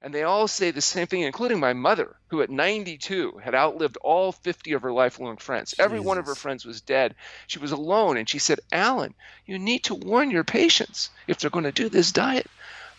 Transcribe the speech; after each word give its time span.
And 0.00 0.14
they 0.14 0.22
all 0.22 0.46
say 0.46 0.70
the 0.70 0.80
same 0.80 1.08
thing, 1.08 1.22
including 1.22 1.58
my 1.58 1.72
mother, 1.72 2.14
who 2.28 2.40
at 2.40 2.50
92 2.50 3.40
had 3.42 3.52
outlived 3.52 3.96
all 3.96 4.30
50 4.30 4.74
of 4.74 4.82
her 4.82 4.92
lifelong 4.92 5.38
friends. 5.38 5.70
Jesus. 5.70 5.84
Every 5.84 5.98
one 5.98 6.18
of 6.18 6.26
her 6.26 6.36
friends 6.36 6.64
was 6.64 6.80
dead. 6.80 7.16
She 7.48 7.58
was 7.58 7.72
alone. 7.72 8.16
And 8.16 8.28
she 8.28 8.38
said, 8.38 8.60
Alan, 8.70 9.14
you 9.44 9.58
need 9.58 9.82
to 9.84 9.96
warn 9.96 10.30
your 10.30 10.44
patients 10.44 11.10
if 11.26 11.38
they're 11.38 11.50
going 11.50 11.64
to 11.64 11.72
do 11.72 11.88
this 11.88 12.12
diet. 12.12 12.46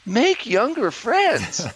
Make 0.06 0.46
younger 0.46 0.92
friends. 0.92 1.66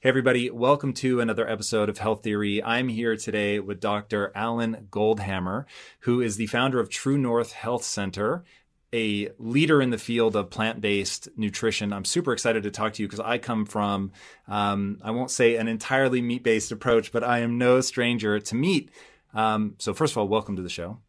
Hey, 0.00 0.10
everybody, 0.10 0.50
welcome 0.50 0.92
to 0.94 1.20
another 1.20 1.48
episode 1.48 1.88
of 1.88 1.96
Health 1.96 2.22
Theory. 2.22 2.62
I'm 2.62 2.88
here 2.88 3.16
today 3.16 3.58
with 3.58 3.80
Dr. 3.80 4.32
Alan 4.34 4.88
Goldhamer, 4.90 5.64
who 6.00 6.20
is 6.20 6.36
the 6.36 6.44
founder 6.44 6.78
of 6.78 6.90
True 6.90 7.16
North 7.16 7.52
Health 7.52 7.84
Center, 7.84 8.44
a 8.94 9.28
leader 9.38 9.82
in 9.82 9.90
the 9.90 9.98
field 9.98 10.36
of 10.36 10.48
plant 10.50 10.80
based 10.80 11.28
nutrition. 11.36 11.92
I'm 11.92 12.04
super 12.04 12.32
excited 12.32 12.62
to 12.62 12.70
talk 12.70 12.92
to 12.94 13.02
you 13.02 13.08
because 13.08 13.20
I 13.20 13.38
come 13.38 13.66
from, 13.66 14.12
um, 14.46 14.98
I 15.02 15.10
won't 15.10 15.32
say 15.32 15.56
an 15.56 15.66
entirely 15.66 16.22
meat 16.22 16.44
based 16.44 16.70
approach, 16.70 17.10
but 17.10 17.24
I 17.24 17.40
am 17.40 17.58
no 17.58 17.80
stranger 17.80 18.38
to 18.38 18.54
meat. 18.54 18.90
Um, 19.34 19.74
so, 19.78 19.92
first 19.92 20.12
of 20.12 20.18
all, 20.18 20.28
welcome 20.28 20.54
to 20.56 20.62
the 20.62 20.68
show. 20.68 21.00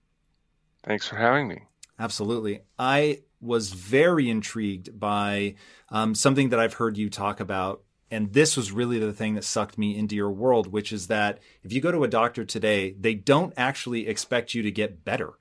Thanks 0.83 1.07
for 1.07 1.15
having 1.15 1.47
me. 1.47 1.61
Absolutely. 1.99 2.61
I 2.79 3.21
was 3.39 3.69
very 3.69 4.29
intrigued 4.29 4.99
by 4.99 5.55
um, 5.89 6.15
something 6.15 6.49
that 6.49 6.59
I've 6.59 6.73
heard 6.73 6.97
you 6.97 7.09
talk 7.11 7.39
about 7.39 7.83
and 8.11 8.31
this 8.33 8.55
was 8.55 8.71
really 8.71 8.99
the 8.99 9.13
thing 9.13 9.33
that 9.35 9.43
sucked 9.43 9.77
me 9.77 9.97
into 9.97 10.15
your 10.15 10.29
world, 10.29 10.71
which 10.71 10.93
is 10.93 11.07
that 11.07 11.39
if 11.63 11.73
you 11.73 11.81
go 11.81 11.91
to 11.91 12.03
a 12.03 12.07
doctor 12.07 12.45
today, 12.45 12.95
they 12.99 13.15
don't 13.15 13.53
actually 13.57 14.07
expect 14.07 14.53
you 14.53 14.61
to 14.61 14.71
get 14.71 15.03
better. 15.03 15.33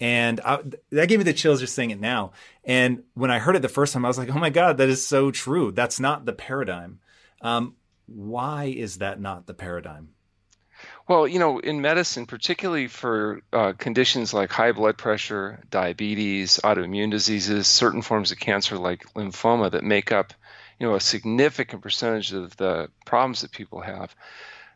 And 0.00 0.40
I, 0.40 0.60
that 0.90 1.08
gave 1.08 1.18
me 1.18 1.24
the 1.24 1.32
chills 1.32 1.60
just 1.60 1.74
saying 1.74 1.90
it 1.90 2.00
now. 2.00 2.32
And 2.64 3.02
when 3.14 3.30
I 3.30 3.38
heard 3.38 3.56
it 3.56 3.62
the 3.62 3.68
first 3.68 3.92
time, 3.92 4.04
I 4.04 4.08
was 4.08 4.18
like, 4.18 4.34
oh 4.34 4.38
my 4.38 4.50
God, 4.50 4.78
that 4.78 4.88
is 4.88 5.06
so 5.06 5.30
true. 5.30 5.72
That's 5.72 6.00
not 6.00 6.24
the 6.24 6.32
paradigm. 6.32 7.00
Um, 7.42 7.74
why 8.06 8.64
is 8.64 8.98
that 8.98 9.20
not 9.20 9.46
the 9.46 9.54
paradigm? 9.54 10.10
Well, 11.06 11.28
you 11.28 11.38
know, 11.38 11.58
in 11.58 11.82
medicine, 11.82 12.24
particularly 12.24 12.86
for 12.86 13.42
uh, 13.52 13.74
conditions 13.76 14.32
like 14.32 14.50
high 14.50 14.72
blood 14.72 14.96
pressure, 14.96 15.62
diabetes, 15.70 16.58
autoimmune 16.64 17.10
diseases, 17.10 17.66
certain 17.66 18.00
forms 18.00 18.32
of 18.32 18.38
cancer 18.38 18.78
like 18.78 19.04
lymphoma 19.14 19.70
that 19.72 19.84
make 19.84 20.12
up 20.12 20.32
you 20.80 20.86
know 20.86 20.94
a 20.94 21.00
significant 21.00 21.82
percentage 21.82 22.32
of 22.32 22.56
the 22.56 22.88
problems 23.04 23.42
that 23.42 23.52
people 23.52 23.80
have 23.80 24.16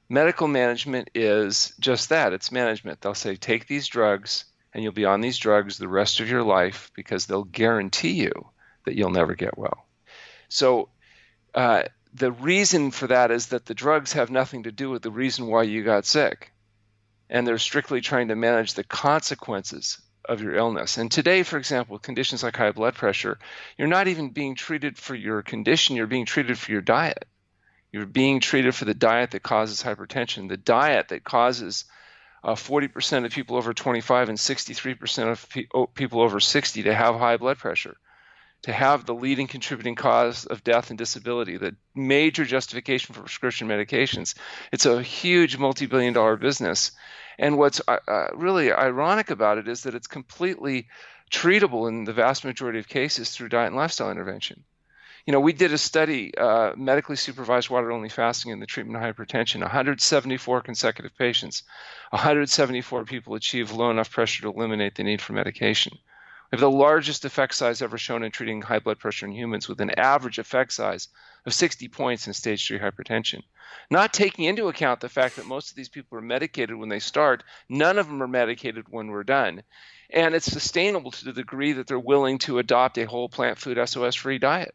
medical 0.09 0.47
management 0.47 1.11
is 1.15 1.73
just 1.81 2.11
that 2.11 2.33
it's 2.33 2.53
management 2.53 3.01
they'll 3.01 3.15
say 3.15 3.35
take 3.35 3.67
these 3.67 3.89
drugs 3.89 4.45
and 4.75 4.83
you'll 4.83 4.93
be 4.93 5.05
on 5.05 5.21
these 5.21 5.39
drugs 5.39 5.79
the 5.79 5.89
rest 5.89 6.21
of 6.21 6.29
your 6.29 6.43
life 6.43 6.91
because 6.95 7.27
they'll 7.27 7.45
guarantee 7.45 8.13
you 8.13 8.33
that 8.85 8.97
you'll 8.97 9.11
never 9.11 9.35
get 9.35 9.57
well 9.57 9.87
so 10.49 10.89
uh, 11.55 11.85
the 12.13 12.33
reason 12.33 12.91
for 12.91 13.07
that 13.07 13.31
is 13.31 13.47
that 13.49 13.67
the 13.67 13.75
drugs 13.75 14.13
have 14.13 14.31
nothing 14.31 14.65
to 14.65 14.73
do 14.73 14.91
with 14.91 15.03
the 15.03 15.11
reason 15.11 15.47
why 15.47 15.63
you 15.63 15.85
got 15.85 16.05
sick 16.05 16.53
and 17.31 17.47
they're 17.47 17.59
strictly 17.59 18.01
trying 18.01 18.29
to 18.29 18.37
manage 18.37 18.75
the 18.75 18.85
consequences 18.85 19.99
of 20.27 20.41
your 20.41 20.55
illness. 20.55 20.99
And 20.99 21.11
today, 21.11 21.43
for 21.43 21.59
example, 21.59 21.95
with 21.95 22.03
conditions 22.03 22.43
like 22.43 22.57
high 22.57 22.73
blood 22.73 22.95
pressure, 22.95 23.39
you're 23.77 23.89
not 23.89 24.09
even 24.09 24.31
being 24.31 24.55
treated 24.55 24.97
for 24.97 25.15
your 25.15 25.43
condition, 25.43 25.97
you're 25.97 26.07
being 26.07 26.27
treated 26.27 26.59
for 26.59 26.73
your 26.73 26.81
diet. 26.81 27.27
You're 27.93 28.07
being 28.07 28.41
treated 28.41 28.75
for 28.75 28.87
the 28.87 28.95
diet 28.95 29.31
that 29.33 29.43
causes 29.43 29.83
hypertension, 29.83 30.49
the 30.49 30.57
diet 30.57 31.09
that 31.09 31.23
causes 31.23 31.85
uh, 32.45 32.55
40% 32.55 33.25
of 33.25 33.33
people 33.33 33.57
over 33.57 33.73
25 33.73 34.29
and 34.29 34.39
63% 34.39 35.33
of 35.33 35.49
pe- 35.49 35.87
people 35.95 36.21
over 36.21 36.41
60 36.41 36.83
to 36.83 36.95
have 36.95 37.17
high 37.17 37.39
blood 37.39 37.57
pressure, 37.57 37.97
to 38.63 38.73
have 38.73 39.07
the 39.07 39.15
leading 39.15 39.47
contributing 39.47 39.95
cause 39.95 40.45
of 40.45 40.63
death 40.63 40.91
and 40.91 40.99
disability, 40.99 41.57
the 41.57 41.75
major 41.95 42.45
justification 42.45 43.15
for 43.15 43.23
prescription 43.23 43.67
medications. 43.67 44.35
It's 44.73 44.85
a 44.85 45.03
huge 45.03 45.57
multi 45.57 45.87
billion 45.87 46.13
dollar 46.13 46.37
business. 46.37 46.93
And 47.39 47.57
what's 47.57 47.81
uh, 47.89 47.97
uh, 48.07 48.27
really 48.35 48.71
ironic 48.71 49.31
about 49.31 49.59
it 49.59 49.67
is 49.67 49.85
that 49.85 49.95
it's 49.95 50.07
completely 50.07 50.89
treatable 51.33 51.89
in 51.89 52.05
the 52.05 52.13
vast 52.13 52.45
majority 52.45 52.79
of 52.79 52.89
cases 52.89 53.31
through 53.31 53.49
diet 53.49 53.69
and 53.69 53.77
lifestyle 53.77 54.11
intervention. 54.11 54.65
You 55.27 55.33
know, 55.33 55.41
we 55.41 55.55
did 55.55 55.73
a 55.73 55.79
study, 55.79 56.37
uh, 56.37 56.75
medically 56.77 57.17
supervised 57.17 57.71
water 57.71 57.91
only 57.91 58.11
fasting 58.11 58.53
in 58.53 58.61
the 58.61 58.67
treatment 58.67 59.03
of 59.03 59.17
hypertension. 59.17 59.63
174 59.63 60.61
consecutive 60.61 61.17
patients, 61.17 61.63
174 62.11 63.07
people 63.07 63.35
achieved 63.35 63.73
low 63.73 63.91
enough 63.91 64.11
pressure 64.11 64.43
to 64.43 64.51
eliminate 64.51 64.97
the 64.97 65.03
need 65.03 65.23
for 65.23 65.33
medication. 65.33 65.97
We 66.53 66.57
have 66.57 66.61
the 66.61 66.71
largest 66.71 67.25
effect 67.25 67.55
size 67.55 67.81
ever 67.81 67.97
shown 67.97 68.23
in 68.23 68.33
treating 68.33 68.61
high 68.61 68.81
blood 68.81 68.99
pressure 68.99 69.25
in 69.25 69.33
humans 69.33 69.67
with 69.67 69.81
an 69.81 69.99
average 69.99 70.39
effect 70.39 70.75
size 70.75 71.09
of 71.47 71.55
60 71.55 71.89
points 71.89 72.27
in 72.27 72.35
stage 72.35 72.69
3 72.69 72.79
hypertension. 72.79 73.45
Not 73.91 74.13
taking 74.13 74.45
into 74.45 74.69
account 74.69 75.01
the 75.01 75.09
fact 75.09 75.37
that 75.37 75.47
most 75.47 75.71
of 75.71 75.77
these 75.77 75.89
people 75.89 76.19
are 76.19 76.23
medicated 76.23 76.77
when 76.77 76.91
they 76.91 77.01
start, 77.01 77.45
none 77.67 77.99
of 77.99 78.09
them 78.09 78.23
are 78.23 78.29
medicated 78.29 78.91
when 78.91 79.09
we're 79.09 79.25
done. 79.25 79.63
And 80.11 80.35
it's 80.35 80.53
sustainable 80.53 81.13
to 81.13 81.25
the 81.25 81.33
degree 81.33 81.73
that 81.73 81.87
they're 81.87 81.99
willing 81.99 82.37
to 82.41 82.59
adopt 82.59 82.99
a 82.99 83.07
whole 83.07 83.31
plant 83.31 83.57
food 83.57 83.79
SOS 83.89 84.15
free 84.15 84.39
diet. 84.39 84.75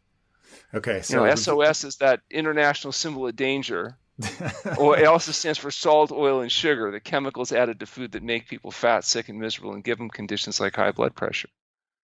Okay, 0.74 1.02
so 1.02 1.24
you 1.24 1.28
know, 1.28 1.34
SOS 1.34 1.84
is 1.84 1.96
that 1.96 2.20
international 2.30 2.92
symbol 2.92 3.26
of 3.26 3.36
danger. 3.36 3.96
or 4.78 4.98
it 4.98 5.06
also 5.06 5.32
stands 5.32 5.58
for 5.58 5.70
salt, 5.70 6.12
oil, 6.12 6.42
and 6.42 6.52
sugar, 6.52 6.90
the 6.90 7.00
chemicals 7.00 7.52
added 7.52 7.80
to 7.80 7.86
food 7.86 8.12
that 8.12 8.22
make 8.22 8.46
people 8.46 8.70
fat, 8.70 9.02
sick, 9.02 9.30
and 9.30 9.38
miserable 9.38 9.72
and 9.72 9.82
give 9.82 9.96
them 9.96 10.10
conditions 10.10 10.60
like 10.60 10.76
high 10.76 10.92
blood 10.92 11.14
pressure 11.14 11.48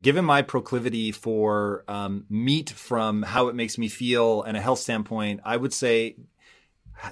given 0.02 0.24
my 0.24 0.42
proclivity 0.42 1.12
for 1.12 1.84
um, 1.88 2.24
meat 2.28 2.70
from 2.70 3.22
how 3.22 3.48
it 3.48 3.54
makes 3.54 3.78
me 3.78 3.88
feel 3.88 4.42
and 4.42 4.56
a 4.56 4.60
health 4.60 4.78
standpoint, 4.78 5.40
I 5.44 5.56
would 5.56 5.72
say 5.72 6.16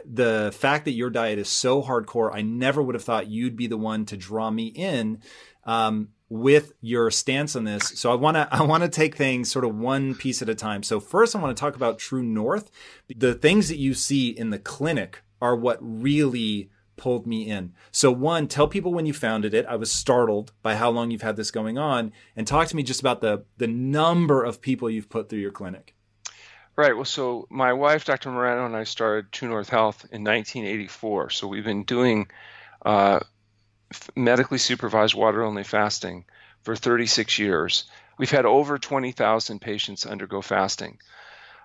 the 0.05 0.53
fact 0.57 0.85
that 0.85 0.93
your 0.93 1.11
diet 1.11 1.39
is 1.39 1.49
so 1.49 1.83
hardcore, 1.83 2.31
I 2.33 2.43
never 2.43 2.83
would 2.83 2.95
have 2.95 3.05
thought 3.05 3.29
you'd 3.29 3.57
be 3.57 3.67
the 3.67 3.77
one 3.77 4.05
to 4.07 4.17
draw 4.17 4.51
me 4.51 4.67
in 4.67 5.21
um, 5.65 6.09
with 6.29 6.73
your 6.81 7.11
stance 7.11 7.55
on 7.55 7.65
this. 7.65 7.89
So 7.97 8.11
I 8.11 8.15
want 8.15 8.37
to 8.37 8.49
I 8.53 8.63
want 8.63 8.83
to 8.83 8.89
take 8.89 9.17
things 9.17 9.51
sort 9.51 9.65
of 9.65 9.75
one 9.75 10.15
piece 10.15 10.43
at 10.43 10.49
a 10.49 10.55
time. 10.55 10.83
So 10.83 11.01
first, 11.01 11.35
I 11.35 11.41
want 11.41 11.57
to 11.57 11.61
talk 11.61 11.77
about 11.77 11.99
True 11.99 12.23
North. 12.23 12.71
The 13.15 13.35
things 13.35 13.69
that 13.69 13.79
you 13.79 13.95
see 13.95 14.31
in 14.31 14.51
the 14.51 14.59
clinic 14.59 15.23
are 15.41 15.57
what 15.57 15.79
really 15.81 16.71
pulled 16.97 17.27
me 17.27 17.49
in. 17.49 17.75
So 17.93 18.11
one, 18.11 18.49
tell 18.49 18.69
people 18.69 18.93
when 18.93 19.05
you 19.07 19.13
founded 19.13 19.53
it. 19.53 19.67
I 19.67 19.77
was 19.77 19.93
startled 19.93 20.53
by 20.63 20.77
how 20.77 20.91
long 20.91 21.11
you've 21.11 21.23
had 21.23 21.37
this 21.37 21.51
going 21.51 21.77
on 21.77 22.13
and 22.35 22.47
talk 22.47 22.69
to 22.69 22.77
me 22.77 22.83
just 22.83 23.01
about 23.01 23.21
the 23.21 23.45
the 23.59 23.67
number 23.67 24.43
of 24.43 24.61
people 24.61 24.91
you've 24.91 25.11
put 25.11 25.29
through 25.29 25.41
your 25.41 25.53
clinic. 25.53 25.95
Right. 26.75 26.95
Well, 26.95 27.07
so 27.07 27.47
my 27.49 27.73
wife, 27.73 28.05
Dr. 28.05 28.29
Marano, 28.31 28.67
and 28.67 28.77
I 28.77 28.85
started 28.85 29.33
True 29.33 29.49
North 29.49 29.71
Health 29.71 30.05
in 30.13 30.23
1984. 30.23 31.31
So 31.31 31.49
we've 31.49 31.65
been 31.65 31.85
doing 31.85 32.29
uh, 32.85 33.21
medically 34.15 34.59
supervised 34.59 35.15
water 35.15 35.43
only 35.43 35.65
fasting 35.65 36.25
for 36.63 36.77
36 36.77 37.39
years. 37.39 37.85
We've 38.19 38.31
had 38.31 38.47
over 38.47 38.79
20,000 38.79 39.61
patients 39.61 40.07
undergo 40.07 40.41
fasting. 40.41 40.99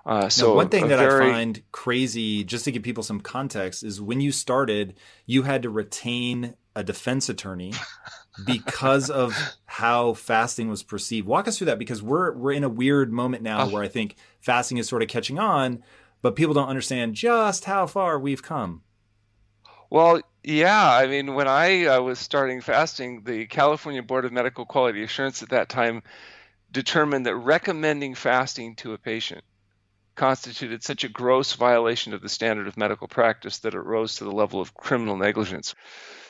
Uh, 0.05 0.29
so 0.29 0.49
now, 0.49 0.55
one 0.55 0.69
thing 0.69 0.87
that 0.87 0.97
very... 0.97 1.29
I 1.29 1.33
find 1.33 1.61
crazy, 1.71 2.43
just 2.43 2.65
to 2.65 2.71
give 2.71 2.83
people 2.83 3.03
some 3.03 3.21
context, 3.21 3.83
is 3.83 4.01
when 4.01 4.19
you 4.19 4.31
started, 4.31 4.95
you 5.25 5.43
had 5.43 5.63
to 5.63 5.69
retain 5.69 6.55
a 6.75 6.83
defense 6.83 7.29
attorney 7.29 7.73
because 8.45 9.09
of 9.09 9.35
how 9.65 10.13
fasting 10.13 10.69
was 10.69 10.83
perceived. 10.83 11.27
Walk 11.27 11.47
us 11.47 11.57
through 11.57 11.65
that 11.65 11.79
because 11.79 12.01
we're 12.01 12.31
we're 12.33 12.53
in 12.53 12.63
a 12.63 12.69
weird 12.69 13.11
moment 13.11 13.43
now 13.43 13.67
where 13.67 13.83
I 13.83 13.87
think 13.87 14.15
fasting 14.39 14.77
is 14.77 14.87
sort 14.87 15.03
of 15.03 15.09
catching 15.09 15.37
on, 15.37 15.83
but 16.21 16.35
people 16.35 16.53
don't 16.53 16.69
understand 16.69 17.13
just 17.13 17.65
how 17.65 17.85
far 17.87 18.17
we've 18.17 18.41
come. 18.41 18.81
Well, 19.91 20.21
yeah, 20.41 20.89
I 20.89 21.05
mean, 21.07 21.35
when 21.35 21.49
I 21.49 21.83
uh, 21.85 22.01
was 22.01 22.17
starting 22.17 22.61
fasting, 22.61 23.23
the 23.25 23.45
California 23.45 24.01
Board 24.01 24.23
of 24.23 24.31
Medical 24.31 24.65
Quality 24.65 25.03
Assurance 25.03 25.43
at 25.43 25.49
that 25.49 25.67
time 25.67 26.01
determined 26.71 27.25
that 27.25 27.35
recommending 27.35 28.15
fasting 28.15 28.75
to 28.77 28.93
a 28.93 28.97
patient 28.97 29.43
constituted 30.15 30.81
such 30.81 31.03
a 31.03 31.09
gross 31.09 31.53
violation 31.53 32.13
of 32.13 32.21
the 32.21 32.29
standard 32.29 32.69
of 32.69 32.77
medical 32.77 33.09
practice 33.09 33.59
that 33.59 33.73
it 33.73 33.81
rose 33.81 34.15
to 34.15 34.23
the 34.23 34.31
level 34.31 34.61
of 34.61 34.73
criminal 34.73 35.17
negligence. 35.17 35.75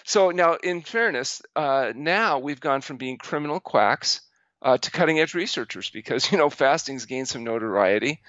So 0.05 0.31
now, 0.31 0.55
in 0.55 0.81
fairness, 0.81 1.43
uh, 1.55 1.93
now 1.95 2.39
we've 2.39 2.59
gone 2.59 2.81
from 2.81 2.97
being 2.97 3.19
criminal 3.19 3.59
quacks 3.59 4.21
uh, 4.63 4.79
to 4.79 4.89
cutting 4.89 5.19
edge 5.19 5.35
researchers 5.35 5.91
because 5.91 6.31
you 6.31 6.39
know 6.39 6.49
fasting's 6.49 7.05
gained 7.05 7.27
some 7.27 7.43
notoriety 7.43 8.21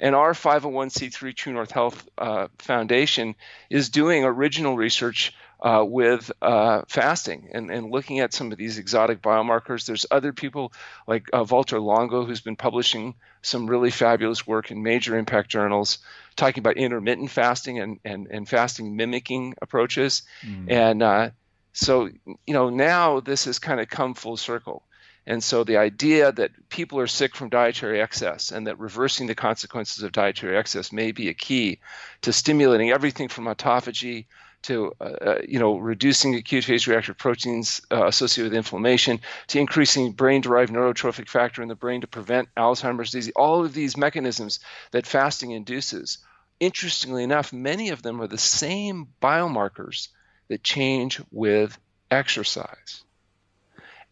and 0.00 0.14
our 0.14 0.32
501c3 0.32 1.36
True 1.36 1.52
North 1.52 1.70
Health 1.70 2.08
uh, 2.18 2.48
Foundation 2.58 3.36
is 3.68 3.90
doing 3.90 4.24
original 4.24 4.76
research 4.76 5.34
uh, 5.60 5.84
with 5.86 6.32
uh, 6.40 6.82
fasting 6.88 7.50
and, 7.52 7.70
and 7.70 7.90
looking 7.90 8.20
at 8.20 8.32
some 8.32 8.50
of 8.50 8.56
these 8.56 8.78
exotic 8.78 9.20
biomarkers. 9.20 9.84
There's 9.84 10.06
other 10.10 10.32
people 10.32 10.72
like 11.06 11.28
uh, 11.32 11.44
Walter 11.48 11.78
Longo, 11.78 12.24
who's 12.24 12.40
been 12.40 12.56
publishing 12.56 13.14
some 13.42 13.68
really 13.68 13.90
fabulous 13.90 14.46
work 14.46 14.70
in 14.70 14.82
major 14.82 15.16
impact 15.16 15.50
journals, 15.50 15.98
talking 16.34 16.60
about 16.60 16.78
intermittent 16.78 17.30
fasting 17.30 17.78
and, 17.78 18.00
and, 18.04 18.26
and 18.30 18.48
fasting 18.48 18.96
mimicking 18.96 19.54
approaches. 19.60 20.22
Mm. 20.42 20.70
And 20.70 21.02
uh, 21.02 21.30
so, 21.74 22.06
you 22.06 22.54
know, 22.54 22.70
now 22.70 23.20
this 23.20 23.44
has 23.44 23.58
kind 23.58 23.80
of 23.80 23.88
come 23.88 24.14
full 24.14 24.38
circle. 24.38 24.82
And 25.26 25.44
so 25.44 25.64
the 25.64 25.76
idea 25.76 26.32
that 26.32 26.68
people 26.68 26.98
are 26.98 27.06
sick 27.06 27.36
from 27.36 27.50
dietary 27.50 28.00
excess 28.00 28.52
and 28.52 28.66
that 28.66 28.78
reversing 28.78 29.26
the 29.26 29.34
consequences 29.34 30.02
of 30.02 30.12
dietary 30.12 30.56
excess 30.56 30.92
may 30.92 31.12
be 31.12 31.28
a 31.28 31.34
key 31.34 31.80
to 32.22 32.32
stimulating 32.32 32.90
everything 32.90 33.28
from 33.28 33.44
autophagy 33.44 34.26
to 34.62 34.92
uh, 35.00 35.04
uh, 35.04 35.38
you 35.46 35.58
know 35.58 35.78
reducing 35.78 36.34
acute 36.34 36.64
phase 36.64 36.86
reactive 36.86 37.16
proteins 37.16 37.80
uh, 37.90 38.06
associated 38.06 38.50
with 38.50 38.56
inflammation, 38.56 39.20
to 39.48 39.58
increasing 39.58 40.12
brain-derived 40.12 40.72
neurotrophic 40.72 41.28
factor 41.28 41.62
in 41.62 41.68
the 41.68 41.74
brain 41.74 42.02
to 42.02 42.06
prevent 42.06 42.54
Alzheimer's 42.56 43.10
disease. 43.10 43.32
All 43.36 43.64
of 43.64 43.72
these 43.72 43.96
mechanisms 43.96 44.60
that 44.90 45.06
fasting 45.06 45.52
induces. 45.52 46.18
Interestingly 46.58 47.24
enough, 47.24 47.54
many 47.54 47.88
of 47.88 48.02
them 48.02 48.20
are 48.20 48.26
the 48.26 48.36
same 48.36 49.08
biomarkers 49.22 50.08
that 50.48 50.62
change 50.62 51.18
with 51.30 51.78
exercise. 52.10 53.02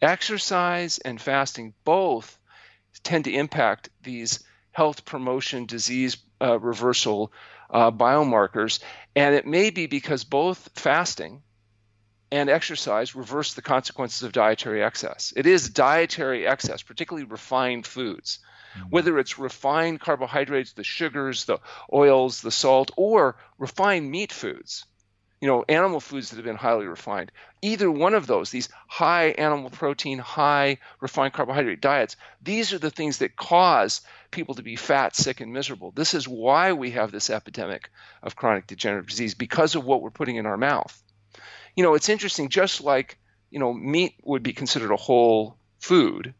Exercise 0.00 0.98
and 0.98 1.20
fasting 1.20 1.74
both 1.84 2.38
tend 3.02 3.24
to 3.24 3.34
impact 3.34 3.90
these 4.02 4.44
health 4.72 5.04
promotion, 5.04 5.66
disease 5.66 6.16
uh, 6.40 6.58
reversal 6.58 7.32
uh, 7.70 7.90
biomarkers. 7.90 8.80
And 9.16 9.34
it 9.34 9.46
may 9.46 9.70
be 9.70 9.86
because 9.86 10.24
both 10.24 10.70
fasting 10.74 11.42
and 12.30 12.48
exercise 12.48 13.14
reverse 13.14 13.54
the 13.54 13.62
consequences 13.62 14.22
of 14.22 14.32
dietary 14.32 14.82
excess. 14.82 15.32
It 15.34 15.46
is 15.46 15.70
dietary 15.70 16.46
excess, 16.46 16.82
particularly 16.82 17.26
refined 17.26 17.86
foods, 17.86 18.38
mm-hmm. 18.76 18.88
whether 18.90 19.18
it's 19.18 19.38
refined 19.38 20.00
carbohydrates, 20.00 20.74
the 20.74 20.84
sugars, 20.84 21.46
the 21.46 21.58
oils, 21.92 22.40
the 22.40 22.50
salt, 22.50 22.90
or 22.96 23.36
refined 23.58 24.10
meat 24.10 24.32
foods 24.32 24.84
you 25.40 25.46
know, 25.46 25.64
animal 25.68 26.00
foods 26.00 26.30
that 26.30 26.36
have 26.36 26.44
been 26.44 26.56
highly 26.56 26.86
refined. 26.86 27.30
Either 27.62 27.90
one 27.90 28.14
of 28.14 28.26
those, 28.26 28.50
these 28.50 28.68
high 28.88 29.26
animal 29.30 29.70
protein, 29.70 30.18
high 30.18 30.78
refined 31.00 31.32
carbohydrate 31.32 31.80
diets, 31.80 32.16
these 32.42 32.72
are 32.72 32.78
the 32.78 32.90
things 32.90 33.18
that 33.18 33.36
cause 33.36 34.00
people 34.30 34.54
to 34.56 34.62
be 34.62 34.74
fat, 34.74 35.14
sick, 35.14 35.40
and 35.40 35.52
miserable. 35.52 35.92
This 35.92 36.14
is 36.14 36.26
why 36.26 36.72
we 36.72 36.90
have 36.92 37.12
this 37.12 37.30
epidemic 37.30 37.90
of 38.22 38.36
chronic 38.36 38.66
degenerative 38.66 39.08
disease 39.08 39.34
because 39.34 39.74
of 39.74 39.84
what 39.84 40.02
we're 40.02 40.10
putting 40.10 40.36
in 40.36 40.46
our 40.46 40.56
mouth. 40.56 41.02
You 41.76 41.84
know, 41.84 41.94
it's 41.94 42.08
interesting, 42.08 42.48
just 42.48 42.80
like, 42.80 43.18
you 43.50 43.60
know, 43.60 43.72
meat 43.72 44.14
would 44.24 44.42
be 44.42 44.52
considered 44.52 44.90
a 44.90 44.96
whole 44.96 45.56
food, 45.78 46.34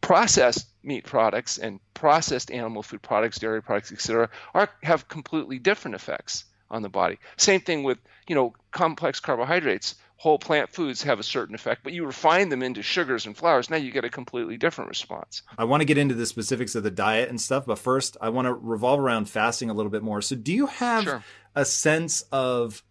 processed 0.00 0.66
meat 0.82 1.04
products 1.04 1.58
and 1.58 1.78
processed 1.94 2.50
animal 2.50 2.82
food 2.82 3.02
products, 3.02 3.38
dairy 3.38 3.62
products, 3.62 3.92
etc., 3.92 4.28
are 4.52 4.68
have 4.82 5.08
completely 5.08 5.60
different 5.60 5.94
effects 5.94 6.44
on 6.70 6.82
the 6.82 6.88
body. 6.88 7.18
Same 7.36 7.60
thing 7.60 7.82
with, 7.82 7.98
you 8.28 8.34
know, 8.34 8.54
complex 8.70 9.20
carbohydrates. 9.20 9.94
Whole 10.18 10.38
plant 10.38 10.70
foods 10.70 11.02
have 11.02 11.20
a 11.20 11.22
certain 11.22 11.54
effect, 11.54 11.82
but 11.84 11.92
you 11.92 12.06
refine 12.06 12.48
them 12.48 12.62
into 12.62 12.82
sugars 12.82 13.26
and 13.26 13.36
flours. 13.36 13.68
Now 13.68 13.76
you 13.76 13.90
get 13.90 14.04
a 14.04 14.10
completely 14.10 14.56
different 14.56 14.88
response. 14.88 15.42
I 15.58 15.64
want 15.64 15.82
to 15.82 15.84
get 15.84 15.98
into 15.98 16.14
the 16.14 16.24
specifics 16.24 16.74
of 16.74 16.82
the 16.82 16.90
diet 16.90 17.28
and 17.28 17.38
stuff, 17.38 17.66
but 17.66 17.78
first 17.78 18.16
I 18.20 18.30
want 18.30 18.46
to 18.46 18.54
revolve 18.54 18.98
around 18.98 19.28
fasting 19.28 19.68
a 19.68 19.74
little 19.74 19.90
bit 19.90 20.02
more. 20.02 20.22
So, 20.22 20.34
do 20.34 20.54
you 20.54 20.66
have 20.66 21.04
sure. 21.04 21.24
a 21.54 21.66
sense 21.66 22.22
of 22.32 22.82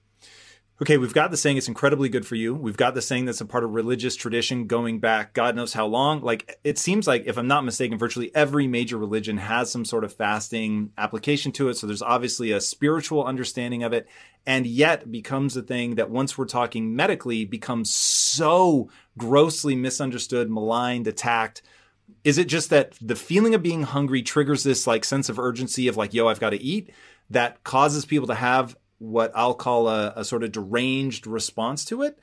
okay, 0.81 0.97
we've 0.97 1.13
got 1.13 1.31
the 1.31 1.37
saying 1.37 1.55
it's 1.55 1.69
incredibly 1.69 2.09
good 2.09 2.27
for 2.27 2.35
you. 2.35 2.53
We've 2.53 2.75
got 2.75 2.95
the 2.95 3.01
saying 3.01 3.25
that's 3.25 3.39
a 3.39 3.45
part 3.45 3.63
of 3.63 3.73
religious 3.73 4.15
tradition 4.15 4.67
going 4.67 4.99
back 4.99 5.33
God 5.33 5.55
knows 5.55 5.73
how 5.73 5.85
long. 5.85 6.21
Like 6.21 6.59
it 6.65 6.77
seems 6.77 7.07
like, 7.07 7.23
if 7.25 7.37
I'm 7.37 7.47
not 7.47 7.63
mistaken, 7.63 7.97
virtually 7.97 8.33
every 8.35 8.67
major 8.67 8.97
religion 8.97 9.37
has 9.37 9.71
some 9.71 9.85
sort 9.85 10.03
of 10.03 10.13
fasting 10.13 10.91
application 10.97 11.53
to 11.53 11.69
it. 11.69 11.75
So 11.75 11.87
there's 11.87 12.01
obviously 12.01 12.51
a 12.51 12.59
spiritual 12.59 13.23
understanding 13.23 13.83
of 13.83 13.93
it. 13.93 14.07
And 14.45 14.67
yet 14.67 15.11
becomes 15.11 15.55
a 15.55 15.61
thing 15.61 15.95
that 15.95 16.09
once 16.09 16.37
we're 16.37 16.45
talking 16.45 16.95
medically 16.95 17.45
becomes 17.45 17.89
so 17.89 18.89
grossly 19.17 19.75
misunderstood, 19.75 20.51
maligned, 20.51 21.07
attacked. 21.07 21.61
Is 22.23 22.37
it 22.37 22.47
just 22.47 22.69
that 22.69 22.95
the 23.01 23.15
feeling 23.15 23.55
of 23.55 23.63
being 23.63 23.83
hungry 23.83 24.21
triggers 24.21 24.63
this 24.63 24.85
like 24.85 25.05
sense 25.05 25.29
of 25.29 25.39
urgency 25.39 25.87
of 25.87 25.95
like, 25.95 26.13
yo, 26.13 26.27
I've 26.27 26.39
got 26.39 26.49
to 26.51 26.61
eat 26.61 26.91
that 27.29 27.63
causes 27.63 28.05
people 28.05 28.27
to 28.27 28.35
have 28.35 28.75
what 28.99 29.31
I'll 29.35 29.53
call 29.53 29.87
a, 29.87 30.13
a 30.15 30.25
sort 30.25 30.43
of 30.43 30.51
deranged 30.51 31.27
response 31.27 31.85
to 31.85 32.03
it? 32.03 32.17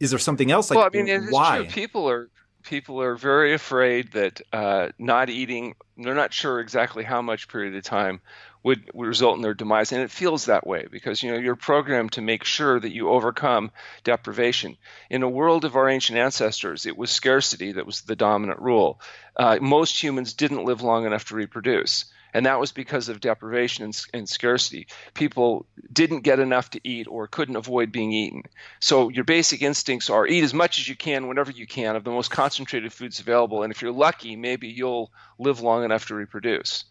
Is 0.00 0.10
there 0.10 0.18
something 0.18 0.50
else? 0.50 0.70
Like, 0.70 0.78
well, 0.78 0.90
I 0.92 1.02
mean, 1.02 1.28
why? 1.30 1.58
True. 1.58 1.66
People 1.66 2.08
are 2.10 2.28
people 2.62 3.00
are 3.00 3.16
very 3.16 3.52
afraid 3.54 4.12
that 4.12 4.40
uh, 4.52 4.88
not 4.98 5.28
eating, 5.28 5.74
they're 5.96 6.14
not 6.14 6.32
sure 6.32 6.60
exactly 6.60 7.04
how 7.04 7.22
much 7.22 7.48
period 7.48 7.74
of 7.74 7.82
time 7.82 8.20
would, 8.62 8.90
would 8.94 9.08
result 9.08 9.36
in 9.36 9.42
their 9.42 9.54
demise, 9.54 9.92
and 9.92 10.02
it 10.02 10.10
feels 10.10 10.46
that 10.46 10.66
way 10.66 10.86
because 10.90 11.22
you 11.22 11.32
know 11.32 11.38
you're 11.38 11.56
programmed 11.56 12.12
to 12.12 12.20
make 12.20 12.44
sure 12.44 12.78
that 12.78 12.92
you 12.94 13.08
overcome 13.10 13.70
deprivation. 14.04 14.76
In 15.10 15.22
a 15.22 15.28
world 15.28 15.64
of 15.64 15.76
our 15.76 15.88
ancient 15.88 16.18
ancestors, 16.18 16.86
it 16.86 16.96
was 16.96 17.10
scarcity 17.10 17.72
that 17.72 17.86
was 17.86 18.02
the 18.02 18.16
dominant 18.16 18.60
rule. 18.60 19.00
Uh, 19.36 19.58
most 19.60 20.00
humans 20.00 20.34
didn't 20.34 20.64
live 20.64 20.82
long 20.82 21.06
enough 21.06 21.26
to 21.26 21.34
reproduce 21.34 22.04
and 22.32 22.46
that 22.46 22.60
was 22.60 22.72
because 22.72 23.08
of 23.08 23.20
deprivation 23.20 23.84
and, 23.84 24.00
and, 24.14 24.28
scarcity. 24.28 24.86
People 25.14 25.66
didn't 25.92 26.20
get 26.20 26.40
enough 26.40 26.70
to 26.70 26.80
eat 26.84 27.06
or 27.08 27.26
couldn't 27.26 27.56
avoid 27.56 27.92
being 27.92 28.12
eaten. 28.12 28.42
So 28.80 29.08
your 29.08 29.24
basic 29.24 29.62
instincts 29.62 30.10
are 30.10 30.26
eat 30.26 30.44
as 30.44 30.54
much 30.54 30.78
as 30.78 30.88
you 30.88 30.96
can 30.96 31.28
whenever 31.28 31.50
you 31.50 31.66
can 31.66 31.96
of 31.96 32.04
the 32.04 32.10
most 32.10 32.30
concentrated 32.30 32.92
foods 32.92 33.20
available, 33.20 33.62
and 33.62 33.72
if 33.72 33.82
you're 33.82 33.92
lucky, 33.92 34.36
maybe 34.36 34.68
you'll 34.68 35.10
live 35.38 35.60
long 35.60 35.84
enough 35.84 36.06
to 36.06 36.14
reproduce. 36.14 36.84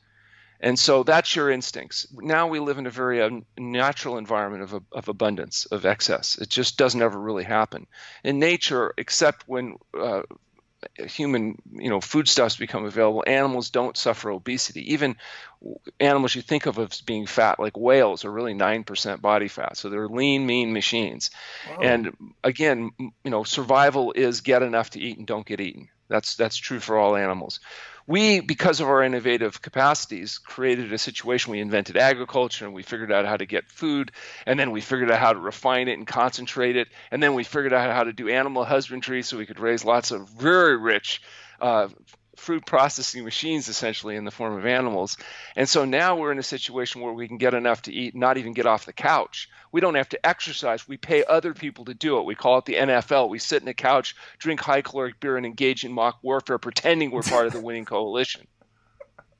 And 0.63 0.77
so 0.77 1.01
that's 1.01 1.35
your 1.35 1.49
instincts. 1.49 2.07
Now 2.13 2.47
we 2.47 2.59
live 2.59 2.77
in 2.77 2.85
a 2.85 2.91
very 2.91 3.43
natural 3.57 4.19
environment 4.19 4.63
of, 4.63 4.83
of 4.91 5.07
abundance, 5.09 5.65
of 5.65 5.85
excess. 5.85 6.37
It 6.37 6.49
just 6.49 6.77
doesn't 6.77 7.01
ever 7.01 7.19
really 7.19 7.43
happen. 7.43 7.87
In 8.23 8.37
nature, 8.37 8.93
except 8.95 9.47
when 9.47 9.77
uh, 9.99 10.21
human 10.97 11.61
you 11.71 11.89
know 11.89 12.01
foodstuffs 12.01 12.55
become 12.55 12.85
available. 12.85 13.23
Animals 13.25 13.69
don't 13.69 13.97
suffer 13.97 14.29
obesity. 14.29 14.93
Even 14.93 15.15
animals 15.99 16.35
you 16.35 16.41
think 16.41 16.65
of 16.65 16.79
as 16.79 17.01
being 17.01 17.25
fat 17.25 17.59
like 17.59 17.77
whales 17.77 18.25
are 18.25 18.31
really 18.31 18.53
9% 18.53 19.21
body 19.21 19.47
fat. 19.47 19.77
So 19.77 19.89
they're 19.89 20.07
lean 20.07 20.45
mean 20.45 20.73
machines. 20.73 21.31
Wow. 21.69 21.77
and 21.81 22.17
again 22.43 22.91
you 22.99 23.31
know 23.31 23.43
survival 23.43 24.13
is 24.13 24.41
get 24.41 24.63
enough 24.63 24.91
to 24.91 24.99
eat 24.99 25.17
and 25.17 25.27
don't 25.27 25.45
get 25.45 25.61
eaten. 25.61 25.89
That's 26.07 26.35
that's 26.35 26.57
true 26.57 26.79
for 26.79 26.97
all 26.97 27.15
animals 27.15 27.59
we, 28.07 28.39
because 28.39 28.79
of 28.79 28.87
our 28.87 29.03
innovative 29.03 29.61
capacities, 29.61 30.37
created 30.37 30.91
a 30.93 30.97
situation. 30.97 31.51
We 31.51 31.59
invented 31.59 31.97
agriculture 31.97 32.65
and 32.65 32.73
we 32.73 32.83
figured 32.83 33.11
out 33.11 33.25
how 33.25 33.37
to 33.37 33.45
get 33.45 33.69
food, 33.69 34.11
and 34.45 34.59
then 34.59 34.71
we 34.71 34.81
figured 34.81 35.11
out 35.11 35.19
how 35.19 35.33
to 35.33 35.39
refine 35.39 35.87
it 35.87 35.97
and 35.97 36.07
concentrate 36.07 36.75
it, 36.75 36.87
and 37.11 37.21
then 37.21 37.33
we 37.33 37.43
figured 37.43 37.73
out 37.73 37.91
how 37.91 38.03
to 38.03 38.13
do 38.13 38.29
animal 38.29 38.65
husbandry 38.65 39.21
so 39.23 39.37
we 39.37 39.45
could 39.45 39.59
raise 39.59 39.85
lots 39.85 40.11
of 40.11 40.29
very 40.29 40.77
rich 40.77 41.21
uh, 41.59 41.87
food 42.37 42.65
processing 42.65 43.23
machines 43.23 43.67
essentially 43.67 44.15
in 44.15 44.23
the 44.23 44.31
form 44.31 44.57
of 44.57 44.65
animals. 44.65 45.17
And 45.55 45.67
so 45.67 45.85
now 45.85 46.15
we're 46.15 46.31
in 46.31 46.39
a 46.39 46.43
situation 46.43 47.01
where 47.01 47.13
we 47.13 47.27
can 47.27 47.37
get 47.37 47.53
enough 47.53 47.83
to 47.83 47.93
eat, 47.93 48.15
not 48.15 48.37
even 48.37 48.53
get 48.53 48.65
off 48.65 48.85
the 48.85 48.93
couch. 48.93 49.49
We 49.71 49.81
don't 49.81 49.95
have 49.95 50.09
to 50.09 50.25
exercise. 50.25 50.87
We 50.87 50.97
pay 50.97 51.23
other 51.23 51.53
people 51.53 51.85
to 51.85 51.93
do 51.93 52.17
it. 52.17 52.25
We 52.25 52.35
call 52.35 52.57
it 52.57 52.65
the 52.65 52.75
NFL. 52.75 53.29
We 53.29 53.39
sit 53.39 53.61
in 53.61 53.67
a 53.67 53.73
couch, 53.73 54.15
drink 54.37 54.59
high 54.59 54.81
caloric 54.81 55.19
beer, 55.19 55.37
and 55.37 55.45
engage 55.45 55.83
in 55.83 55.93
mock 55.93 56.19
warfare, 56.21 56.57
pretending 56.57 57.11
we're 57.11 57.21
part 57.21 57.47
of 57.47 57.53
the 57.53 57.61
winning 57.61 57.85
coalition. 57.85 58.47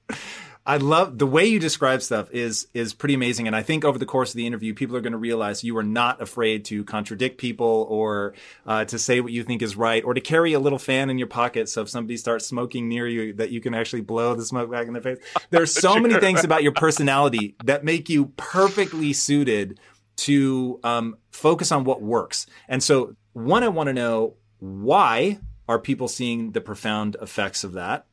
I 0.64 0.78
love 0.78 1.18
the 1.18 1.26
way 1.26 1.46
you 1.46 1.60
describe 1.60 2.04
stuff 2.04 2.30
is 2.32 2.68
is 2.76 2.94
pretty 2.94 3.16
amazing, 3.16 3.48
and 3.48 3.56
I 3.56 3.64
think 3.64 3.84
over 3.84 3.98
the 3.98 4.06
course 4.06 4.30
of 4.30 4.36
the 4.36 4.46
interview, 4.46 4.76
people 4.76 4.96
are 4.96 5.02
going 5.02 5.12
to 5.12 5.18
realize 5.18 5.64
you 5.64 5.76
are 5.78 5.84
not 5.84 6.22
afraid 6.22 6.66
to 6.66 6.84
contradict 6.84 7.40
people 7.40 7.88
or 7.90 8.36
uh, 8.68 8.86
to 8.86 9.00
say 9.00 9.22
what 9.22 9.32
you 9.32 9.44
think 9.44 9.64
is 9.64 9.76
right, 9.76 10.04
or 10.04 10.14
to 10.14 10.22
carry 10.22 10.54
a 10.54 10.60
little 10.60 10.78
fan 10.78 11.10
in 11.10 11.18
your 11.18 11.28
pocket, 11.28 11.68
so 11.68 11.82
if 11.82 11.90
somebody 11.90 12.16
starts 12.16 12.46
smoking 12.46 12.88
near 12.88 13.08
you, 13.08 13.34
that 13.34 13.50
you 13.50 13.60
can 13.60 13.74
actually 13.74 14.02
blow 14.02 14.36
the 14.36 14.46
smoke 14.46 14.70
back 14.70 14.86
in 14.86 14.94
their 14.94 15.02
face. 15.02 15.18
There's 15.50 15.74
so 15.74 16.00
many 16.00 16.20
things 16.20 16.44
about 16.44 16.62
your 16.62 16.74
personality 16.74 17.56
that 17.64 17.84
make 17.84 18.08
you 18.08 18.28
perfectly 18.38 19.14
suited 19.14 19.80
to 20.18 20.80
um, 20.84 21.18
focus 21.32 21.72
on 21.72 21.86
what 21.86 22.04
works. 22.04 22.46
And 22.68 22.84
so, 22.84 23.16
one, 23.34 23.64
I 23.64 23.70
want 23.70 23.88
to 23.88 23.94
know 23.94 24.36
why 24.60 25.40
are 25.68 25.80
people 25.80 26.08
seeing 26.08 26.52
the 26.52 26.62
profound 26.62 27.18
effects 27.20 27.64
of 27.64 27.74
that, 27.74 28.06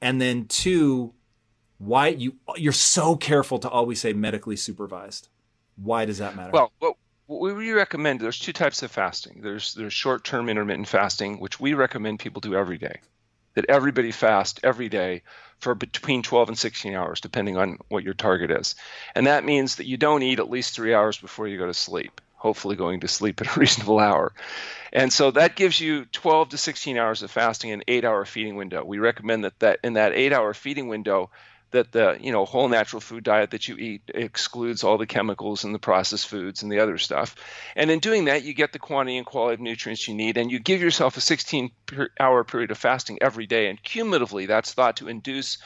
and 0.00 0.20
then 0.20 0.46
two 0.46 1.14
why 1.84 2.08
you 2.08 2.34
you're 2.56 2.72
so 2.72 3.16
careful 3.16 3.58
to 3.58 3.68
always 3.68 4.00
say 4.00 4.12
medically 4.12 4.56
supervised? 4.56 5.28
Why 5.76 6.04
does 6.04 6.18
that 6.18 6.36
matter? 6.36 6.50
Well, 6.52 6.72
what, 6.78 6.96
we 7.28 7.72
recommend 7.72 8.20
there's 8.20 8.38
two 8.38 8.52
types 8.52 8.82
of 8.82 8.90
fasting. 8.90 9.40
There's 9.42 9.74
there's 9.74 9.92
short-term 9.92 10.48
intermittent 10.48 10.88
fasting, 10.88 11.40
which 11.40 11.58
we 11.58 11.74
recommend 11.74 12.20
people 12.20 12.40
do 12.40 12.54
every 12.54 12.78
day. 12.78 13.00
that 13.54 13.66
everybody 13.68 14.12
fast 14.12 14.60
every 14.62 14.88
day 14.88 15.22
for 15.58 15.74
between 15.74 16.22
12 16.22 16.48
and 16.48 16.58
16 16.58 16.94
hours, 16.94 17.20
depending 17.20 17.56
on 17.56 17.78
what 17.88 18.04
your 18.04 18.14
target 18.14 18.50
is. 18.50 18.74
And 19.14 19.26
that 19.26 19.44
means 19.44 19.76
that 19.76 19.86
you 19.86 19.96
don't 19.96 20.22
eat 20.22 20.38
at 20.38 20.50
least 20.50 20.74
three 20.74 20.94
hours 20.94 21.18
before 21.18 21.46
you 21.46 21.58
go 21.58 21.66
to 21.66 21.74
sleep, 21.74 22.20
hopefully 22.34 22.76
going 22.76 23.00
to 23.00 23.08
sleep 23.08 23.40
at 23.40 23.54
a 23.54 23.60
reasonable 23.60 23.98
hour. 23.98 24.32
And 24.92 25.12
so 25.12 25.30
that 25.30 25.56
gives 25.56 25.80
you 25.80 26.04
12 26.06 26.50
to 26.50 26.58
16 26.58 26.98
hours 26.98 27.22
of 27.22 27.30
fasting, 27.30 27.72
and 27.72 27.84
eight 27.88 28.04
hour 28.04 28.24
feeding 28.24 28.56
window. 28.56 28.84
We 28.84 28.98
recommend 28.98 29.44
that, 29.44 29.58
that 29.60 29.80
in 29.84 29.94
that 29.94 30.12
eight 30.12 30.32
hour 30.32 30.52
feeding 30.54 30.88
window, 30.88 31.30
that 31.72 31.92
the 31.92 32.16
you 32.20 32.32
know 32.32 32.44
whole 32.44 32.68
natural 32.68 33.00
food 33.00 33.24
diet 33.24 33.50
that 33.50 33.68
you 33.68 33.76
eat 33.76 34.02
excludes 34.14 34.84
all 34.84 34.98
the 34.98 35.06
chemicals 35.06 35.64
and 35.64 35.74
the 35.74 35.78
processed 35.78 36.28
foods 36.28 36.62
and 36.62 36.70
the 36.70 36.80
other 36.80 36.98
stuff 36.98 37.34
and 37.76 37.90
in 37.90 37.98
doing 37.98 38.26
that 38.26 38.44
you 38.44 38.54
get 38.54 38.72
the 38.72 38.78
quantity 38.78 39.16
and 39.16 39.26
quality 39.26 39.54
of 39.54 39.60
nutrients 39.60 40.06
you 40.06 40.14
need 40.14 40.36
and 40.36 40.50
you 40.50 40.58
give 40.58 40.80
yourself 40.80 41.16
a 41.16 41.20
16 41.20 41.70
hour 42.20 42.44
period 42.44 42.70
of 42.70 42.78
fasting 42.78 43.18
every 43.20 43.46
day 43.46 43.68
and 43.68 43.82
cumulatively 43.82 44.46
that's 44.46 44.72
thought 44.72 44.96
to 44.96 45.08
induce 45.08 45.58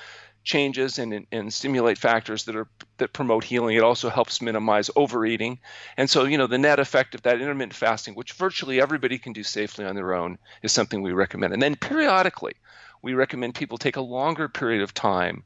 changes 0.46 0.98
and, 0.98 1.26
and 1.32 1.52
stimulate 1.52 1.98
factors 1.98 2.44
that 2.44 2.56
are 2.56 2.68
that 2.98 3.12
promote 3.12 3.44
healing. 3.44 3.76
It 3.76 3.82
also 3.82 4.08
helps 4.08 4.40
minimize 4.40 4.88
overeating. 4.96 5.58
And 5.98 6.08
so, 6.08 6.24
you 6.24 6.38
know, 6.38 6.46
the 6.46 6.56
net 6.56 6.78
effect 6.78 7.14
of 7.14 7.22
that 7.22 7.40
intermittent 7.40 7.74
fasting, 7.74 8.14
which 8.14 8.32
virtually 8.32 8.80
everybody 8.80 9.18
can 9.18 9.34
do 9.34 9.42
safely 9.42 9.84
on 9.84 9.96
their 9.96 10.14
own, 10.14 10.38
is 10.62 10.72
something 10.72 11.02
we 11.02 11.12
recommend. 11.12 11.52
And 11.52 11.60
then 11.60 11.74
periodically, 11.74 12.54
we 13.02 13.12
recommend 13.12 13.54
people 13.56 13.76
take 13.76 13.96
a 13.96 14.00
longer 14.00 14.48
period 14.48 14.82
of 14.82 14.94
time 14.94 15.42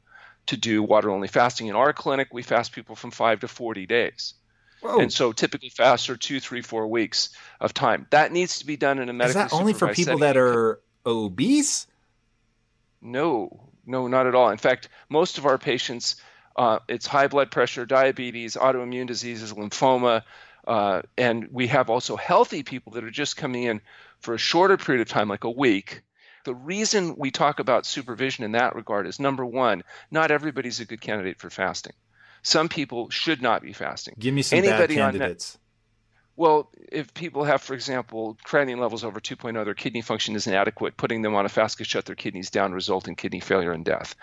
to 0.47 0.57
do 0.57 0.83
water 0.83 1.09
only 1.09 1.27
fasting. 1.27 1.67
In 1.67 1.75
our 1.75 1.93
clinic, 1.93 2.29
we 2.31 2.43
fast 2.43 2.71
people 2.71 2.95
from 2.95 3.11
five 3.11 3.41
to 3.41 3.47
40 3.47 3.85
days. 3.85 4.33
Whoa. 4.81 4.99
And 4.99 5.13
so 5.13 5.31
typically 5.31 5.69
fasts 5.69 6.09
are 6.09 6.17
two, 6.17 6.39
three, 6.39 6.61
four 6.61 6.87
weeks 6.87 7.29
of 7.59 7.73
time. 7.73 8.07
That 8.09 8.31
needs 8.31 8.59
to 8.59 8.65
be 8.65 8.77
done 8.77 8.99
in 8.99 9.09
a 9.09 9.13
medically 9.13 9.43
Is 9.43 9.51
that 9.51 9.55
only 9.55 9.73
for 9.73 9.87
people 9.89 10.03
setting. 10.03 10.19
that 10.21 10.37
are 10.37 10.79
obese? 11.05 11.85
No, 13.01 13.69
no, 13.85 14.07
not 14.07 14.27
at 14.27 14.33
all. 14.33 14.49
In 14.49 14.57
fact, 14.57 14.89
most 15.07 15.37
of 15.37 15.45
our 15.45 15.59
patients, 15.59 16.15
uh, 16.55 16.79
it's 16.87 17.05
high 17.05 17.27
blood 17.27 17.51
pressure, 17.51 17.85
diabetes, 17.85 18.55
autoimmune 18.55 19.07
diseases, 19.07 19.53
lymphoma, 19.53 20.23
uh, 20.67 21.01
and 21.17 21.47
we 21.51 21.67
have 21.67 21.89
also 21.89 22.15
healthy 22.15 22.63
people 22.63 22.93
that 22.93 23.03
are 23.03 23.11
just 23.11 23.37
coming 23.37 23.63
in 23.63 23.81
for 24.19 24.33
a 24.33 24.37
shorter 24.37 24.77
period 24.77 25.01
of 25.01 25.09
time, 25.09 25.27
like 25.27 25.43
a 25.43 25.49
week, 25.49 26.01
the 26.43 26.55
reason 26.55 27.15
we 27.17 27.31
talk 27.31 27.59
about 27.59 27.85
supervision 27.85 28.43
in 28.43 28.53
that 28.53 28.75
regard 28.75 29.07
is 29.07 29.19
number 29.19 29.45
one, 29.45 29.83
not 30.09 30.31
everybody's 30.31 30.79
a 30.79 30.85
good 30.85 31.01
candidate 31.01 31.39
for 31.39 31.49
fasting. 31.49 31.93
Some 32.43 32.69
people 32.69 33.09
should 33.09 33.41
not 33.41 33.61
be 33.61 33.73
fasting. 33.73 34.15
Give 34.17 34.33
me 34.33 34.41
some 34.41 34.59
Anybody 34.59 34.95
bad 34.95 35.13
candidates. 35.13 35.57
Well, 36.37 36.69
if 36.91 37.13
people 37.13 37.43
have, 37.43 37.61
for 37.61 37.73
example, 37.73 38.37
creatinine 38.45 38.79
levels 38.79 39.03
over 39.03 39.19
2.0, 39.19 39.63
their 39.65 39.73
kidney 39.73 40.01
function 40.01 40.35
is 40.35 40.47
inadequate, 40.47 40.97
putting 40.97 41.21
them 41.21 41.35
on 41.35 41.45
a 41.45 41.49
fast 41.49 41.77
could 41.77 41.87
shut 41.87 42.05
their 42.05 42.15
kidneys 42.15 42.49
down, 42.49 42.73
result 42.73 43.07
in 43.07 43.15
kidney 43.15 43.39
failure 43.39 43.71
and 43.71 43.83
death. 43.83 44.15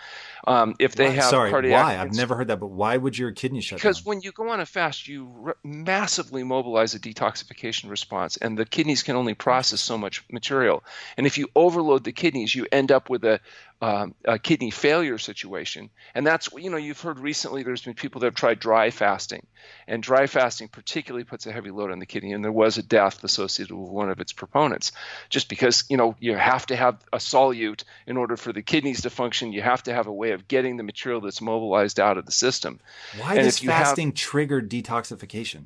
Um, 0.47 0.75
if 0.79 0.95
they 0.95 1.11
have 1.11 1.29
sorry, 1.29 1.51
cardiac, 1.51 1.83
why? 1.83 1.97
I've 1.97 2.15
never 2.15 2.35
heard 2.35 2.47
that, 2.47 2.59
but 2.59 2.67
why 2.67 2.97
would 2.97 3.17
your 3.17 3.31
kidney 3.31 3.61
shut 3.61 3.77
because 3.77 3.97
down? 3.97 4.01
Because 4.01 4.05
when 4.05 4.21
you 4.21 4.31
go 4.31 4.49
on 4.49 4.59
a 4.59 4.65
fast, 4.65 5.07
you 5.07 5.25
re- 5.25 5.53
massively 5.63 6.43
mobilize 6.43 6.95
a 6.95 6.99
detoxification 6.99 7.89
response, 7.89 8.37
and 8.37 8.57
the 8.57 8.65
kidneys 8.65 9.03
can 9.03 9.15
only 9.15 9.35
process 9.35 9.79
so 9.79 9.97
much 9.97 10.23
material. 10.31 10.83
And 11.15 11.27
if 11.27 11.37
you 11.37 11.47
overload 11.55 12.03
the 12.03 12.11
kidneys, 12.11 12.53
you 12.55 12.65
end 12.71 12.91
up 12.91 13.09
with 13.09 13.23
a 13.23 13.39
um, 13.81 14.13
a 14.25 14.37
kidney 14.37 14.71
failure 14.71 15.17
situation. 15.17 15.89
And 16.13 16.27
that's, 16.27 16.49
you 16.53 16.69
know, 16.69 16.77
you've 16.77 16.99
heard 16.99 17.19
recently 17.19 17.63
there's 17.63 17.83
been 17.83 17.93
people 17.93 18.19
that 18.21 18.27
have 18.27 18.35
tried 18.35 18.59
dry 18.59 18.89
fasting. 18.89 19.45
And 19.87 20.03
dry 20.03 20.27
fasting 20.27 20.67
particularly 20.67 21.23
puts 21.23 21.45
a 21.45 21.51
heavy 21.51 21.71
load 21.71 21.91
on 21.91 21.99
the 21.99 22.05
kidney. 22.05 22.33
And 22.33 22.43
there 22.43 22.51
was 22.51 22.77
a 22.77 22.83
death 22.83 23.23
associated 23.23 23.75
with 23.75 23.89
one 23.89 24.09
of 24.09 24.19
its 24.19 24.33
proponents. 24.33 24.91
Just 25.29 25.47
because, 25.47 25.85
you 25.89 25.97
know, 25.97 26.15
you 26.19 26.35
have 26.35 26.65
to 26.67 26.75
have 26.75 26.99
a 27.13 27.17
solute 27.17 27.83
in 28.05 28.17
order 28.17 28.35
for 28.35 28.51
the 28.51 28.61
kidneys 28.61 29.01
to 29.01 29.09
function, 29.09 29.53
you 29.53 29.61
have 29.61 29.83
to 29.83 29.93
have 29.93 30.07
a 30.07 30.13
way 30.13 30.31
of 30.31 30.47
getting 30.47 30.77
the 30.77 30.83
material 30.83 31.21
that's 31.21 31.41
mobilized 31.41 31.99
out 31.99 32.17
of 32.17 32.25
the 32.25 32.31
system. 32.31 32.79
Why 33.17 33.35
and 33.35 33.43
does 33.43 33.59
fasting 33.59 34.09
have, 34.09 34.15
trigger 34.15 34.61
detoxification? 34.61 35.65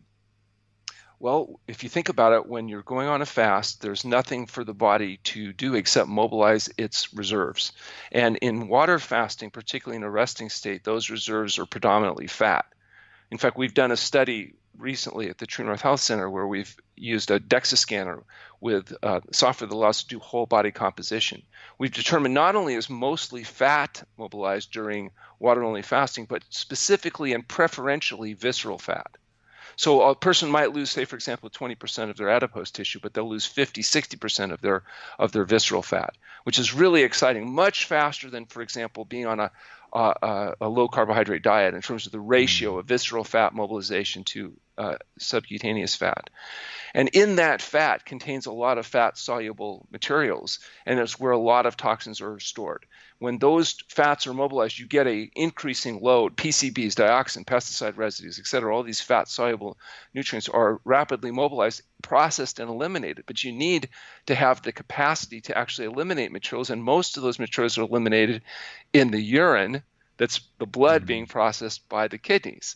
Well, 1.20 1.60
if 1.68 1.84
you 1.84 1.90
think 1.90 2.10
about 2.10 2.34
it, 2.34 2.48
when 2.48 2.68
you're 2.68 2.82
going 2.82 3.08
on 3.08 3.22
a 3.22 3.26
fast, 3.26 3.82
there's 3.82 4.04
nothing 4.04 4.46
for 4.46 4.64
the 4.64 4.74
body 4.74 5.18
to 5.24 5.54
do 5.54 5.76
except 5.76 6.10
mobilize 6.10 6.70
its 6.78 7.14
reserves. 7.14 7.72
And 8.12 8.38
in 8.38 8.68
water 8.68 9.00
fasting, 9.00 9.52
particularly 9.52 9.98
in 9.98 10.04
a 10.04 10.10
resting 10.10 10.50
state, 10.50 10.84
those 10.84 11.10
reserves 11.10 11.60
are 11.60 11.66
predominantly 11.66 12.28
fat. 12.28 12.66
In 13.32 13.38
fact, 13.38 13.58
we've 13.58 13.74
done 13.74 13.92
a 13.92 13.98
study 13.98 14.56
recently 14.78 15.30
at 15.30 15.38
the 15.38 15.46
True 15.46 15.66
North 15.66 15.82
Health 15.82 16.02
Center 16.02 16.30
where 16.30 16.48
we've 16.48 16.76
used 16.96 17.32
a 17.32 17.40
DEXA 17.40 17.78
scanner 17.78 18.24
with 18.60 18.94
uh, 19.04 19.22
software 19.32 19.68
that 19.68 19.76
allows 19.76 19.98
us 19.98 20.04
to 20.04 20.10
do 20.10 20.20
whole 20.20 20.46
body 20.46 20.72
composition. 20.72 21.42
We've 21.78 21.94
determined 21.94 22.34
not 22.34 22.56
only 22.56 22.76
is 22.76 22.90
mostly 22.90 23.44
fat 23.44 24.04
mobilized 24.18 24.72
during 24.72 25.12
water 25.40 25.64
only 25.64 25.82
fasting, 25.82 26.26
but 26.26 26.44
specifically 26.50 27.34
and 27.34 27.48
preferentially 27.48 28.34
visceral 28.34 28.78
fat. 28.78 29.12
So 29.76 30.02
a 30.04 30.16
person 30.16 30.50
might 30.50 30.74
lose, 30.74 30.92
say, 30.92 31.06
for 31.06 31.16
example, 31.16 31.50
20% 31.50 32.10
of 32.10 32.18
their 32.18 32.30
adipose 32.30 32.72
tissue, 32.72 33.00
but 33.02 33.14
they'll 33.14 33.30
lose 33.30 33.46
50, 33.46 33.82
60% 33.82 34.52
of 34.52 34.62
their 34.62 34.84
of 35.18 35.32
their 35.32 35.46
visceral 35.46 35.82
fat, 35.82 36.16
which 36.44 36.60
is 36.60 36.74
really 36.74 37.04
exciting, 37.04 37.54
much 37.54 37.86
faster 37.86 38.30
than, 38.30 38.46
for 38.46 38.62
example, 38.62 39.06
being 39.06 39.26
on 39.26 39.40
a 39.40 39.52
a, 39.94 40.56
a 40.62 40.68
low 40.68 40.88
carbohydrate 40.88 41.44
diet 41.44 41.76
in 41.76 41.82
terms 41.82 42.06
of 42.06 42.12
the 42.12 42.20
ratio 42.20 42.80
of 42.80 42.88
visceral 42.88 43.24
fat 43.24 43.54
mobilization 43.54 44.24
to 44.24 44.54
uh, 44.78 44.96
subcutaneous 45.20 45.96
fat. 45.96 46.30
And 46.96 47.10
in 47.10 47.36
that 47.36 47.62
fat 47.62 48.06
contains 48.06 48.46
a 48.46 48.52
lot 48.52 48.78
of 48.78 48.88
fat 48.88 49.18
soluble 49.18 49.86
materials, 49.92 50.60
and 50.86 51.00
it's 51.00 51.20
where 51.20 51.32
a 51.32 51.38
lot 51.38 51.66
of 51.66 51.78
toxins 51.78 52.22
are 52.22 52.40
stored 52.40 52.86
when 53.20 53.38
those 53.38 53.76
fats 53.90 54.28
are 54.28 54.34
mobilized, 54.34 54.80
you 54.80 54.88
get 54.88 55.08
a 55.08 55.30
increasing 55.36 56.02
load. 56.02 56.36
PCBs, 56.36 56.96
dioxin, 56.96 57.46
pesticide 57.46 57.98
residues, 57.98 58.40
et 58.40 58.48
cetera, 58.48 58.76
all 58.76 58.84
these 58.84 59.02
fat 59.02 59.28
soluble 59.28 59.78
nutrients 60.14 60.50
are 60.50 60.82
rapidly 60.84 61.32
mobilized, 61.32 61.82
processed, 62.02 62.60
and 62.60 62.70
eliminated. 62.70 63.26
But 63.26 63.44
you 63.44 63.52
need 63.52 63.90
to 64.26 64.36
have 64.36 64.62
the 64.62 64.72
capacity 64.72 65.42
to 65.42 65.58
actually 65.58 65.88
eliminate 65.88 66.32
materials, 66.32 66.70
and 66.70 66.84
most 66.84 67.18
of 67.18 67.24
those 67.24 67.40
materials 67.40 67.78
are 67.78 67.84
eliminated 67.84 68.42
in 68.92 69.12
the 69.12 69.22
urine 69.22 69.84
that's 70.18 70.42
the 70.60 70.66
blood 70.66 71.02
mm-hmm. 71.02 71.08
being 71.08 71.26
processed 71.26 71.88
by 71.90 72.08
the 72.08 72.18
kidneys. 72.18 72.76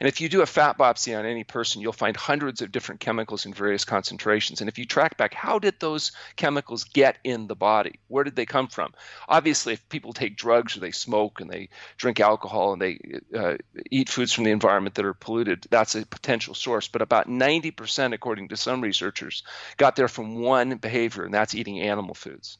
And 0.00 0.08
if 0.08 0.20
you 0.20 0.28
do 0.28 0.42
a 0.42 0.46
fat 0.46 0.76
biopsy 0.76 1.18
on 1.18 1.24
any 1.24 1.44
person, 1.44 1.80
you'll 1.80 1.92
find 1.92 2.16
hundreds 2.16 2.60
of 2.60 2.70
different 2.70 3.00
chemicals 3.00 3.46
in 3.46 3.54
various 3.54 3.84
concentrations. 3.84 4.60
And 4.60 4.68
if 4.68 4.78
you 4.78 4.84
track 4.84 5.16
back, 5.16 5.32
how 5.32 5.58
did 5.58 5.80
those 5.80 6.12
chemicals 6.36 6.84
get 6.84 7.16
in 7.24 7.46
the 7.46 7.56
body? 7.56 7.98
Where 8.08 8.24
did 8.24 8.36
they 8.36 8.46
come 8.46 8.68
from? 8.68 8.92
Obviously, 9.28 9.72
if 9.72 9.88
people 9.88 10.12
take 10.12 10.36
drugs 10.36 10.76
or 10.76 10.80
they 10.80 10.90
smoke 10.90 11.40
and 11.40 11.50
they 11.50 11.70
drink 11.96 12.20
alcohol 12.20 12.74
and 12.74 12.82
they 12.82 13.00
uh, 13.34 13.56
eat 13.90 14.10
foods 14.10 14.32
from 14.32 14.44
the 14.44 14.50
environment 14.50 14.94
that 14.96 15.06
are 15.06 15.14
polluted, 15.14 15.66
that's 15.70 15.94
a 15.94 16.04
potential 16.04 16.54
source. 16.54 16.88
But 16.88 17.02
about 17.02 17.28
90%, 17.28 18.12
according 18.12 18.48
to 18.48 18.56
some 18.56 18.82
researchers, 18.82 19.42
got 19.78 19.96
there 19.96 20.08
from 20.08 20.40
one 20.40 20.76
behavior, 20.76 21.24
and 21.24 21.32
that's 21.32 21.54
eating 21.54 21.80
animal 21.80 22.14
foods 22.14 22.58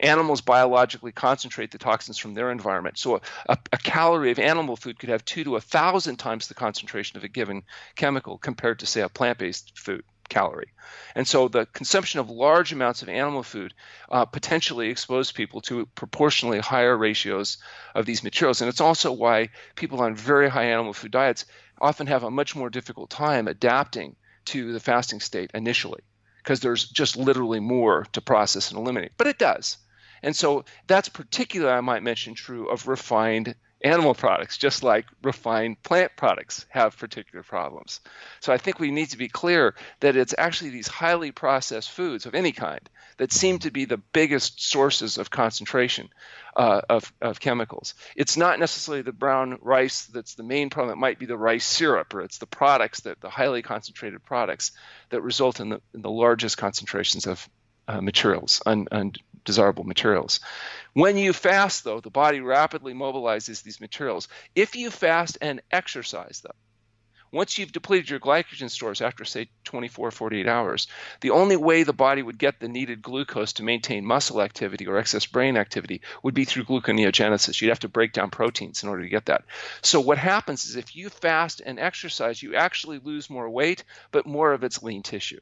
animals 0.00 0.40
biologically 0.40 1.12
concentrate 1.12 1.70
the 1.70 1.78
toxins 1.78 2.18
from 2.18 2.34
their 2.34 2.50
environment. 2.50 2.98
So 2.98 3.20
a, 3.48 3.58
a, 3.72 3.78
calorie 3.78 4.30
of 4.30 4.38
animal 4.38 4.76
food 4.76 4.98
could 4.98 5.08
have 5.08 5.24
two 5.24 5.44
to 5.44 5.56
a 5.56 5.60
thousand 5.60 6.16
times 6.16 6.48
the 6.48 6.54
concentration 6.54 7.16
of 7.16 7.24
a 7.24 7.28
given 7.28 7.62
chemical 7.94 8.38
compared 8.38 8.80
to, 8.80 8.86
say, 8.86 9.00
a 9.00 9.08
plant 9.08 9.38
based 9.38 9.78
food 9.78 10.04
calorie. 10.28 10.72
And 11.14 11.26
so 11.26 11.48
the 11.48 11.66
consumption 11.66 12.20
of 12.20 12.30
large 12.30 12.72
amounts 12.72 13.02
of 13.02 13.08
animal 13.08 13.42
food 13.42 13.74
uh, 14.10 14.24
potentially 14.24 14.88
expose 14.88 15.32
people 15.32 15.60
to 15.62 15.86
proportionally 15.94 16.58
higher 16.58 16.96
ratios 16.96 17.58
of 17.94 18.06
these 18.06 18.24
materials. 18.24 18.60
And 18.60 18.68
it's 18.68 18.80
also 18.80 19.12
why 19.12 19.50
people 19.76 20.00
on 20.00 20.14
very 20.14 20.48
high 20.48 20.66
animal 20.66 20.92
food 20.92 21.12
diets 21.12 21.46
often 21.80 22.06
have 22.06 22.24
a 22.24 22.30
much 22.30 22.56
more 22.56 22.70
difficult 22.70 23.10
time 23.10 23.48
adapting 23.48 24.16
to 24.46 24.72
the 24.72 24.80
fasting 24.80 25.20
state 25.20 25.50
initially 25.54 26.00
because 26.38 26.60
there's 26.60 26.88
just 26.88 27.16
literally 27.16 27.60
more 27.60 28.06
to 28.12 28.20
process 28.20 28.70
and 28.70 28.78
eliminate. 28.78 29.12
But 29.16 29.26
it 29.26 29.38
does. 29.38 29.78
And 30.22 30.34
so 30.34 30.64
that's 30.86 31.08
particularly, 31.08 31.72
I 31.72 31.80
might 31.80 32.02
mention, 32.02 32.34
true 32.34 32.68
of 32.68 32.88
refined 32.88 33.54
animal 33.82 34.14
products, 34.14 34.56
just 34.56 34.82
like 34.82 35.06
refined 35.22 35.82
plant 35.82 36.12
products 36.16 36.66
have 36.70 36.96
particular 36.96 37.42
problems. 37.42 38.00
So 38.40 38.52
I 38.52 38.58
think 38.58 38.78
we 38.78 38.90
need 38.90 39.10
to 39.10 39.18
be 39.18 39.28
clear 39.28 39.74
that 40.00 40.16
it's 40.16 40.34
actually 40.36 40.70
these 40.70 40.88
highly 40.88 41.30
processed 41.30 41.90
foods 41.90 42.26
of 42.26 42.34
any 42.34 42.52
kind 42.52 42.80
that 43.18 43.32
seem 43.32 43.58
to 43.60 43.70
be 43.70 43.84
the 43.84 43.98
biggest 43.98 44.62
sources 44.62 45.18
of 45.18 45.30
concentration 45.30 46.08
uh, 46.56 46.80
of, 46.88 47.12
of 47.20 47.38
chemicals. 47.38 47.94
It's 48.14 48.36
not 48.36 48.58
necessarily 48.58 49.02
the 49.02 49.12
brown 49.12 49.58
rice 49.60 50.06
that's 50.06 50.34
the 50.34 50.42
main 50.42 50.70
problem. 50.70 50.98
It 50.98 51.00
might 51.00 51.18
be 51.18 51.26
the 51.26 51.36
rice 51.36 51.64
syrup, 51.64 52.14
or 52.14 52.22
it's 52.22 52.38
the 52.38 52.46
products 52.46 53.00
that 53.00 53.20
the 53.20 53.30
highly 53.30 53.62
concentrated 53.62 54.24
products 54.24 54.72
that 55.10 55.22
result 55.22 55.60
in 55.60 55.68
the, 55.68 55.80
in 55.94 56.02
the 56.02 56.10
largest 56.10 56.56
concentrations 56.56 57.26
of 57.26 57.48
uh, 57.88 58.00
materials, 58.00 58.62
un, 58.66 59.12
undesirable 59.46 59.84
materials. 59.84 60.40
When 60.92 61.16
you 61.16 61.32
fast, 61.32 61.84
though, 61.84 62.00
the 62.00 62.10
body 62.10 62.40
rapidly 62.40 62.94
mobilizes 62.94 63.62
these 63.62 63.80
materials. 63.80 64.26
If 64.56 64.74
you 64.74 64.90
fast 64.90 65.38
and 65.40 65.62
exercise, 65.70 66.42
though, 66.42 66.50
Once 67.32 67.58
you've 67.58 67.72
depleted 67.72 68.08
your 68.08 68.20
glycogen 68.20 68.70
stores 68.70 69.00
after, 69.00 69.24
say, 69.24 69.48
24, 69.64 70.10
48 70.10 70.46
hours, 70.46 70.86
the 71.20 71.30
only 71.30 71.56
way 71.56 71.82
the 71.82 71.92
body 71.92 72.22
would 72.22 72.38
get 72.38 72.60
the 72.60 72.68
needed 72.68 73.02
glucose 73.02 73.52
to 73.52 73.64
maintain 73.64 74.04
muscle 74.04 74.40
activity 74.40 74.86
or 74.86 74.96
excess 74.96 75.26
brain 75.26 75.56
activity 75.56 76.00
would 76.22 76.34
be 76.34 76.44
through 76.44 76.64
gluconeogenesis. 76.64 77.60
You'd 77.60 77.68
have 77.68 77.80
to 77.80 77.88
break 77.88 78.12
down 78.12 78.30
proteins 78.30 78.82
in 78.82 78.88
order 78.88 79.02
to 79.02 79.08
get 79.08 79.26
that. 79.26 79.44
So, 79.82 80.00
what 80.00 80.18
happens 80.18 80.64
is 80.64 80.76
if 80.76 80.96
you 80.96 81.08
fast 81.10 81.60
and 81.66 81.78
exercise, 81.78 82.42
you 82.42 82.54
actually 82.54 83.00
lose 83.00 83.28
more 83.28 83.50
weight, 83.50 83.84
but 84.12 84.26
more 84.26 84.52
of 84.52 84.64
it's 84.64 84.82
lean 84.82 85.02
tissue 85.02 85.40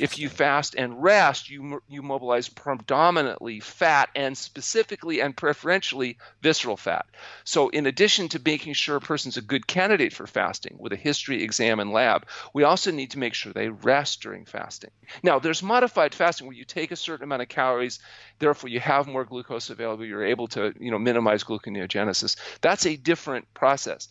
if 0.00 0.18
you 0.18 0.28
fast 0.28 0.74
and 0.74 1.02
rest, 1.02 1.48
you 1.48 1.80
you 1.88 2.02
mobilize 2.02 2.48
predominantly 2.48 3.60
fat 3.60 4.10
and 4.14 4.36
specifically 4.36 5.20
and 5.20 5.36
preferentially 5.36 6.18
visceral 6.40 6.76
fat. 6.76 7.06
So, 7.44 7.68
in 7.68 7.86
addition 7.86 8.28
to 8.30 8.42
making 8.44 8.72
sure 8.72 8.96
a 8.96 9.00
person's 9.00 9.36
a 9.36 9.42
good 9.42 9.66
candidate 9.66 10.12
for 10.12 10.26
fasting 10.26 10.76
with 10.78 10.92
a 10.92 10.96
history, 10.96 11.44
exam, 11.44 11.78
and 11.78 11.92
lab, 11.92 12.26
we 12.52 12.64
also 12.64 12.90
need 12.90 13.12
to 13.12 13.20
make 13.20 13.34
sure 13.34 13.52
they 13.52 13.68
rest 13.68 14.20
during 14.20 14.46
fasting. 14.46 14.90
Now, 15.22 15.38
there's 15.38 15.62
modified 15.62 16.14
fasting 16.14 16.48
where 16.48 16.56
you 16.56 16.64
take 16.64 16.90
a 16.90 16.96
certain 16.96 17.24
amount 17.24 17.42
of 17.42 17.48
calories, 17.48 18.00
therefore 18.40 18.70
you 18.70 18.80
have 18.80 19.06
more 19.06 19.24
glucose 19.24 19.70
available. 19.70 20.04
You're 20.04 20.26
able 20.26 20.48
to 20.48 20.74
you 20.80 20.90
know 20.90 20.98
minimize 20.98 21.44
gluconeogenesis. 21.44 22.36
That's 22.60 22.86
a 22.86 22.96
different 22.96 23.52
process. 23.54 24.08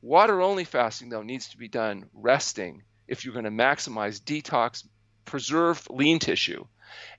Water 0.00 0.40
only 0.40 0.64
fasting 0.64 1.10
though 1.10 1.22
needs 1.22 1.50
to 1.50 1.58
be 1.58 1.68
done 1.68 2.08
resting 2.14 2.82
if 3.08 3.24
you're 3.24 3.34
going 3.34 3.44
to 3.44 3.50
maximize 3.50 4.20
detox, 4.20 4.84
preserve 5.24 5.86
lean 5.90 6.18
tissue, 6.18 6.64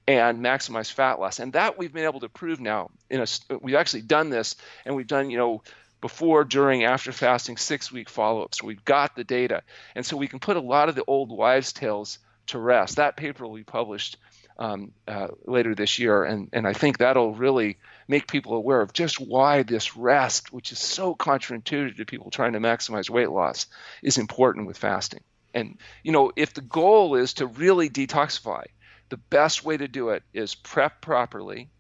and 0.08 0.39
maximize 0.39 0.91
fat 0.91 1.20
loss. 1.20 1.39
And 1.39 1.53
that 1.53 1.77
we've 1.77 1.94
been 1.94 2.06
able 2.06 2.22
to 2.22 2.29
prove 2.29 2.60
now. 2.60 2.89
In 3.10 3.22
a, 3.22 3.27
we've 3.62 3.75
actually 3.75 4.03
done 4.03 4.29
this, 4.29 4.56
and 4.86 4.96
we've 4.96 5.08
done 5.08 5.29
you 5.29 5.38
know 5.38 5.63
before, 6.01 6.44
during, 6.44 6.84
after 6.84 7.12
fasting, 7.12 7.58
six 7.58 7.91
week 7.91 8.10
follow 8.10 8.44
ups. 8.44 8.62
We've 8.62 8.84
got 8.86 9.15
the 9.15 9.24
data, 9.24 9.63
and 9.96 10.06
so 10.06 10.17
we 10.17 10.27
can 10.27 10.39
put 10.39 10.58
a 10.58 10.62
lot 10.62 10.89
of 10.89 10.96
the 10.96 11.03
old 11.06 11.32
wives' 11.32 11.74
tales 11.74 12.20
to 12.48 12.60
rest. 12.60 12.98
That 12.98 13.17
paper 13.17 13.46
will 13.46 13.56
be 13.56 13.63
published 13.63 14.17
um, 14.60 14.91
uh, 15.08 15.27
later 15.46 15.75
this 15.75 16.00
year, 16.00 16.24
and 16.24 16.50
and 16.53 16.67
I 16.67 16.74
think 16.74 16.98
that'll 16.98 17.34
really 17.34 17.77
make 18.08 18.27
people 18.27 18.53
aware 18.53 18.82
of 18.82 18.94
just 18.94 19.20
why 19.20 19.63
this 19.63 19.98
rest, 19.98 20.53
which 20.53 20.72
is 20.72 20.79
so 20.79 21.15
counterintuitive 21.15 21.98
to 21.98 22.06
people 22.06 22.32
trying 22.32 22.53
to 22.53 22.60
maximize 22.60 23.10
weight 23.10 23.29
loss, 23.29 23.67
is 24.01 24.17
important 24.17 24.67
with 24.67 24.77
fasting. 24.77 25.22
And, 25.58 25.80
you 26.04 26.12
know, 26.12 26.32
if 26.36 26.54
the 26.54 26.62
goal 26.62 27.16
is 27.16 27.34
to 27.36 27.48
really 27.48 27.90
detoxify, 27.90 28.66
the 29.10 29.18
best 29.18 29.66
way 29.66 29.76
to 29.76 29.88
do 29.88 30.10
it 30.10 30.22
is 30.32 30.54
prep 30.54 31.02
properly 31.02 31.72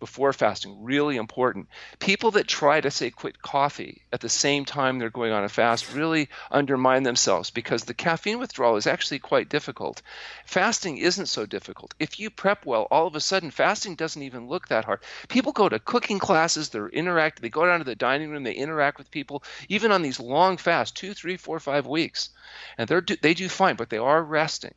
before 0.00 0.32
fasting. 0.32 0.82
Really 0.82 1.16
important. 1.16 1.68
People 1.98 2.32
that 2.32 2.46
try 2.46 2.80
to 2.80 2.90
say 2.90 3.10
quit 3.10 3.40
coffee 3.40 4.02
at 4.12 4.20
the 4.20 4.28
same 4.28 4.64
time 4.64 4.98
they're 4.98 5.10
going 5.10 5.32
on 5.32 5.44
a 5.44 5.48
fast 5.48 5.94
really 5.94 6.28
undermine 6.50 7.02
themselves 7.02 7.50
because 7.50 7.84
the 7.84 7.94
caffeine 7.94 8.38
withdrawal 8.38 8.76
is 8.76 8.86
actually 8.86 9.18
quite 9.18 9.48
difficult. 9.48 10.02
Fasting 10.46 10.98
isn't 10.98 11.26
so 11.26 11.46
difficult. 11.46 11.94
If 11.98 12.20
you 12.20 12.30
prep 12.30 12.66
well, 12.66 12.86
all 12.90 13.06
of 13.06 13.14
a 13.14 13.20
sudden 13.20 13.50
fasting 13.50 13.94
doesn't 13.94 14.22
even 14.22 14.48
look 14.48 14.68
that 14.68 14.84
hard. 14.84 15.00
People 15.28 15.52
go 15.52 15.68
to 15.68 15.78
cooking 15.78 16.18
classes, 16.18 16.68
they're 16.68 16.88
interact, 16.88 17.40
they 17.40 17.48
go 17.48 17.66
down 17.66 17.78
to 17.78 17.84
the 17.84 17.94
dining 17.94 18.30
room, 18.30 18.42
they 18.42 18.52
interact 18.52 18.98
with 18.98 19.10
people, 19.10 19.42
even 19.68 19.92
on 19.92 20.02
these 20.02 20.20
long 20.20 20.56
fasts, 20.56 20.98
two, 20.98 21.14
three, 21.14 21.36
four, 21.36 21.58
five 21.60 21.86
weeks 21.86 22.30
and 22.78 22.88
they're 22.88 23.00
they 23.00 23.34
do 23.34 23.48
fine, 23.48 23.76
but 23.76 23.90
they 23.90 23.98
are 23.98 24.22
resting. 24.22 24.74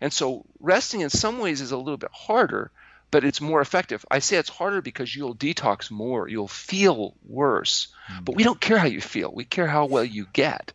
And 0.00 0.12
so 0.12 0.46
resting 0.58 1.02
in 1.02 1.10
some 1.10 1.38
ways 1.38 1.60
is 1.60 1.72
a 1.72 1.76
little 1.76 1.98
bit 1.98 2.10
harder, 2.12 2.70
but 3.10 3.24
it's 3.24 3.40
more 3.40 3.60
effective. 3.60 4.04
I 4.10 4.20
say 4.20 4.36
it's 4.36 4.48
harder 4.48 4.82
because 4.82 5.14
you'll 5.14 5.34
detox 5.34 5.90
more, 5.90 6.28
you'll 6.28 6.48
feel 6.48 7.14
worse. 7.26 7.88
Mm-hmm. 8.10 8.24
But 8.24 8.36
we 8.36 8.44
don't 8.44 8.60
care 8.60 8.78
how 8.78 8.86
you 8.86 9.00
feel. 9.00 9.32
We 9.32 9.44
care 9.44 9.66
how 9.66 9.86
well 9.86 10.04
you 10.04 10.26
get. 10.32 10.72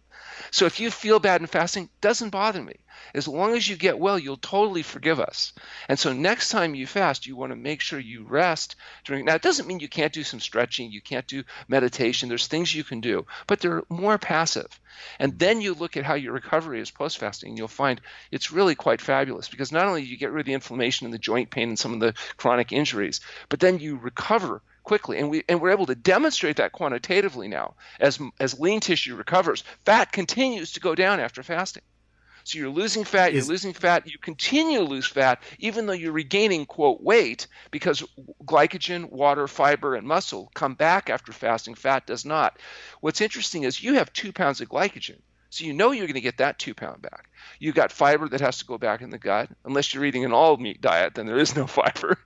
So 0.56 0.66
if 0.66 0.80
you 0.80 0.90
feel 0.90 1.20
bad 1.20 1.42
in 1.42 1.48
fasting, 1.48 1.90
doesn't 2.00 2.30
bother 2.30 2.64
me. 2.64 2.76
As 3.14 3.28
long 3.28 3.58
as 3.58 3.68
you 3.68 3.76
get 3.76 4.00
well, 4.00 4.18
you'll 4.18 4.38
totally 4.38 4.84
forgive 4.84 5.20
us. 5.20 5.52
And 5.90 6.00
so 6.00 6.14
next 6.14 6.48
time 6.48 6.76
you 6.76 6.88
fast, 6.88 7.28
you 7.28 7.36
want 7.36 7.52
to 7.52 7.58
make 7.58 7.82
sure 7.82 8.00
you 8.00 8.24
rest 8.24 8.78
during. 9.04 9.26
Now, 9.26 9.36
it 9.36 9.42
doesn't 9.42 9.68
mean 9.68 9.82
you 9.82 9.90
can't 9.90 10.14
do 10.14 10.24
some 10.24 10.40
stretching, 10.40 10.94
you 10.94 11.02
can't 11.02 11.28
do 11.28 11.44
meditation. 11.68 12.30
There's 12.30 12.48
things 12.48 12.74
you 12.74 12.86
can 12.86 13.02
do, 13.02 13.26
but 13.48 13.60
they're 13.60 13.84
more 13.90 14.18
passive. 14.18 14.80
And 15.20 15.38
then 15.38 15.60
you 15.60 15.74
look 15.74 15.98
at 15.98 16.06
how 16.06 16.14
your 16.14 16.32
recovery 16.32 16.80
is 16.80 16.90
post 16.90 17.18
fasting, 17.18 17.50
and 17.50 17.58
you'll 17.58 17.68
find 17.68 18.00
it's 18.32 18.54
really 18.54 18.76
quite 18.76 19.02
fabulous 19.02 19.50
because 19.50 19.74
not 19.74 19.88
only 19.88 20.04
do 20.04 20.08
you 20.08 20.16
get 20.16 20.32
rid 20.32 20.40
of 20.40 20.46
the 20.46 20.54
inflammation 20.54 21.04
and 21.04 21.14
the 21.14 21.20
joint 21.20 21.50
pain 21.50 21.68
and 21.68 21.78
some 21.78 21.94
of 21.94 22.00
the 22.00 22.14
chronic 22.38 22.72
injuries, 22.72 23.20
but 23.50 23.60
then 23.60 23.80
you 23.80 23.98
recover 23.98 24.62
quickly 24.86 25.18
and 25.18 25.30
we 25.30 25.44
and 25.50 25.60
we're 25.60 25.72
able 25.72 25.86
to 25.86 25.96
demonstrate 25.96 26.58
that 26.58 26.72
quantitatively 26.72 27.48
now 27.48 27.74
as 28.00 28.20
as 28.40 28.60
lean 28.60 28.80
tissue 28.80 29.16
recovers 29.16 29.64
fat 29.84 30.12
continues 30.12 30.72
to 30.72 30.80
go 30.80 30.96
down 30.96 31.20
after 31.20 31.44
fasting 31.44 31.84
so 32.46 32.60
you're 32.60 32.70
losing 32.70 33.06
fat, 33.06 33.34
you're 33.34 33.44
losing 33.44 33.74
fat, 33.74 34.06
you 34.06 34.20
continue 34.20 34.78
to 34.78 34.86
lose 34.86 35.08
fat, 35.08 35.42
even 35.58 35.88
though 35.88 35.94
you're 35.94 36.12
regaining, 36.12 36.68
quote, 36.68 37.02
weight, 37.02 37.48
because 37.72 38.04
glycogen, 38.46 39.10
water, 39.10 39.48
fiber, 39.48 39.96
and 39.96 40.08
muscle 40.08 40.52
come 40.54 40.76
back 40.76 41.10
after 41.10 41.32
fasting. 41.32 41.74
Fat 41.74 42.06
does 42.06 42.24
not. 42.24 42.60
What's 43.02 43.20
interesting 43.20 43.64
is 43.64 43.82
you 43.82 43.96
have 43.96 44.14
two 44.14 44.32
pounds 44.32 44.62
of 44.62 44.70
glycogen. 44.70 45.18
So 45.50 45.66
you 45.66 45.74
know 45.74 45.92
you're 45.92 46.08
going 46.08 46.16
to 46.16 46.22
get 46.22 46.38
that 46.38 46.60
two 46.60 46.74
pound 46.74 47.02
back. 47.02 47.30
You've 47.60 47.76
got 47.76 47.92
fiber 47.92 48.28
that 48.30 48.42
has 48.42 48.58
to 48.60 48.66
go 48.66 48.78
back 48.78 49.02
in 49.02 49.10
the 49.10 49.18
gut, 49.18 49.50
unless 49.64 49.94
you're 49.94 50.06
eating 50.06 50.26
an 50.26 50.34
all 50.34 50.58
meat 50.58 50.82
diet, 50.82 51.16
then 51.16 51.26
there 51.26 51.38
is 51.38 51.56
no 51.56 51.68
fiber. 51.68 52.18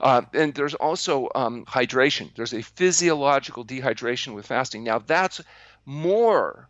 Uh, 0.00 0.22
and 0.34 0.54
there's 0.54 0.74
also 0.74 1.28
um, 1.34 1.64
hydration. 1.64 2.34
There's 2.34 2.54
a 2.54 2.62
physiological 2.62 3.64
dehydration 3.64 4.34
with 4.34 4.46
fasting. 4.46 4.84
Now 4.84 4.98
that's 4.98 5.40
more 5.84 6.68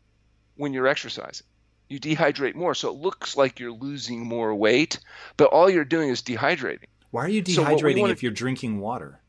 when 0.57 0.73
you're 0.73 0.87
exercising 0.87 1.47
you 1.89 2.01
dehydrate 2.01 2.55
more. 2.55 2.75
So 2.75 2.91
it 2.91 2.97
looks 2.97 3.37
like 3.37 3.61
you're 3.61 3.73
losing 3.73 4.27
more 4.27 4.55
weight, 4.55 4.99
but 5.37 5.47
all 5.47 5.71
you're 5.71 5.85
doing 5.85 6.09
is 6.09 6.23
dehydrating. 6.23 6.87
Why 7.11 7.25
are 7.25 7.29
you 7.29 7.43
dehydrating 7.43 8.01
so 8.01 8.07
if 8.07 8.23
you're 8.23 8.33
drinking 8.33 8.81
water? 8.81 9.21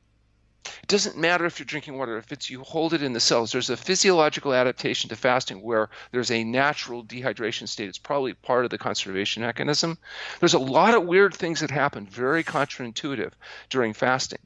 It 0.82 0.88
doesn't 0.88 1.18
matter 1.18 1.46
if 1.46 1.60
you're 1.60 1.66
drinking 1.66 1.98
water. 1.98 2.18
If 2.18 2.32
it's 2.32 2.50
you 2.50 2.64
hold 2.64 2.94
it 2.94 3.04
in 3.04 3.14
the 3.14 3.20
cells, 3.20 3.52
there's 3.52 3.70
a 3.70 3.78
physiological 3.78 4.54
adaptation 4.54 5.10
to 5.10 5.16
fasting 5.16 5.62
where 5.62 5.90
there's 6.12 6.32
a 6.32 6.44
natural 6.44 7.04
dehydration 7.04 7.68
state. 7.68 7.90
It's 7.90 7.98
probably 7.98 8.34
part 8.34 8.66
of 8.66 8.72
the 8.72 8.78
conservation 8.78 9.44
mechanism. 9.44 9.98
There's 10.40 10.54
a 10.54 10.60
lot 10.60 10.94
of 10.94 11.06
weird 11.06 11.34
things 11.34 11.60
that 11.62 11.72
happen, 11.72 12.06
very 12.08 12.44
counterintuitive 12.44 13.34
during 13.70 13.94
fasting. 13.94 14.40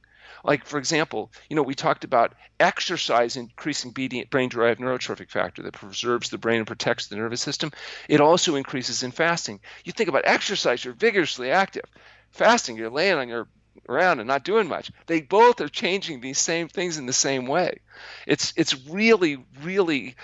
Like, 0.44 0.66
for 0.66 0.80
example, 0.80 1.32
you 1.50 1.56
know, 1.56 1.62
we 1.62 1.76
talked 1.76 2.04
about 2.04 2.34
exercise 2.60 3.36
increasing 3.36 3.92
brain 3.92 4.50
derived 4.50 4.80
neurotrophic 4.80 5.30
factor 5.30 5.62
that 5.64 5.74
preserves 5.74 6.30
the 6.30 6.38
brain 6.38 6.58
and 6.58 6.68
protects 6.68 7.08
the 7.08 7.16
nervous 7.16 7.42
system. 7.42 7.72
It 8.10 8.22
also 8.22 8.56
increases 8.56 9.04
in 9.04 9.12
fasting. 9.12 9.60
You 9.84 9.92
think 9.92 10.10
about 10.10 10.24
exercise, 10.26 10.84
you're 10.84 10.94
vigorously 10.94 11.52
active. 11.52 11.86
Fasting, 12.32 12.78
you're 12.78 12.90
laying 12.90 13.18
on 13.18 13.30
your 13.30 13.48
around 13.88 14.20
and 14.20 14.28
not 14.28 14.44
doing 14.44 14.68
much. 14.68 14.92
They 15.08 15.22
both 15.22 15.62
are 15.62 15.68
changing 15.68 16.22
these 16.22 16.40
same 16.40 16.68
things 16.68 16.98
in 16.98 17.06
the 17.06 17.14
same 17.14 17.48
way. 17.48 17.80
It's 18.28 18.54
it's 18.56 18.88
really 18.88 19.44
really 19.62 20.16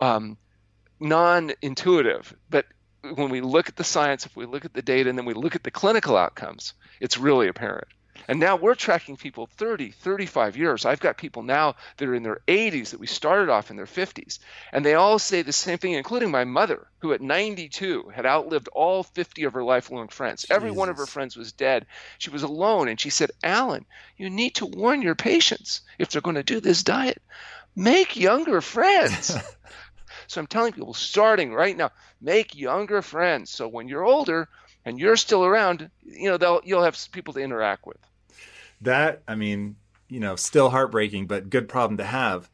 um, 0.00 0.36
non-intuitive, 1.00 2.34
but 2.50 2.66
when 3.14 3.30
we 3.30 3.40
look 3.40 3.68
at 3.68 3.76
the 3.76 3.84
science, 3.84 4.26
if 4.26 4.34
we 4.36 4.46
look 4.46 4.64
at 4.64 4.72
the 4.72 4.82
data, 4.82 5.10
and 5.10 5.18
then 5.18 5.26
we 5.26 5.34
look 5.34 5.54
at 5.54 5.62
the 5.62 5.70
clinical 5.70 6.16
outcomes, 6.16 6.72
it's 7.00 7.18
really 7.18 7.48
apparent. 7.48 7.88
And 8.28 8.40
now 8.40 8.56
we're 8.56 8.74
tracking 8.74 9.16
people 9.16 9.46
30, 9.46 9.90
35 9.90 10.56
years. 10.56 10.86
I've 10.86 11.00
got 11.00 11.18
people 11.18 11.42
now 11.42 11.74
that 11.96 12.08
are 12.08 12.14
in 12.14 12.22
their 12.22 12.40
80s 12.48 12.90
that 12.90 13.00
we 13.00 13.06
started 13.06 13.50
off 13.50 13.70
in 13.70 13.76
their 13.76 13.86
50s. 13.86 14.38
And 14.72 14.84
they 14.84 14.94
all 14.94 15.18
say 15.18 15.42
the 15.42 15.52
same 15.52 15.78
thing, 15.78 15.92
including 15.92 16.30
my 16.30 16.44
mother, 16.44 16.86
who 16.98 17.12
at 17.12 17.20
92 17.20 18.10
had 18.14 18.26
outlived 18.26 18.68
all 18.68 19.02
50 19.02 19.44
of 19.44 19.52
her 19.52 19.62
lifelong 19.62 20.08
friends. 20.08 20.42
Jesus. 20.42 20.56
Every 20.56 20.70
one 20.70 20.88
of 20.88 20.96
her 20.96 21.06
friends 21.06 21.36
was 21.36 21.52
dead. 21.52 21.86
She 22.18 22.30
was 22.30 22.42
alone. 22.42 22.88
And 22.88 22.98
she 22.98 23.10
said, 23.10 23.30
Alan, 23.42 23.84
you 24.16 24.30
need 24.30 24.56
to 24.56 24.66
warn 24.66 25.02
your 25.02 25.14
patients 25.14 25.82
if 25.98 26.10
they're 26.10 26.22
going 26.22 26.36
to 26.36 26.42
do 26.42 26.60
this 26.60 26.82
diet. 26.82 27.20
Make 27.76 28.16
younger 28.16 28.60
friends. 28.60 29.36
so 30.28 30.40
I'm 30.40 30.46
telling 30.46 30.72
people, 30.72 30.94
starting 30.94 31.52
right 31.52 31.76
now, 31.76 31.90
make 32.20 32.54
younger 32.54 33.02
friends. 33.02 33.50
So 33.50 33.68
when 33.68 33.88
you're 33.88 34.04
older, 34.04 34.48
and 34.84 34.98
you're 34.98 35.16
still 35.16 35.44
around, 35.44 35.90
you 36.02 36.28
know, 36.28 36.36
they'll 36.36 36.60
you'll 36.64 36.82
have 36.82 36.98
people 37.12 37.34
to 37.34 37.40
interact 37.40 37.86
with 37.86 37.98
that 38.84 39.22
I 39.26 39.34
mean, 39.34 39.76
you 40.08 40.20
know, 40.20 40.36
still 40.36 40.70
heartbreaking, 40.70 41.26
but 41.26 41.50
good 41.50 41.68
problem 41.68 41.96
to 41.98 42.04
have. 42.04 42.48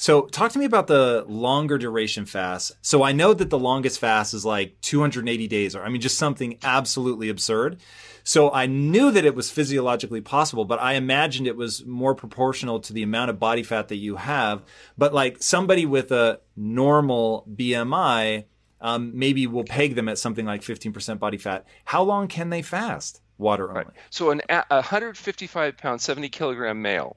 So, 0.00 0.26
talk 0.26 0.52
to 0.52 0.60
me 0.60 0.64
about 0.64 0.86
the 0.86 1.24
longer 1.26 1.76
duration 1.76 2.24
fast. 2.24 2.70
So, 2.82 3.02
I 3.02 3.10
know 3.10 3.34
that 3.34 3.50
the 3.50 3.58
longest 3.58 3.98
fast 3.98 4.32
is 4.32 4.44
like 4.44 4.80
280 4.80 5.48
days, 5.48 5.74
or 5.74 5.82
I 5.82 5.88
mean, 5.88 6.00
just 6.00 6.18
something 6.18 6.56
absolutely 6.62 7.28
absurd. 7.28 7.80
So, 8.22 8.52
I 8.52 8.66
knew 8.66 9.10
that 9.10 9.24
it 9.24 9.34
was 9.34 9.50
physiologically 9.50 10.20
possible, 10.20 10.64
but 10.64 10.80
I 10.80 10.92
imagined 10.92 11.48
it 11.48 11.56
was 11.56 11.84
more 11.84 12.14
proportional 12.14 12.78
to 12.80 12.92
the 12.92 13.02
amount 13.02 13.30
of 13.30 13.40
body 13.40 13.64
fat 13.64 13.88
that 13.88 13.96
you 13.96 14.14
have. 14.14 14.62
But 14.96 15.12
like 15.12 15.42
somebody 15.42 15.84
with 15.84 16.12
a 16.12 16.40
normal 16.56 17.44
BMI, 17.52 18.44
um, 18.80 19.12
maybe 19.18 19.46
will 19.46 19.64
peg 19.64 19.94
them 19.94 20.08
at 20.08 20.18
something 20.18 20.46
like 20.46 20.62
15% 20.62 21.18
body 21.18 21.38
fat. 21.38 21.66
How 21.84 22.02
long 22.02 22.28
can 22.28 22.50
they 22.50 22.62
fast? 22.62 23.20
water 23.38 23.70
only. 23.70 23.84
Right. 23.84 23.94
So 24.10 24.30
an 24.30 24.42
a 24.48 24.64
155 24.68 25.78
pound, 25.78 26.00
70 26.00 26.28
kilogram 26.28 26.82
male, 26.82 27.16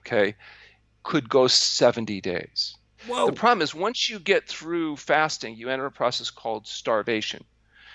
okay, 0.00 0.34
could 1.02 1.28
go 1.28 1.46
70 1.46 2.20
days. 2.20 2.76
Whoa. 3.06 3.26
The 3.26 3.32
problem 3.32 3.62
is 3.62 3.74
once 3.74 4.10
you 4.10 4.18
get 4.18 4.48
through 4.48 4.96
fasting, 4.96 5.54
you 5.54 5.70
enter 5.70 5.86
a 5.86 5.90
process 5.90 6.30
called 6.30 6.66
starvation. 6.66 7.44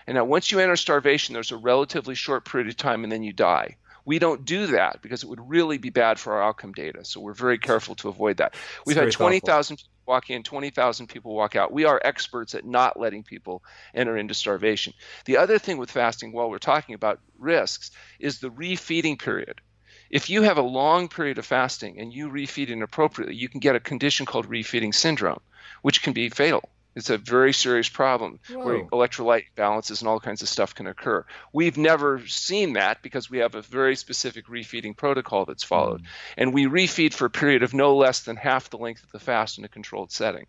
And 0.07 0.15
now, 0.15 0.25
once 0.25 0.51
you 0.51 0.59
enter 0.59 0.75
starvation, 0.75 1.33
there's 1.33 1.51
a 1.51 1.57
relatively 1.57 2.15
short 2.15 2.45
period 2.45 2.69
of 2.69 2.77
time 2.77 3.03
and 3.03 3.11
then 3.11 3.23
you 3.23 3.33
die. 3.33 3.77
We 4.05 4.19
don't 4.19 4.45
do 4.45 4.67
that 4.67 5.01
because 5.01 5.23
it 5.23 5.29
would 5.29 5.49
really 5.49 5.79
be 5.79 5.89
bad 5.89 6.19
for 6.19 6.33
our 6.33 6.43
outcome 6.43 6.73
data. 6.73 7.03
So 7.03 7.19
we're 7.19 7.33
very 7.33 7.57
careful 7.57 7.95
to 7.95 8.09
avoid 8.09 8.37
that. 8.37 8.53
We've 8.85 8.95
had 8.95 9.11
20,000 9.11 9.77
people 9.77 9.89
walk 10.07 10.29
in, 10.29 10.43
20,000 10.43 11.07
people 11.07 11.35
walk 11.35 11.55
out. 11.55 11.71
We 11.71 11.85
are 11.85 12.01
experts 12.03 12.55
at 12.55 12.65
not 12.65 12.99
letting 12.99 13.23
people 13.23 13.63
enter 13.93 14.17
into 14.17 14.33
starvation. 14.33 14.93
The 15.25 15.37
other 15.37 15.59
thing 15.59 15.77
with 15.77 15.91
fasting, 15.91 16.31
while 16.31 16.49
we're 16.49 16.59
talking 16.59 16.95
about 16.95 17.19
risks, 17.37 17.91
is 18.19 18.39
the 18.39 18.49
refeeding 18.49 19.19
period. 19.19 19.61
If 20.09 20.29
you 20.29 20.43
have 20.43 20.57
a 20.57 20.61
long 20.61 21.07
period 21.07 21.37
of 21.37 21.45
fasting 21.45 21.99
and 21.99 22.13
you 22.13 22.29
refeed 22.29 22.69
inappropriately, 22.69 23.35
you 23.35 23.49
can 23.49 23.59
get 23.59 23.75
a 23.75 23.79
condition 23.79 24.25
called 24.25 24.49
refeeding 24.49 24.93
syndrome, 24.93 25.41
which 25.81 26.03
can 26.03 26.13
be 26.13 26.29
fatal. 26.29 26.69
It's 26.95 27.09
a 27.09 27.17
very 27.17 27.51
serious 27.51 27.89
problem 27.89 28.39
Whoa. 28.49 28.65
where 28.65 28.85
electrolyte 28.85 29.47
balances 29.55 30.01
and 30.01 30.07
all 30.07 30.19
kinds 30.19 30.41
of 30.41 30.49
stuff 30.49 30.73
can 30.73 30.87
occur. 30.87 31.25
We've 31.51 31.77
never 31.77 32.25
seen 32.25 32.73
that 32.73 33.01
because 33.01 33.29
we 33.29 33.39
have 33.39 33.55
a 33.55 33.61
very 33.61 33.95
specific 33.95 34.47
refeeding 34.47 34.95
protocol 34.95 35.45
that's 35.45 35.63
followed. 35.63 36.01
Mm. 36.01 36.07
And 36.37 36.53
we 36.53 36.65
refeed 36.65 37.13
for 37.13 37.25
a 37.25 37.29
period 37.29 37.63
of 37.63 37.73
no 37.73 37.95
less 37.97 38.21
than 38.21 38.37
half 38.37 38.69
the 38.69 38.77
length 38.77 39.03
of 39.03 39.11
the 39.11 39.19
fast 39.19 39.57
in 39.57 39.65
a 39.65 39.69
controlled 39.69 40.11
setting. 40.11 40.45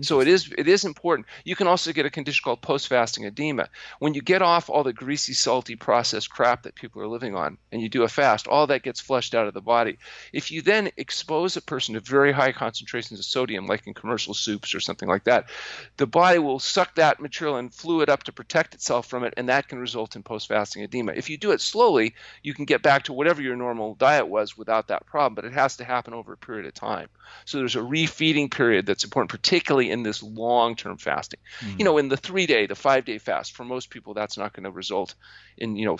So 0.00 0.20
it 0.20 0.28
is 0.28 0.52
it 0.56 0.68
is 0.68 0.84
important. 0.84 1.26
You 1.44 1.56
can 1.56 1.66
also 1.66 1.92
get 1.92 2.06
a 2.06 2.10
condition 2.10 2.42
called 2.44 2.60
post-fasting 2.62 3.24
edema. 3.24 3.68
When 3.98 4.14
you 4.14 4.22
get 4.22 4.42
off 4.42 4.70
all 4.70 4.84
the 4.84 4.92
greasy, 4.92 5.32
salty, 5.32 5.76
processed 5.76 6.30
crap 6.30 6.62
that 6.62 6.74
people 6.74 7.02
are 7.02 7.08
living 7.08 7.34
on, 7.34 7.58
and 7.72 7.82
you 7.82 7.88
do 7.88 8.02
a 8.02 8.08
fast, 8.08 8.46
all 8.46 8.66
that 8.68 8.82
gets 8.82 9.00
flushed 9.00 9.34
out 9.34 9.46
of 9.46 9.54
the 9.54 9.60
body. 9.60 9.98
If 10.32 10.50
you 10.50 10.62
then 10.62 10.90
expose 10.96 11.56
a 11.56 11.62
person 11.62 11.94
to 11.94 12.00
very 12.00 12.32
high 12.32 12.52
concentrations 12.52 13.18
of 13.18 13.24
sodium, 13.24 13.66
like 13.66 13.86
in 13.86 13.94
commercial 13.94 14.34
soups 14.34 14.74
or 14.74 14.80
something 14.80 15.08
like 15.08 15.24
that, 15.24 15.50
the 15.96 16.06
body 16.06 16.38
will 16.38 16.58
suck 16.58 16.94
that 16.94 17.20
material 17.20 17.56
and 17.56 17.74
fluid 17.74 18.08
up 18.08 18.22
to 18.24 18.32
protect 18.32 18.74
itself 18.74 19.06
from 19.06 19.24
it, 19.24 19.34
and 19.36 19.48
that 19.48 19.68
can 19.68 19.78
result 19.78 20.16
in 20.16 20.22
post-fasting 20.22 20.82
edema. 20.82 21.12
If 21.12 21.30
you 21.30 21.36
do 21.36 21.50
it 21.50 21.60
slowly, 21.60 22.14
you 22.42 22.54
can 22.54 22.64
get 22.64 22.82
back 22.82 23.04
to 23.04 23.12
whatever 23.12 23.42
your 23.42 23.56
normal 23.56 23.94
diet 23.94 24.28
was 24.28 24.56
without 24.56 24.88
that 24.88 25.06
problem, 25.06 25.34
but 25.34 25.44
it 25.44 25.52
has 25.52 25.76
to 25.76 25.84
happen 25.84 26.14
over 26.14 26.32
a 26.32 26.36
period 26.36 26.66
of 26.66 26.74
time. 26.74 27.08
So 27.44 27.58
there's 27.58 27.76
a 27.76 27.80
refeeding 27.80 28.50
period 28.50 28.86
that's 28.86 29.04
important, 29.04 29.30
particularly 29.30 29.79
in 29.88 30.02
this 30.02 30.22
long 30.22 30.74
term 30.74 30.98
fasting. 30.98 31.38
Mm-hmm. 31.60 31.76
You 31.78 31.84
know, 31.84 31.98
in 31.98 32.08
the 32.08 32.16
three 32.16 32.46
day, 32.46 32.66
the 32.66 32.74
five 32.74 33.04
day 33.04 33.18
fast, 33.18 33.54
for 33.54 33.64
most 33.64 33.88
people, 33.90 34.12
that's 34.12 34.36
not 34.36 34.52
going 34.52 34.64
to 34.64 34.70
result 34.70 35.14
in, 35.56 35.76
you 35.76 35.86
know, 35.86 35.98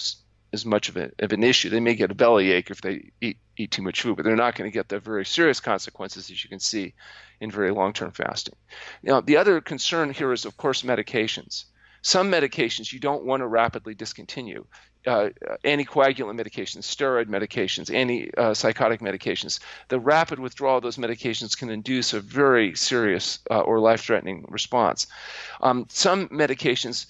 as 0.52 0.66
much 0.66 0.88
of, 0.88 0.96
a, 0.96 1.10
of 1.20 1.32
an 1.32 1.44
issue. 1.44 1.70
They 1.70 1.80
may 1.80 1.94
get 1.94 2.10
a 2.10 2.14
belly 2.14 2.50
ache 2.50 2.70
if 2.70 2.80
they 2.80 3.12
eat, 3.20 3.38
eat 3.56 3.70
too 3.70 3.82
much 3.82 4.02
food, 4.02 4.16
but 4.16 4.24
they're 4.24 4.36
not 4.36 4.56
going 4.56 4.70
to 4.70 4.74
get 4.74 4.88
the 4.88 4.98
very 4.98 5.24
serious 5.24 5.60
consequences, 5.60 6.30
as 6.30 6.42
you 6.42 6.50
can 6.50 6.60
see 6.60 6.94
in 7.40 7.50
very 7.50 7.70
long 7.70 7.92
term 7.92 8.10
fasting. 8.10 8.56
Now, 9.02 9.20
the 9.20 9.36
other 9.36 9.60
concern 9.60 10.10
here 10.10 10.32
is, 10.32 10.44
of 10.44 10.56
course, 10.56 10.82
medications. 10.82 11.64
Some 12.02 12.32
medications 12.32 12.92
you 12.92 12.98
don't 12.98 13.24
want 13.24 13.42
to 13.42 13.46
rapidly 13.46 13.94
discontinue 13.94 14.64
uh, 15.06 15.30
anticoagulant 15.64 16.38
medications, 16.38 16.84
steroid 16.84 17.26
medications, 17.26 17.88
antipsychotic 17.90 19.00
uh, 19.00 19.04
medications. 19.04 19.60
The 19.88 20.00
rapid 20.00 20.38
withdrawal 20.38 20.78
of 20.78 20.82
those 20.82 20.96
medications 20.96 21.56
can 21.56 21.70
induce 21.70 22.12
a 22.12 22.20
very 22.20 22.74
serious 22.74 23.38
uh, 23.50 23.60
or 23.60 23.80
life 23.80 24.02
threatening 24.02 24.44
response. 24.48 25.06
Um, 25.60 25.86
some 25.88 26.28
medications 26.28 27.06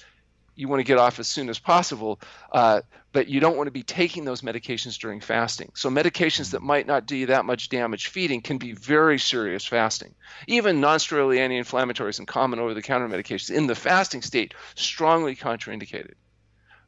you 0.56 0.68
want 0.68 0.80
to 0.80 0.84
get 0.84 0.98
off 0.98 1.18
as 1.18 1.26
soon 1.26 1.48
as 1.48 1.58
possible, 1.58 2.20
uh, 2.52 2.82
but 3.12 3.28
you 3.28 3.40
don't 3.40 3.56
want 3.56 3.66
to 3.66 3.72
be 3.72 3.82
taking 3.82 4.24
those 4.24 4.42
medications 4.42 4.98
during 4.98 5.20
fasting. 5.20 5.72
So, 5.74 5.88
medications 5.88 6.50
that 6.50 6.60
might 6.60 6.86
not 6.86 7.06
do 7.06 7.16
you 7.16 7.26
that 7.26 7.46
much 7.46 7.70
damage 7.70 8.08
feeding 8.08 8.42
can 8.42 8.58
be 8.58 8.72
very 8.72 9.18
serious 9.18 9.64
fasting. 9.64 10.14
Even 10.46 10.80
non-steroidal 10.80 11.38
anti-inflammatories 11.38 12.18
and 12.18 12.28
common 12.28 12.58
over-the-counter 12.58 13.08
medications 13.08 13.50
in 13.50 13.66
the 13.66 13.74
fasting 13.74 14.22
state 14.22 14.54
strongly 14.74 15.34
contraindicated 15.34 16.12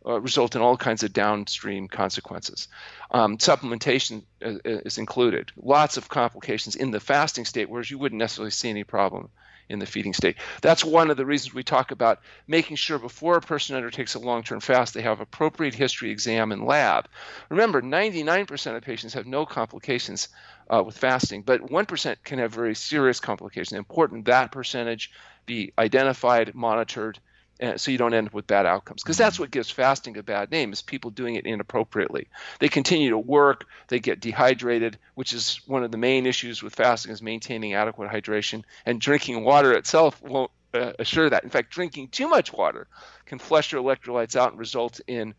uh, 0.07 0.21
result 0.21 0.57
in 0.57 0.63
all 0.63 0.77
kinds 0.77 1.03
of 1.03 1.13
downstream 1.13 1.89
consequences. 1.89 2.69
Um, 3.11 3.39
supplementation 3.39 4.23
is, 4.41 4.61
is 4.65 4.99
included. 4.99 5.53
Lots 5.57 5.97
of 5.97 6.09
complications 6.09 6.77
in 6.77 6.91
the 6.91 7.01
fasting 7.01 7.45
state, 7.45 7.69
whereas 7.69 7.91
you 7.91 7.99
wouldn't 7.99 8.19
necessarily 8.19 8.51
see 8.51 8.71
any 8.71 8.85
problem 8.85 9.31
in 9.69 9.79
the 9.79 9.87
feeding 9.87 10.13
state. 10.13 10.37
That's 10.61 10.85
one 10.85 11.11
of 11.11 11.17
the 11.17 11.27
reasons 11.27 11.55
we 11.55 11.63
talk 11.63 11.91
about 11.91 12.21
making 12.47 12.77
sure 12.77 12.99
before 12.99 13.37
a 13.37 13.41
person 13.41 13.75
undertakes 13.75 14.15
a 14.15 14.19
long 14.19 14.43
term 14.43 14.61
fast, 14.61 14.95
they 14.95 15.03
have 15.03 15.21
appropriate 15.21 15.75
history 15.75 16.11
exam 16.11 16.53
and 16.53 16.65
lab. 16.65 17.09
Remember, 17.49 17.81
99% 17.81 18.77
of 18.77 18.83
patients 18.83 19.15
have 19.15 19.27
no 19.27 19.47
complications 19.47 20.29
uh, 20.69 20.83
with 20.85 20.99
fasting, 20.99 21.43
but 21.43 21.63
1% 21.63 22.17
can 22.25 22.39
have 22.39 22.53
very 22.53 22.75
serious 22.75 23.21
complications. 23.21 23.73
Important 23.73 24.27
that 24.27 24.53
percentage 24.53 25.11
be 25.47 25.73
identified, 25.79 26.55
monitored, 26.55 27.19
uh, 27.63 27.77
so 27.77 27.91
you 27.91 27.99
don't 27.99 28.13
end 28.13 28.27
up 28.27 28.35
with 28.35 28.47
bad 28.47 28.67
outcomes. 28.67 29.03
Because 29.03 29.17
that's 29.17 29.39
what 29.39 29.51
gives 29.51 29.71
fasting 29.71 30.17
a 30.19 30.23
bad 30.23 30.51
name 30.51 30.73
is 30.73 30.83
people 30.83 31.11
doing 31.11 31.37
it 31.37 31.47
inappropriately. 31.47 32.29
They 32.59 32.69
continue 32.69 33.11
to 33.11 33.19
work 33.19 33.67
they 33.89 34.01
get 34.01 34.21
dehydrated 34.21 34.99
which 35.15 35.33
is 35.33 35.61
one 35.67 35.85
of 35.85 35.91
the 35.91 35.99
main 35.99 36.27
issues 36.27 36.63
with 36.63 36.75
fasting 36.75 37.13
is 37.13 37.23
maintaining 37.23 37.75
adequate 37.75 38.11
hydration. 38.11 38.65
And 38.85 39.01
drinking 39.01 39.45
water 39.45 39.73
itself 39.73 40.21
won't 40.23 40.51
uh, 40.75 40.93
assure 40.99 41.31
that. 41.31 41.45
In 41.45 41.51
fact 41.51 41.71
drinking 41.71 42.09
too 42.09 42.29
much 42.29 42.53
water 42.53 42.89
can 43.27 43.39
flush 43.39 43.73
your 43.73 43.83
electrolytes 43.83 44.35
out 44.35 44.51
and 44.51 44.59
result 44.59 45.01
in 45.07 45.35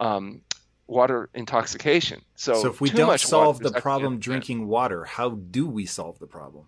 um, 0.00 0.40
water 0.86 1.28
intoxication. 1.34 2.22
So, 2.36 2.54
so 2.54 2.70
if 2.70 2.80
we 2.80 2.90
don't 2.90 3.20
solve 3.20 3.58
the 3.58 3.72
problem 3.72 4.18
drinking 4.18 4.66
water 4.66 5.04
how 5.04 5.30
do 5.30 5.66
we 5.66 5.84
solve 5.84 6.18
the 6.18 6.26
problem? 6.26 6.66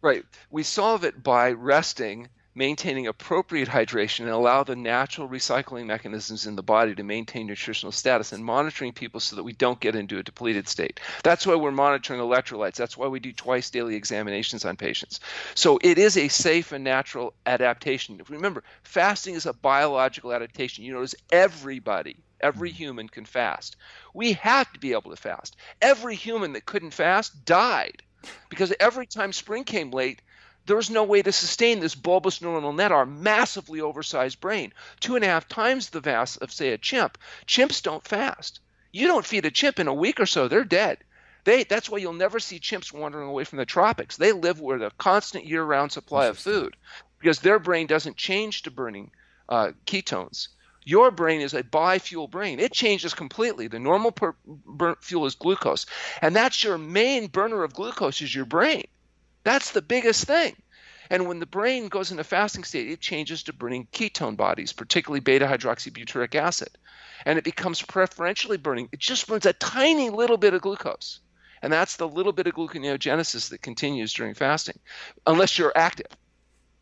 Right. 0.00 0.24
We 0.50 0.62
solve 0.62 1.02
it 1.02 1.24
by 1.24 1.50
resting 1.52 2.28
maintaining 2.58 3.06
appropriate 3.06 3.68
hydration 3.68 4.20
and 4.20 4.30
allow 4.30 4.64
the 4.64 4.74
natural 4.74 5.28
recycling 5.28 5.86
mechanisms 5.86 6.44
in 6.44 6.56
the 6.56 6.62
body 6.62 6.92
to 6.92 7.04
maintain 7.04 7.46
nutritional 7.46 7.92
status 7.92 8.32
and 8.32 8.44
monitoring 8.44 8.92
people 8.92 9.20
so 9.20 9.36
that 9.36 9.44
we 9.44 9.52
don't 9.52 9.78
get 9.78 9.94
into 9.94 10.18
a 10.18 10.24
depleted 10.24 10.66
state. 10.68 10.98
That's 11.22 11.46
why 11.46 11.54
we're 11.54 11.70
monitoring 11.70 12.20
electrolytes. 12.20 12.74
That's 12.74 12.96
why 12.96 13.06
we 13.06 13.20
do 13.20 13.32
twice 13.32 13.70
daily 13.70 13.94
examinations 13.94 14.64
on 14.64 14.76
patients. 14.76 15.20
So 15.54 15.78
it 15.82 15.98
is 15.98 16.16
a 16.16 16.26
safe 16.26 16.72
and 16.72 16.82
natural 16.82 17.32
adaptation. 17.46 18.20
Remember, 18.28 18.64
fasting 18.82 19.36
is 19.36 19.46
a 19.46 19.52
biological 19.52 20.32
adaptation. 20.32 20.84
You 20.84 20.94
notice 20.94 21.14
everybody 21.30 22.16
Every 22.40 22.70
mm-hmm. 22.70 22.76
human 22.76 23.08
can 23.08 23.24
fast. 23.24 23.76
We 24.14 24.34
have 24.34 24.72
to 24.72 24.78
be 24.78 24.92
able 24.92 25.10
to 25.10 25.16
fast. 25.16 25.56
Every 25.82 26.14
human 26.14 26.52
that 26.52 26.66
couldn't 26.66 26.92
fast 26.92 27.44
died 27.44 28.02
because 28.48 28.72
every 28.80 29.06
time 29.06 29.32
spring 29.32 29.64
came 29.64 29.90
late, 29.90 30.22
there's 30.68 30.90
no 30.90 31.02
way 31.02 31.22
to 31.22 31.32
sustain 31.32 31.80
this 31.80 31.94
bulbous 31.94 32.38
neuronal 32.38 32.74
net, 32.74 32.92
our 32.92 33.06
massively 33.06 33.80
oversized 33.80 34.40
brain, 34.40 34.72
two 35.00 35.16
and 35.16 35.24
a 35.24 35.28
half 35.28 35.48
times 35.48 35.90
the 35.90 36.00
vast 36.00 36.40
of, 36.42 36.52
say, 36.52 36.72
a 36.72 36.78
chimp. 36.78 37.18
Chimps 37.46 37.82
don't 37.82 38.06
fast. 38.06 38.60
You 38.92 39.08
don't 39.08 39.26
feed 39.26 39.46
a 39.46 39.50
chimp 39.50 39.80
in 39.80 39.88
a 39.88 39.94
week 39.94 40.20
or 40.20 40.26
so, 40.26 40.46
they're 40.46 40.64
dead. 40.64 40.98
They, 41.44 41.64
that's 41.64 41.88
why 41.88 41.98
you'll 41.98 42.12
never 42.12 42.38
see 42.38 42.60
chimps 42.60 42.92
wandering 42.92 43.28
away 43.28 43.44
from 43.44 43.58
the 43.58 43.64
tropics. 43.64 44.16
They 44.16 44.32
live 44.32 44.60
with 44.60 44.82
a 44.82 44.92
constant 44.98 45.46
year 45.46 45.64
round 45.64 45.92
supply 45.92 46.26
of 46.26 46.38
food 46.38 46.76
because 47.18 47.40
their 47.40 47.58
brain 47.58 47.86
doesn't 47.86 48.16
change 48.16 48.62
to 48.62 48.70
burning 48.70 49.10
uh, 49.48 49.72
ketones. 49.86 50.48
Your 50.84 51.10
brain 51.10 51.40
is 51.40 51.54
a 51.54 51.64
bi-fuel 51.64 52.28
brain. 52.28 52.60
It 52.60 52.72
changes 52.72 53.14
completely. 53.14 53.68
The 53.68 53.78
normal 53.78 54.12
per- 54.12 54.36
fuel 55.00 55.26
is 55.26 55.34
glucose, 55.34 55.86
and 56.22 56.34
that's 56.34 56.64
your 56.64 56.78
main 56.78 57.26
burner 57.26 57.62
of 57.62 57.74
glucose 57.74 58.20
is 58.22 58.34
your 58.34 58.46
brain. 58.46 58.86
That's 59.48 59.70
the 59.70 59.80
biggest 59.80 60.26
thing. 60.26 60.56
And 61.08 61.26
when 61.26 61.40
the 61.40 61.46
brain 61.46 61.88
goes 61.88 62.10
into 62.10 62.22
fasting 62.22 62.64
state, 62.64 62.90
it 62.90 63.00
changes 63.00 63.44
to 63.44 63.54
burning 63.54 63.88
ketone 63.90 64.36
bodies, 64.36 64.74
particularly 64.74 65.20
beta 65.20 65.46
hydroxybutyric 65.46 66.34
acid. 66.34 66.68
And 67.24 67.38
it 67.38 67.44
becomes 67.44 67.80
preferentially 67.80 68.58
burning. 68.58 68.90
It 68.92 69.00
just 69.00 69.26
burns 69.26 69.46
a 69.46 69.54
tiny 69.54 70.10
little 70.10 70.36
bit 70.36 70.52
of 70.52 70.60
glucose. 70.60 71.20
And 71.62 71.72
that's 71.72 71.96
the 71.96 72.06
little 72.06 72.32
bit 72.32 72.46
of 72.46 72.52
gluconeogenesis 72.52 73.48
that 73.48 73.62
continues 73.62 74.12
during 74.12 74.34
fasting, 74.34 74.78
unless 75.26 75.56
you're 75.56 75.72
active. 75.74 76.14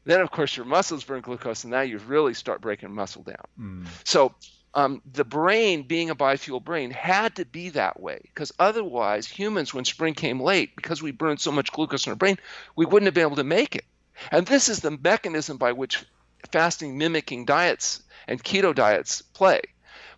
Then, 0.05 0.21
of 0.21 0.33
course, 0.33 0.57
your 0.57 0.67
muscles 0.67 1.05
burn 1.05 1.21
glucose, 1.21 1.63
and 1.63 1.71
now 1.71 1.83
you 1.83 1.99
really 1.99 2.35
start 2.35 2.61
breaking 2.61 2.93
muscle 2.93 3.23
down. 3.23 3.47
Mm. 3.61 3.87
So 4.03 4.35
um, 4.77 5.01
the 5.11 5.25
brain, 5.25 5.85
being 5.85 6.11
a 6.11 6.15
bi-fuel 6.15 6.61
brain, 6.61 6.91
had 6.91 7.37
to 7.37 7.47
be 7.47 7.71
that 7.71 7.99
way 7.99 8.21
because 8.23 8.53
otherwise, 8.59 9.27
humans, 9.27 9.73
when 9.73 9.87
spring 9.87 10.13
came 10.13 10.39
late, 10.39 10.77
because 10.77 11.03
we 11.03 11.13
burned 11.13 11.41
so 11.41 11.51
much 11.51 11.73
glucose 11.73 12.07
in 12.07 12.11
our 12.11 12.17
brain, 12.17 12.39
we 12.77 12.85
wouldn't 12.85 13.07
have 13.07 13.15
been 13.15 13.23
able 13.23 13.37
to 13.37 13.45
make 13.45 13.75
it. 13.75 13.87
And 14.31 14.47
this 14.47 14.69
is 14.69 14.81
the 14.81 14.91
mechanism 14.91 15.57
by 15.57 15.73
which 15.73 16.05
fasting 16.53 16.99
mimicking 16.99 17.47
diets 17.47 18.03
and 18.29 18.43
keto 18.43 18.75
diets 18.75 19.23
play. 19.23 19.63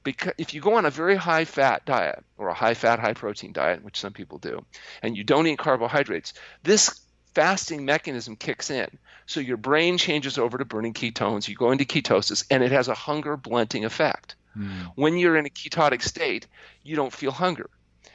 Because 0.02 0.32
if 0.38 0.52
you 0.52 0.60
go 0.60 0.74
on 0.74 0.86
a 0.86 0.90
very 0.90 1.16
high 1.16 1.44
fat 1.44 1.84
diet 1.84 2.24
or 2.36 2.48
a 2.48 2.54
high 2.54 2.74
fat, 2.74 2.98
high 2.98 3.14
protein 3.14 3.52
diet, 3.52 3.84
which 3.84 4.00
some 4.00 4.12
people 4.12 4.38
do, 4.38 4.64
and 5.02 5.16
you 5.16 5.22
don't 5.22 5.46
eat 5.46 5.58
carbohydrates, 5.58 6.34
this 6.64 7.00
fasting 7.34 7.84
mechanism 7.84 8.34
kicks 8.34 8.70
in. 8.70 8.88
So 9.26 9.38
your 9.38 9.56
brain 9.56 9.98
changes 9.98 10.38
over 10.38 10.58
to 10.58 10.64
burning 10.64 10.94
ketones, 10.94 11.46
you 11.46 11.54
go 11.54 11.70
into 11.70 11.84
ketosis, 11.84 12.44
and 12.50 12.64
it 12.64 12.72
has 12.72 12.88
a 12.88 12.94
hunger 12.94 13.36
blunting 13.36 13.84
effect. 13.84 14.34
Mm. 14.58 14.92
When 14.94 15.16
you're 15.16 15.36
in 15.36 15.46
a 15.46 15.50
ketotic 15.50 16.02
state, 16.02 16.46
you 16.82 16.96
don't 16.96 17.12
feel 17.12 17.30
hunger. 17.30 17.70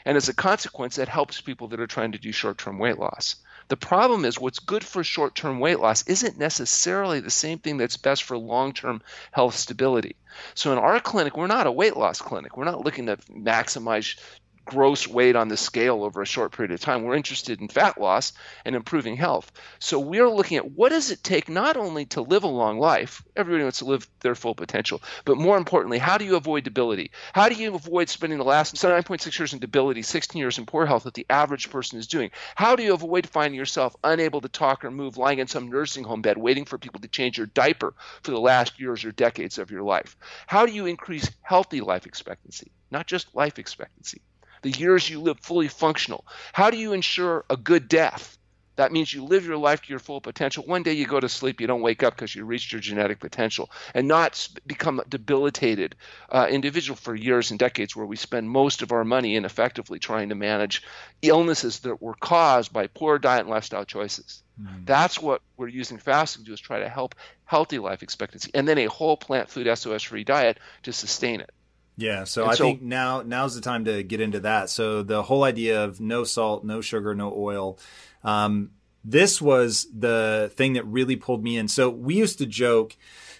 And 0.06 0.18
as 0.18 0.30
a 0.30 0.34
consequence, 0.34 0.98
that 0.98 1.08
helps 1.08 1.40
people 1.40 1.70
that 1.70 1.80
are 1.80 1.88
trying 1.88 2.12
to 2.12 2.20
do 2.20 2.32
short 2.32 2.58
term 2.58 2.78
weight 2.78 3.00
loss. 3.00 3.38
The 3.70 3.78
problem 3.78 4.26
is 4.26 4.40
what's 4.40 4.60
good 4.60 4.84
for 4.84 5.04
short 5.04 5.36
term 5.36 5.60
weight 5.60 5.80
loss 5.80 6.06
isn't 6.08 6.38
necessarily 6.38 7.22
the 7.22 7.30
same 7.30 7.60
thing 7.60 7.78
that's 7.78 7.98
best 7.98 8.24
for 8.24 8.38
long 8.38 8.74
term 8.74 9.02
health 9.32 9.56
stability. 9.56 10.16
So 10.54 10.72
in 10.74 10.78
our 10.78 11.00
clinic, 11.00 11.38
we're 11.38 11.48
not 11.48 11.68
a 11.68 11.72
weight 11.72 11.96
loss 11.96 12.22
clinic. 12.22 12.58
We're 12.58 12.66
not 12.66 12.84
looking 12.84 13.06
to 13.06 13.18
maximize 13.32 14.18
gross 14.65 15.08
weight 15.08 15.36
on 15.36 15.47
the 15.47 15.58
scale 15.58 16.04
over 16.04 16.21
a 16.21 16.26
short 16.26 16.52
period 16.52 16.71
of 16.71 16.80
time. 16.80 17.04
We're 17.04 17.15
interested 17.15 17.60
in 17.60 17.67
fat 17.67 17.99
loss 17.99 18.34
and 18.65 18.76
improving 18.76 19.17
health. 19.17 19.52
So 19.80 19.99
we're 19.99 20.30
looking 20.30 20.58
at 20.58 20.71
what 20.71 20.89
does 20.89 21.12
it 21.12 21.23
take 21.23 21.49
not 21.49 21.78
only 21.78 22.06
to 22.08 22.21
live 22.21 22.43
a 22.43 22.47
long 22.47 22.80
life, 22.80 23.23
everybody 23.36 23.63
wants 23.63 23.80
to 23.80 23.86
live 23.86 24.08
their 24.21 24.36
full 24.36 24.56
potential, 24.56 25.02
but 25.26 25.38
more 25.38 25.58
importantly, 25.58 25.97
how 25.97 26.17
do 26.17 26.26
you 26.26 26.36
avoid 26.36 26.63
debility? 26.63 27.12
How 27.34 27.49
do 27.49 27.56
you 27.56 27.76
avoid 27.76 28.10
spending 28.10 28.39
the 28.39 28.45
last 28.45 28.76
9.6 28.76 29.38
years 29.38 29.54
in 29.54 29.60
debility, 29.60 30.02
16 30.02 30.39
years 30.39 30.58
in 30.58 30.65
poor 30.65 30.86
health 30.86 31.04
that 31.04 31.13
the 31.13 31.26
average 31.30 31.69
person 31.69 31.99
is 31.99 32.08
doing? 32.08 32.32
How 32.56 32.76
do 32.76 32.84
you 32.84 32.93
avoid 32.93 33.28
finding 33.28 33.58
yourself 33.58 33.95
unable 34.04 34.41
to 34.41 34.49
talk 34.49 34.86
or 34.86 34.91
move, 34.91 35.17
lying 35.17 35.39
in 35.39 35.47
some 35.47 35.69
nursing 35.69 36.04
home 36.04 36.21
bed, 36.21 36.38
waiting 36.38 36.65
for 36.65 36.78
people 36.78 37.02
to 37.02 37.08
change 37.08 37.38
your 37.38 37.47
diaper 37.47 37.93
for 38.21 38.32
the 38.32 38.39
last 38.39 38.80
years 38.80 39.04
or 39.04 39.12
decades 39.12 39.58
of 39.58 39.71
your 39.71 39.84
life? 39.84 40.15
How 40.47 40.65
do 40.65 40.71
you 40.71 40.86
increase 40.86 41.30
healthy 41.41 41.82
life 41.82 42.06
expectancy, 42.06 42.71
not 42.91 43.08
just 43.08 43.36
life 43.36 43.60
expectancy? 43.60 44.21
The 44.63 44.71
years 44.71 45.10
you 45.10 45.21
live 45.21 45.39
fully 45.39 45.67
functional. 45.67 46.26
How 46.52 46.71
do 46.71 46.78
you 46.78 46.93
ensure 46.93 47.45
a 47.49 47.58
good 47.58 47.88
death? 47.88 48.38
That 48.76 48.91
means 48.91 49.13
you 49.13 49.23
live 49.23 49.45
your 49.45 49.58
life 49.58 49.84
to 49.84 49.89
your 49.89 49.99
full 49.99 50.19
potential. 50.19 50.63
One 50.65 50.82
day 50.82 50.93
you 50.93 51.06
go 51.06 51.19
to 51.19 51.30
sleep, 51.30 51.62
you 51.62 51.67
don't 51.67 51.82
wake 51.82 52.02
up 52.02 52.15
because 52.15 52.34
you 52.34 52.43
reached 52.43 52.71
your 52.71 52.82
genetic 52.82 53.19
potential, 53.19 53.69
and 53.93 54.08
not 54.08 54.47
become 54.65 54.99
a 54.99 55.06
debilitated 55.06 55.95
uh, 56.30 56.47
individual 56.49 56.95
for 56.95 57.13
years 57.13 57.52
and 57.52 57.60
decades, 57.60 57.95
where 57.95 58.06
we 58.06 58.15
spend 58.15 58.49
most 58.49 58.82
of 58.82 58.91
our 58.91 59.04
money 59.04 59.36
ineffectively 59.36 59.99
trying 59.99 60.30
to 60.30 60.36
manage 60.36 60.82
illnesses 61.21 61.82
that 61.82 62.02
were 62.02 62.15
caused 62.15 62.73
by 62.73 62.88
poor 62.88 63.19
diet 63.19 63.41
and 63.41 63.49
lifestyle 63.49 63.86
choices. 63.86 64.41
Mm. 64.60 64.86
That's 64.86 65.21
what 65.21 65.41
we're 65.56 65.67
using 65.67 65.99
fasting 65.99 66.43
to 66.43 66.47
do 66.47 66.54
is 66.54 66.60
try 66.60 66.80
to 66.80 66.89
help 66.89 67.13
healthy 67.45 67.78
life 67.78 68.02
expectancy, 68.02 68.49
and 68.56 68.67
then 68.67 68.80
a 68.80 68.86
whole 68.86 69.17
plant 69.17 69.49
food 69.49 69.67
SOS 69.78 70.02
free 70.02 70.23
diet 70.23 70.60
to 70.84 70.93
sustain 70.93 71.41
it. 71.41 71.52
Yeah, 71.96 72.24
so 72.24 72.44
and 72.44 72.52
I 72.52 72.56
so, 72.56 72.64
think 72.64 72.82
now 72.82 73.22
now's 73.22 73.56
the 73.56 73.62
time 73.62 73.86
to 73.86 74.04
get 74.04 74.20
into 74.20 74.40
that. 74.42 74.70
So 74.70 75.04
the 75.04 75.22
whole 75.22 75.44
idea 75.44 75.84
of 75.84 76.02
no 76.02 76.24
salt, 76.24 76.64
no 76.64 76.82
sugar, 76.82 77.14
no 77.14 77.34
oil. 77.36 77.78
Um, 78.24 78.72
this 79.04 79.42
was 79.42 79.88
the 79.94 80.52
thing 80.56 80.74
that 80.74 80.86
really 80.86 81.16
pulled 81.16 81.44
me 81.44 81.58
in. 81.58 81.68
So 81.68 81.90
we 81.90 82.16
used 82.16 82.40
to 82.40 82.46
joke. 82.46 82.96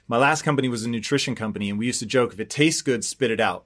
My 0.08 0.18
last 0.18 0.44
company 0.44 0.68
was 0.68 0.84
a 0.84 0.89
nutrition 0.89 1.34
company, 1.34 1.70
and 1.70 1.80
we 1.80 1.86
used 1.86 2.00
to 2.00 2.06
joke 2.06 2.34
if 2.34 2.39
it 2.39 2.50
tastes 2.50 2.82
good, 2.82 3.04
spit 3.04 3.32
it 3.32 3.39
out. 3.39 3.66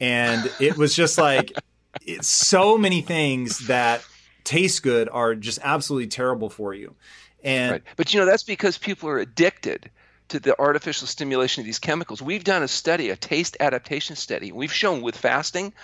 And 0.00 0.50
it 0.60 0.76
was 0.76 0.94
just 0.94 1.18
like 1.18 1.52
it's 2.06 2.28
so 2.28 2.78
many 2.78 3.02
things 3.02 3.66
that 3.66 4.04
taste 4.44 4.82
good 4.82 5.08
are 5.10 5.34
just 5.34 5.58
absolutely 5.62 6.08
terrible 6.08 6.48
for 6.48 6.72
you. 6.72 6.94
And 7.44 7.72
right. 7.72 7.82
but 7.96 8.14
you 8.14 8.20
know 8.20 8.26
that's 8.26 8.44
because 8.44 8.78
people 8.78 9.08
are 9.08 9.18
addicted 9.18 9.90
to 10.32 10.40
the 10.40 10.58
artificial 10.58 11.06
stimulation 11.06 11.60
of 11.60 11.66
these 11.66 11.78
chemicals. 11.78 12.22
We've 12.22 12.42
done 12.42 12.62
a 12.62 12.68
study, 12.68 13.10
a 13.10 13.16
taste 13.16 13.58
adaptation 13.60 14.16
study. 14.16 14.50
We've 14.50 14.72
shown 14.72 15.02
with 15.02 15.14
fasting, 15.14 15.74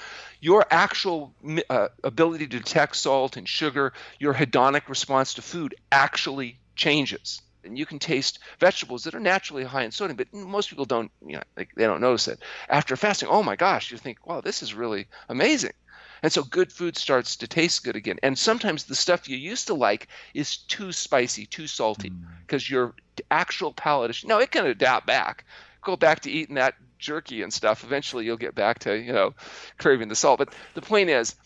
your 0.40 0.64
actual 0.70 1.34
uh, 1.68 1.88
ability 2.02 2.46
to 2.46 2.58
detect 2.58 2.96
salt 2.96 3.36
and 3.36 3.46
sugar, 3.46 3.92
your 4.18 4.32
hedonic 4.32 4.88
response 4.88 5.34
to 5.34 5.42
food 5.42 5.74
actually 5.92 6.58
changes. 6.76 7.42
And 7.62 7.78
you 7.78 7.84
can 7.84 7.98
taste 7.98 8.38
vegetables 8.58 9.04
that 9.04 9.14
are 9.14 9.20
naturally 9.20 9.64
high 9.64 9.84
in 9.84 9.90
sodium, 9.90 10.16
but 10.16 10.32
most 10.32 10.70
people 10.70 10.86
don't, 10.86 11.10
you 11.26 11.34
know, 11.34 11.42
they, 11.54 11.68
they 11.76 11.84
don't 11.84 12.00
notice 12.00 12.28
it. 12.28 12.38
After 12.70 12.96
fasting, 12.96 13.28
oh 13.30 13.42
my 13.42 13.56
gosh, 13.56 13.92
you 13.92 13.98
think, 13.98 14.26
wow, 14.26 14.40
this 14.40 14.62
is 14.62 14.72
really 14.72 15.08
amazing. 15.28 15.72
And 16.22 16.32
so 16.32 16.42
good 16.42 16.72
food 16.72 16.96
starts 16.96 17.36
to 17.36 17.48
taste 17.48 17.84
good 17.84 17.96
again. 17.96 18.18
And 18.22 18.38
sometimes 18.38 18.84
the 18.84 18.94
stuff 18.94 19.28
you 19.28 19.36
used 19.36 19.68
to 19.68 19.74
like 19.74 20.08
is 20.34 20.56
too 20.56 20.92
spicy, 20.92 21.46
too 21.46 21.66
salty, 21.66 22.12
because 22.46 22.64
mm. 22.64 22.70
your 22.70 22.94
actual 23.30 23.72
palate 23.72 24.10
is. 24.10 24.24
Now 24.24 24.38
it 24.38 24.50
can 24.50 24.66
adapt 24.66 25.06
back. 25.06 25.44
Go 25.82 25.96
back 25.96 26.20
to 26.20 26.30
eating 26.30 26.56
that 26.56 26.74
jerky 26.98 27.42
and 27.42 27.52
stuff. 27.52 27.84
Eventually, 27.84 28.24
you'll 28.24 28.36
get 28.36 28.54
back 28.54 28.80
to 28.80 28.98
you 28.98 29.12
know 29.12 29.34
craving 29.78 30.08
the 30.08 30.16
salt. 30.16 30.38
But 30.38 30.54
the 30.74 30.82
point 30.82 31.10
is, 31.10 31.36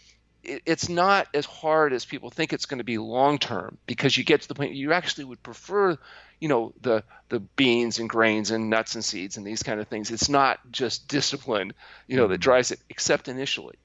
it's 0.42 0.88
not 0.88 1.28
as 1.34 1.46
hard 1.46 1.92
as 1.92 2.04
people 2.04 2.30
think 2.30 2.52
it's 2.52 2.66
going 2.66 2.78
to 2.78 2.84
be 2.84 2.98
long 2.98 3.38
term 3.38 3.78
because 3.86 4.16
you 4.16 4.24
get 4.24 4.42
to 4.42 4.48
the 4.48 4.54
point 4.54 4.74
you 4.74 4.92
actually 4.92 5.24
would 5.24 5.42
prefer 5.42 5.96
you 6.40 6.48
know 6.48 6.72
the 6.80 7.04
the 7.28 7.38
beans 7.38 8.00
and 8.00 8.08
grains 8.08 8.50
and 8.50 8.68
nuts 8.68 8.96
and 8.96 9.04
seeds 9.04 9.36
and 9.36 9.46
these 9.46 9.62
kind 9.62 9.80
of 9.80 9.86
things 9.86 10.10
it's 10.10 10.28
not 10.28 10.58
just 10.72 11.06
discipline 11.06 11.72
you 12.08 12.16
know 12.16 12.26
that 12.26 12.40
mm. 12.40 12.42
drives 12.42 12.72
it 12.72 12.80
except 12.90 13.28
initially 13.28 13.76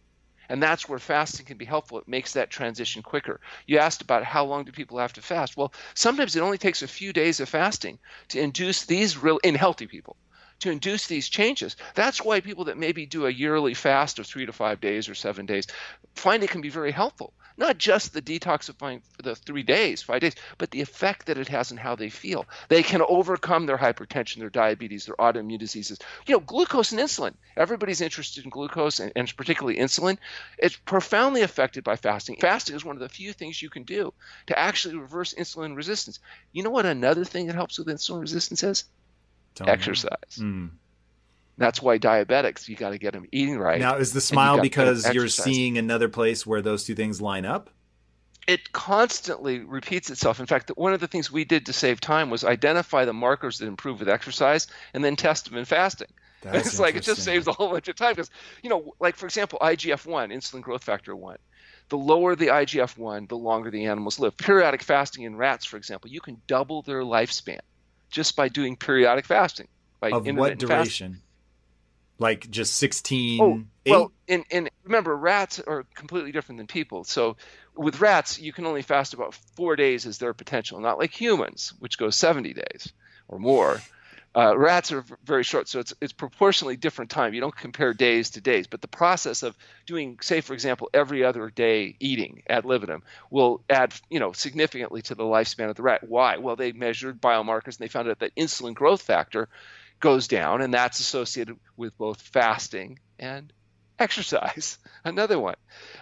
and 0.49 0.61
that's 0.61 0.87
where 0.87 0.99
fasting 0.99 1.45
can 1.45 1.57
be 1.57 1.65
helpful. 1.65 1.99
It 1.99 2.07
makes 2.07 2.33
that 2.33 2.49
transition 2.49 3.01
quicker. 3.01 3.39
You 3.65 3.79
asked 3.79 4.01
about 4.01 4.23
how 4.23 4.45
long 4.45 4.65
do 4.65 4.71
people 4.71 4.97
have 4.99 5.13
to 5.13 5.21
fast? 5.21 5.57
Well, 5.57 5.73
sometimes 5.93 6.35
it 6.35 6.41
only 6.41 6.57
takes 6.57 6.81
a 6.81 6.87
few 6.87 7.13
days 7.13 7.39
of 7.39 7.49
fasting 7.49 7.99
to 8.29 8.39
induce 8.39 8.85
these 8.85 9.17
real 9.17 9.39
in 9.43 9.55
healthy 9.55 9.87
people 9.87 10.15
to 10.59 10.71
induce 10.71 11.07
these 11.07 11.29
changes. 11.29 11.75
That's 11.95 12.23
why 12.23 12.41
people 12.41 12.65
that 12.65 12.77
maybe 12.77 13.05
do 13.05 13.25
a 13.25 13.31
yearly 13.31 13.73
fast 13.73 14.19
of 14.19 14.25
three 14.25 14.45
to 14.45 14.53
five 14.53 14.81
days 14.81 15.09
or 15.09 15.15
seven 15.15 15.45
days 15.45 15.67
find 16.15 16.43
it 16.43 16.49
can 16.49 16.61
be 16.61 16.69
very 16.69 16.91
helpful 16.91 17.33
not 17.57 17.77
just 17.77 18.13
the 18.13 18.21
detoxifying 18.21 19.01
for 19.15 19.23
the 19.23 19.35
three 19.35 19.63
days, 19.63 20.03
five 20.03 20.21
days, 20.21 20.35
but 20.57 20.69
the 20.69 20.81
effect 20.81 21.25
that 21.25 21.37
it 21.37 21.47
has 21.47 21.71
on 21.71 21.77
how 21.77 21.95
they 21.95 22.09
feel. 22.09 22.45
They 22.69 22.83
can 22.83 23.01
overcome 23.01 23.65
their 23.65 23.77
hypertension, 23.77 24.37
their 24.37 24.49
diabetes, 24.49 25.05
their 25.05 25.15
autoimmune 25.15 25.59
diseases. 25.59 25.97
You 26.27 26.35
know, 26.35 26.39
glucose 26.39 26.91
and 26.91 27.01
insulin. 27.01 27.33
Everybody's 27.55 28.01
interested 28.01 28.43
in 28.43 28.51
glucose 28.51 28.99
and, 28.99 29.11
and 29.15 29.35
particularly 29.35 29.79
insulin. 29.79 30.17
It's 30.59 30.77
profoundly 30.77 31.41
affected 31.41 31.83
by 31.83 31.95
fasting. 31.95 32.37
Fasting 32.39 32.75
is 32.75 32.85
one 32.85 32.95
of 32.95 33.01
the 33.01 33.09
few 33.09 33.33
things 33.33 33.61
you 33.61 33.69
can 33.69 33.83
do 33.83 34.13
to 34.47 34.57
actually 34.57 34.95
reverse 34.95 35.33
insulin 35.33 35.75
resistance. 35.75 36.19
You 36.51 36.63
know 36.63 36.69
what 36.69 36.85
another 36.85 37.25
thing 37.25 37.47
that 37.47 37.55
helps 37.55 37.79
with 37.79 37.87
insulin 37.87 38.21
resistance 38.21 38.61
is? 38.63 38.85
Tell 39.57 39.69
Exercise. 39.69 40.37
Mm. 40.37 40.69
That's 41.57 41.81
why 41.81 41.97
diabetics, 41.97 42.67
you 42.67 42.75
got 42.75 42.91
to 42.91 42.99
get 42.99 43.13
them 43.13 43.25
eating 43.31 43.57
right. 43.57 43.79
Now, 43.79 43.95
is 43.95 44.13
the 44.13 44.21
smile 44.21 44.61
because 44.61 45.11
you're 45.11 45.27
seeing 45.27 45.79
another 45.79 46.07
place 46.09 46.45
where 46.45 46.61
those 46.61 46.83
two 46.83 46.93
things 46.93 47.19
line 47.19 47.43
up? 47.43 47.71
It 48.47 48.71
constantly 48.71 49.59
repeats 49.59 50.11
itself. 50.11 50.39
In 50.39 50.45
fact, 50.45 50.71
one 50.75 50.93
of 50.93 50.99
the 50.99 51.07
things 51.07 51.31
we 51.31 51.43
did 51.43 51.65
to 51.65 51.73
save 51.73 51.99
time 51.99 52.29
was 52.29 52.45
identify 52.45 53.05
the 53.05 53.13
markers 53.13 53.57
that 53.57 53.65
improve 53.65 53.99
with 53.99 54.07
exercise 54.07 54.67
and 54.93 55.03
then 55.03 55.15
test 55.15 55.45
them 55.45 55.57
in 55.57 55.65
fasting. 55.65 56.07
That's 56.43 56.67
it's 56.67 56.79
like 56.79 56.95
it 56.95 57.01
just 57.01 57.23
saves 57.23 57.47
a 57.47 57.51
whole 57.51 57.71
bunch 57.71 57.87
of 57.87 57.95
time 57.95 58.11
because, 58.11 58.29
you 58.61 58.69
know, 58.69 58.93
like 58.99 59.15
for 59.15 59.25
example, 59.25 59.57
IGF 59.59 60.05
1, 60.05 60.29
insulin 60.29 60.61
growth 60.61 60.83
factor 60.83 61.15
1. 61.15 61.37
The 61.89 61.97
lower 61.97 62.35
the 62.35 62.47
IGF 62.47 62.95
1, 62.97 63.25
the 63.25 63.37
longer 63.37 63.71
the 63.71 63.85
animals 63.85 64.19
live. 64.19 64.37
Periodic 64.37 64.83
fasting 64.83 65.23
in 65.23 65.35
rats, 65.35 65.65
for 65.65 65.77
example, 65.77 66.11
you 66.11 66.21
can 66.21 66.39
double 66.45 66.83
their 66.83 67.01
lifespan 67.01 67.59
just 68.09 68.35
by 68.35 68.49
doing 68.49 68.75
periodic 68.75 69.25
fasting. 69.25 69.67
By 69.99 70.11
of 70.11 70.25
what 70.25 70.57
duration? 70.57 71.13
Fasting 71.13 71.21
like 72.19 72.49
just 72.49 72.75
16 72.75 73.41
oh, 73.41 73.63
well 73.85 74.11
and, 74.27 74.43
and 74.51 74.69
remember 74.83 75.15
rats 75.15 75.59
are 75.59 75.85
completely 75.95 76.31
different 76.31 76.57
than 76.57 76.67
people 76.67 77.03
so 77.03 77.37
with 77.75 78.01
rats 78.01 78.39
you 78.39 78.51
can 78.51 78.65
only 78.65 78.81
fast 78.81 79.13
about 79.13 79.33
four 79.55 79.75
days 79.75 80.05
as 80.05 80.17
their 80.17 80.33
potential 80.33 80.79
not 80.79 80.97
like 80.97 81.11
humans 81.19 81.73
which 81.79 81.97
goes 81.97 82.15
70 82.15 82.53
days 82.53 82.91
or 83.27 83.39
more 83.39 83.81
uh, 84.37 84.57
rats 84.57 84.91
are 84.91 85.03
very 85.23 85.43
short 85.43 85.67
so 85.67 85.79
it's, 85.79 85.93
it's 85.99 86.13
proportionally 86.13 86.77
different 86.77 87.09
time. 87.09 87.33
You 87.33 87.41
don't 87.41 87.55
compare 87.55 87.93
days 87.93 88.31
to 88.31 88.41
days 88.41 88.67
but 88.67 88.81
the 88.81 88.87
process 88.87 89.43
of 89.43 89.57
doing 89.85 90.19
say 90.21 90.41
for 90.41 90.53
example 90.53 90.89
every 90.93 91.23
other 91.23 91.49
day 91.49 91.95
eating 91.99 92.43
ad 92.47 92.65
libitum 92.65 93.01
will 93.31 93.61
add 93.69 93.93
you 94.09 94.19
know 94.19 94.31
significantly 94.33 95.01
to 95.03 95.15
the 95.15 95.23
lifespan 95.23 95.69
of 95.69 95.75
the 95.75 95.83
rat. 95.83 96.07
Why? 96.07 96.37
Well 96.37 96.55
they 96.55 96.71
measured 96.71 97.21
biomarkers 97.21 97.77
and 97.77 97.79
they 97.79 97.87
found 97.87 98.09
out 98.09 98.19
that 98.19 98.35
insulin 98.35 98.75
growth 98.75 99.01
factor 99.01 99.49
goes 99.99 100.27
down, 100.27 100.61
and 100.61 100.73
that's 100.73 100.99
associated 100.99 101.57
with 101.75 101.97
both 101.97 102.21
fasting 102.21 102.99
and 103.19 103.51
exercise. 103.99 104.77
Another 105.03 105.39
one, 105.39 105.55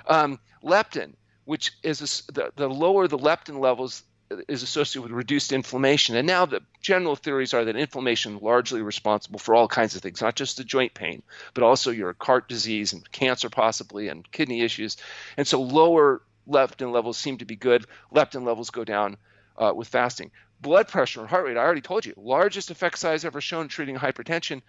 um, 0.08 0.40
leptin, 0.64 1.14
which 1.46 1.72
is 1.84 2.02
a, 2.02 2.34
the, 2.34 2.52
the 2.56 2.68
lower 2.70 3.08
the 3.08 3.18
leptin 3.18 3.60
levels 3.60 4.04
is 4.48 4.64
associated 4.64 5.04
with 5.04 5.12
reduced 5.12 5.52
inflammation. 5.52 6.16
And 6.16 6.28
now 6.28 6.46
the 6.46 6.62
general 6.82 7.16
theories 7.16 7.54
are 7.54 7.66
that 7.66 7.76
inflammation 7.76 8.38
is 8.38 8.42
largely 8.42 8.82
responsible 8.82 9.40
for 9.40 9.56
all 9.56 9.68
kinds 9.68 9.96
of 9.96 10.02
things, 10.02 10.22
not 10.22 10.36
just 10.36 10.58
the 10.58 10.64
joint 10.64 10.94
pain, 10.94 11.22
but 11.54 11.64
also 11.64 11.92
your 11.92 12.16
heart 12.20 12.50
disease 12.50 12.94
and 12.94 13.10
cancer 13.12 13.50
possibly 13.50 14.08
and 14.08 14.30
kidney 14.32 14.62
issues. 14.62 14.98
And 15.38 15.48
so 15.48 15.62
lower 15.62 16.22
leptin 16.48 16.92
levels 16.92 17.18
seem 17.18 17.38
to 17.40 17.46
be 17.46 17.56
good. 17.56 17.86
Leptin 18.14 18.46
levels 18.46 18.70
go 18.70 18.84
down 18.84 19.18
uh, 19.58 19.74
with 19.76 19.88
fasting 19.88 20.32
blood 20.62 20.88
pressure 20.88 21.22
and 21.22 21.30
heart 21.30 21.46
rate, 21.46 21.58
I 21.58 21.62
already 21.62 21.82
told 21.82 22.06
you, 22.06 22.14
largest 22.18 22.72
effect 22.72 22.98
size 22.98 23.26
ever 23.26 23.42
shown 23.42 23.68
treating 23.68 23.96
hypertension 23.96 24.62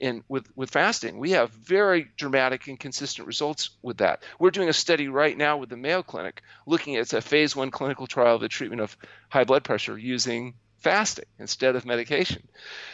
in 0.00 0.24
with, 0.28 0.46
with 0.56 0.70
fasting. 0.70 1.18
We 1.18 1.32
have 1.32 1.50
very 1.50 2.08
dramatic 2.16 2.66
and 2.68 2.80
consistent 2.80 3.26
results 3.28 3.70
with 3.82 3.98
that. 3.98 4.22
We're 4.38 4.50
doing 4.50 4.68
a 4.68 4.72
study 4.72 5.08
right 5.08 5.36
now 5.36 5.58
with 5.58 5.68
the 5.68 5.76
Mayo 5.76 6.02
Clinic 6.02 6.42
looking 6.66 6.96
at 6.96 7.12
a 7.12 7.20
phase 7.20 7.54
one 7.54 7.70
clinical 7.70 8.06
trial 8.06 8.36
of 8.36 8.40
the 8.40 8.48
treatment 8.48 8.82
of 8.82 8.96
high 9.28 9.44
blood 9.44 9.64
pressure 9.64 9.98
using 9.98 10.54
fasting 10.78 11.26
instead 11.38 11.76
of 11.76 11.84
medication. 11.84 12.48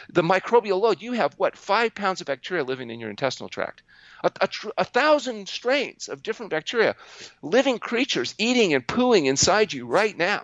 The 0.09 0.21
microbial 0.21 0.81
load, 0.81 1.01
you 1.01 1.13
have 1.13 1.33
what, 1.35 1.57
five 1.57 1.95
pounds 1.95 2.21
of 2.21 2.27
bacteria 2.27 2.63
living 2.63 2.89
in 2.89 2.99
your 2.99 3.09
intestinal 3.09 3.49
tract. 3.49 3.81
A, 4.23 4.31
a, 4.41 4.49
a, 4.79 4.83
thousand 4.83 5.47
strains 5.47 6.09
of 6.09 6.23
different 6.23 6.49
bacteria, 6.49 6.95
living 7.41 7.79
creatures 7.79 8.35
eating 8.37 8.73
and 8.73 8.85
pooing 8.85 9.25
inside 9.27 9.71
you 9.73 9.85
right 9.85 10.17
now 10.17 10.41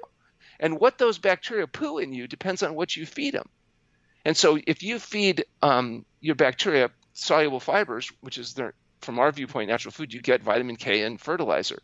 And 0.60 0.80
what 0.80 0.97
those 0.97 1.17
bacteria 1.17 1.67
poo 1.67 1.97
in 1.97 2.13
you 2.13 2.28
depends 2.28 2.63
on 2.63 2.76
what 2.76 2.95
you 2.95 3.06
feed 3.06 3.34
them. 3.34 3.49
And 4.25 4.38
so 4.38 4.57
if 4.65 4.83
you 4.83 4.99
feed 4.99 5.45
um, 5.62 6.05
your 6.21 6.36
bacteria 6.36 6.89
soluble 7.13 7.59
fibers, 7.59 8.12
which 8.21 8.38
is 8.38 8.53
their, 8.53 8.73
from 9.01 9.19
our 9.19 9.31
viewpoint 9.31 9.69
natural 9.69 9.91
food, 9.91 10.13
you 10.13 10.21
get 10.21 10.41
vitamin 10.41 10.75
K 10.75 11.03
and 11.03 11.19
fertilizer. 11.19 11.79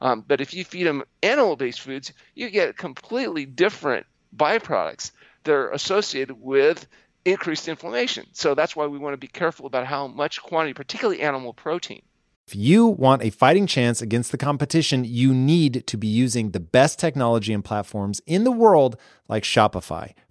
Um, 0.00 0.24
but 0.26 0.40
if 0.40 0.54
you 0.54 0.64
feed 0.64 0.84
them 0.84 1.04
animal-based 1.22 1.80
foods, 1.80 2.12
you 2.34 2.50
get 2.50 2.76
completely 2.76 3.46
different 3.46 4.06
byproducts. 4.36 5.12
They're 5.44 5.70
associated 5.70 6.40
with 6.40 6.86
increased 7.24 7.68
inflammation. 7.68 8.26
So 8.32 8.54
that's 8.54 8.74
why 8.74 8.86
we 8.86 8.98
want 8.98 9.14
to 9.14 9.18
be 9.18 9.28
careful 9.28 9.66
about 9.66 9.86
how 9.86 10.06
much 10.06 10.42
quantity, 10.42 10.74
particularly 10.74 11.22
animal 11.22 11.52
protein. 11.52 12.02
If 12.46 12.54
you 12.54 12.86
want 12.86 13.22
a 13.22 13.30
fighting 13.30 13.66
chance 13.66 14.02
against 14.02 14.30
the 14.30 14.36
competition, 14.36 15.04
you 15.04 15.32
need 15.32 15.86
to 15.86 15.96
be 15.96 16.08
using 16.08 16.50
the 16.50 16.60
best 16.60 16.98
technology 16.98 17.54
and 17.54 17.64
platforms 17.64 18.20
in 18.26 18.44
the 18.44 18.50
world 18.50 18.98
like 19.28 19.44
Shopify. 19.44 20.12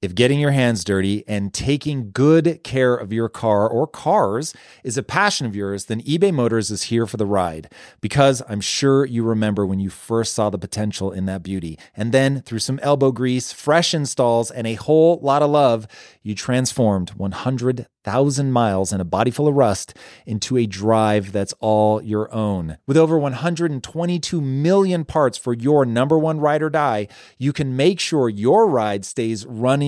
If 0.00 0.14
getting 0.14 0.38
your 0.38 0.52
hands 0.52 0.84
dirty 0.84 1.24
and 1.26 1.52
taking 1.52 2.12
good 2.12 2.62
care 2.62 2.94
of 2.94 3.12
your 3.12 3.28
car 3.28 3.68
or 3.68 3.88
cars 3.88 4.54
is 4.84 4.96
a 4.96 5.02
passion 5.02 5.44
of 5.44 5.56
yours, 5.56 5.86
then 5.86 6.02
eBay 6.02 6.32
Motors 6.32 6.70
is 6.70 6.84
here 6.84 7.04
for 7.04 7.16
the 7.16 7.26
ride. 7.26 7.72
Because 8.00 8.40
I'm 8.48 8.60
sure 8.60 9.04
you 9.04 9.24
remember 9.24 9.66
when 9.66 9.80
you 9.80 9.90
first 9.90 10.34
saw 10.34 10.50
the 10.50 10.58
potential 10.58 11.10
in 11.10 11.26
that 11.26 11.42
beauty. 11.42 11.80
And 11.96 12.12
then, 12.12 12.42
through 12.42 12.60
some 12.60 12.78
elbow 12.80 13.10
grease, 13.10 13.52
fresh 13.52 13.92
installs, 13.92 14.52
and 14.52 14.68
a 14.68 14.74
whole 14.74 15.18
lot 15.20 15.42
of 15.42 15.50
love, 15.50 15.88
you 16.22 16.36
transformed 16.36 17.10
100,000 17.10 18.52
miles 18.52 18.92
and 18.92 19.02
a 19.02 19.04
body 19.04 19.32
full 19.32 19.48
of 19.48 19.54
rust 19.54 19.96
into 20.26 20.56
a 20.56 20.66
drive 20.66 21.32
that's 21.32 21.54
all 21.58 22.00
your 22.02 22.32
own. 22.32 22.78
With 22.86 22.96
over 22.96 23.18
122 23.18 24.40
million 24.40 25.04
parts 25.04 25.36
for 25.36 25.54
your 25.54 25.84
number 25.84 26.16
one 26.16 26.38
ride 26.38 26.62
or 26.62 26.70
die, 26.70 27.08
you 27.36 27.52
can 27.52 27.74
make 27.74 27.98
sure 27.98 28.28
your 28.28 28.68
ride 28.68 29.04
stays 29.04 29.44
running 29.44 29.87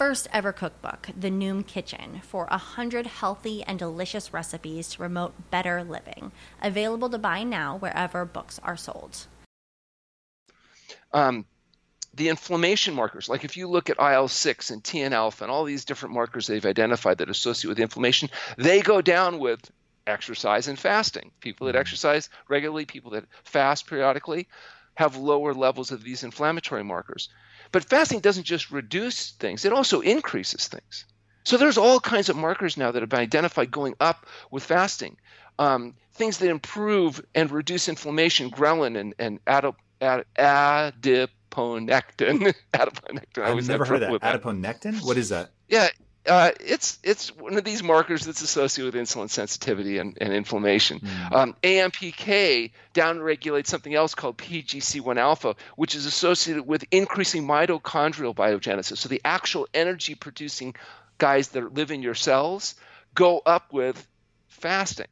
first 0.00 0.28
ever 0.32 0.50
cookbook, 0.50 1.10
The 1.14 1.28
Noom 1.28 1.66
Kitchen, 1.66 2.22
for 2.22 2.48
a 2.50 2.56
hundred 2.56 3.06
healthy 3.06 3.62
and 3.62 3.78
delicious 3.78 4.32
recipes 4.32 4.88
to 4.88 4.96
promote 4.96 5.50
better 5.50 5.84
living. 5.84 6.32
Available 6.62 7.10
to 7.10 7.18
buy 7.18 7.42
now 7.42 7.76
wherever 7.76 8.24
books 8.24 8.58
are 8.62 8.78
sold. 8.78 9.26
Um, 11.12 11.44
the 12.14 12.30
inflammation 12.30 12.94
markers, 12.94 13.28
like 13.28 13.44
if 13.44 13.58
you 13.58 13.68
look 13.68 13.90
at 13.90 13.98
IL 13.98 14.28
6 14.28 14.70
and 14.70 14.82
TNF 14.82 15.12
alpha 15.12 15.44
and 15.44 15.50
all 15.50 15.64
these 15.64 15.84
different 15.84 16.14
markers 16.14 16.46
they've 16.46 16.64
identified 16.64 17.18
that 17.18 17.28
associate 17.28 17.68
with 17.68 17.78
inflammation, 17.78 18.30
they 18.56 18.80
go 18.80 19.02
down 19.02 19.38
with 19.38 19.70
exercise 20.06 20.66
and 20.66 20.78
fasting. 20.78 21.30
People 21.40 21.66
that 21.66 21.76
exercise 21.76 22.30
regularly, 22.48 22.86
people 22.86 23.10
that 23.10 23.26
fast 23.44 23.86
periodically, 23.86 24.48
have 24.94 25.16
lower 25.16 25.52
levels 25.52 25.92
of 25.92 26.02
these 26.02 26.24
inflammatory 26.24 26.84
markers. 26.84 27.28
But 27.72 27.84
fasting 27.84 28.20
doesn't 28.20 28.44
just 28.44 28.70
reduce 28.70 29.32
things, 29.32 29.64
it 29.64 29.72
also 29.72 30.00
increases 30.00 30.68
things. 30.68 31.04
So 31.44 31.56
there's 31.56 31.78
all 31.78 32.00
kinds 32.00 32.28
of 32.28 32.36
markers 32.36 32.76
now 32.76 32.90
that 32.90 33.02
have 33.02 33.08
been 33.08 33.20
identified 33.20 33.70
going 33.70 33.94
up 34.00 34.26
with 34.50 34.64
fasting. 34.64 35.16
Um, 35.58 35.94
things 36.12 36.38
that 36.38 36.50
improve 36.50 37.24
and 37.34 37.50
reduce 37.50 37.88
inflammation, 37.88 38.50
ghrelin 38.50 38.98
and, 38.98 39.14
and 39.18 39.44
adip, 39.46 39.74
ad, 40.00 40.24
adiponectin. 40.36 41.30
adiponectin. 42.74 43.42
I've 43.42 43.68
never 43.68 43.84
heard 43.84 44.02
of 44.02 44.10
that. 44.10 44.20
that. 44.20 44.42
Adiponectin? 44.42 45.04
What 45.04 45.16
is 45.16 45.30
that? 45.30 45.50
Yeah, 45.68 45.88
uh, 46.26 46.50
it's 46.60 46.98
it's 47.02 47.34
one 47.36 47.56
of 47.56 47.64
these 47.64 47.82
markers 47.82 48.26
that's 48.26 48.42
associated 48.42 48.94
with 48.94 49.02
insulin 49.02 49.30
sensitivity 49.30 49.98
and, 49.98 50.18
and 50.20 50.32
inflammation. 50.32 51.00
Mm. 51.00 51.32
Um, 51.32 51.56
AMPK 51.62 52.72
downregulates 52.94 53.68
something 53.68 53.94
else 53.94 54.14
called 54.14 54.36
PGC1 54.36 55.16
alpha, 55.16 55.56
which 55.76 55.94
is 55.94 56.06
associated 56.06 56.66
with 56.66 56.84
increasing 56.90 57.46
mitochondrial 57.46 58.34
biogenesis. 58.34 58.98
So 58.98 59.08
the 59.08 59.22
actual 59.24 59.66
energy 59.72 60.14
producing 60.14 60.74
guys 61.18 61.48
that 61.48 61.74
live 61.74 61.90
in 61.90 62.02
your 62.02 62.14
cells 62.14 62.74
go 63.14 63.40
up 63.44 63.72
with 63.72 64.06
fasting. 64.48 65.06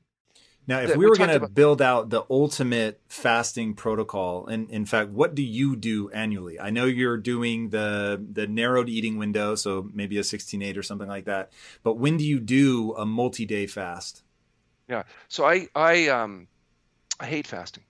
Now, 0.68 0.81
if 0.81 0.96
we 0.96 1.07
were 1.07 1.16
going 1.16 1.40
to 1.40 1.48
build 1.48 1.81
out 1.81 2.11
the 2.11 2.24
ultimate 2.28 3.00
fasting 3.09 3.72
protocol, 3.72 4.46
and 4.46 4.68
in 4.68 4.85
fact, 4.85 5.09
what 5.09 5.34
do 5.34 5.42
you 5.42 5.74
do 5.76 6.11
annually? 6.11 6.61
I 6.61 6.68
know 6.68 6.84
you're 6.84 7.16
doing 7.16 7.70
the 7.70 8.22
the 8.32 8.47
narrowed 8.47 8.90
eating 8.90 9.16
window, 9.16 9.55
so 9.55 9.88
maybe 9.95 10.18
a 10.18 10.20
16-8 10.20 10.76
or 10.76 10.82
something 10.82 11.09
like 11.09 11.24
that. 11.24 11.53
But 11.82 11.95
when 11.95 12.18
do 12.18 12.24
you 12.24 12.38
do 12.38 12.92
a 12.99 13.07
multi-day 13.07 13.66
fast? 13.66 14.22
Yeah, 14.88 15.05
so 15.28 15.47
I 15.47 15.68
I 15.74 16.09
um 16.09 16.47
I 17.18 17.24
hate 17.24 17.47
fasting. 17.47 17.84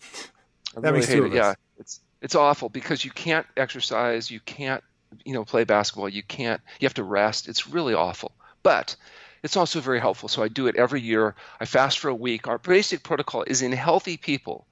I 0.76 0.80
that 0.80 0.94
really 0.94 1.06
hate 1.06 1.22
it. 1.22 1.32
Yeah, 1.34 1.52
it's 1.78 2.00
it's 2.22 2.34
awful 2.34 2.70
because 2.70 3.04
you 3.04 3.10
can't 3.10 3.46
exercise, 3.58 4.30
you 4.30 4.40
can't 4.40 4.82
you 5.26 5.34
know 5.34 5.44
play 5.44 5.64
basketball, 5.64 6.08
you 6.08 6.22
can't 6.22 6.62
you 6.80 6.86
have 6.86 6.94
to 6.94 7.04
rest. 7.04 7.46
It's 7.46 7.68
really 7.68 7.92
awful. 7.92 8.32
But 8.62 8.96
it's 9.42 9.56
also 9.56 9.80
very 9.80 10.00
helpful. 10.00 10.28
So 10.28 10.42
I 10.42 10.48
do 10.48 10.66
it 10.68 10.76
every 10.76 11.00
year. 11.00 11.34
I 11.60 11.64
fast 11.66 11.98
for 11.98 12.08
a 12.08 12.14
week. 12.14 12.48
Our 12.48 12.58
basic 12.58 13.02
protocol 13.02 13.42
is 13.44 13.62
in 13.62 13.72
healthy 13.72 14.16
people, 14.16 14.66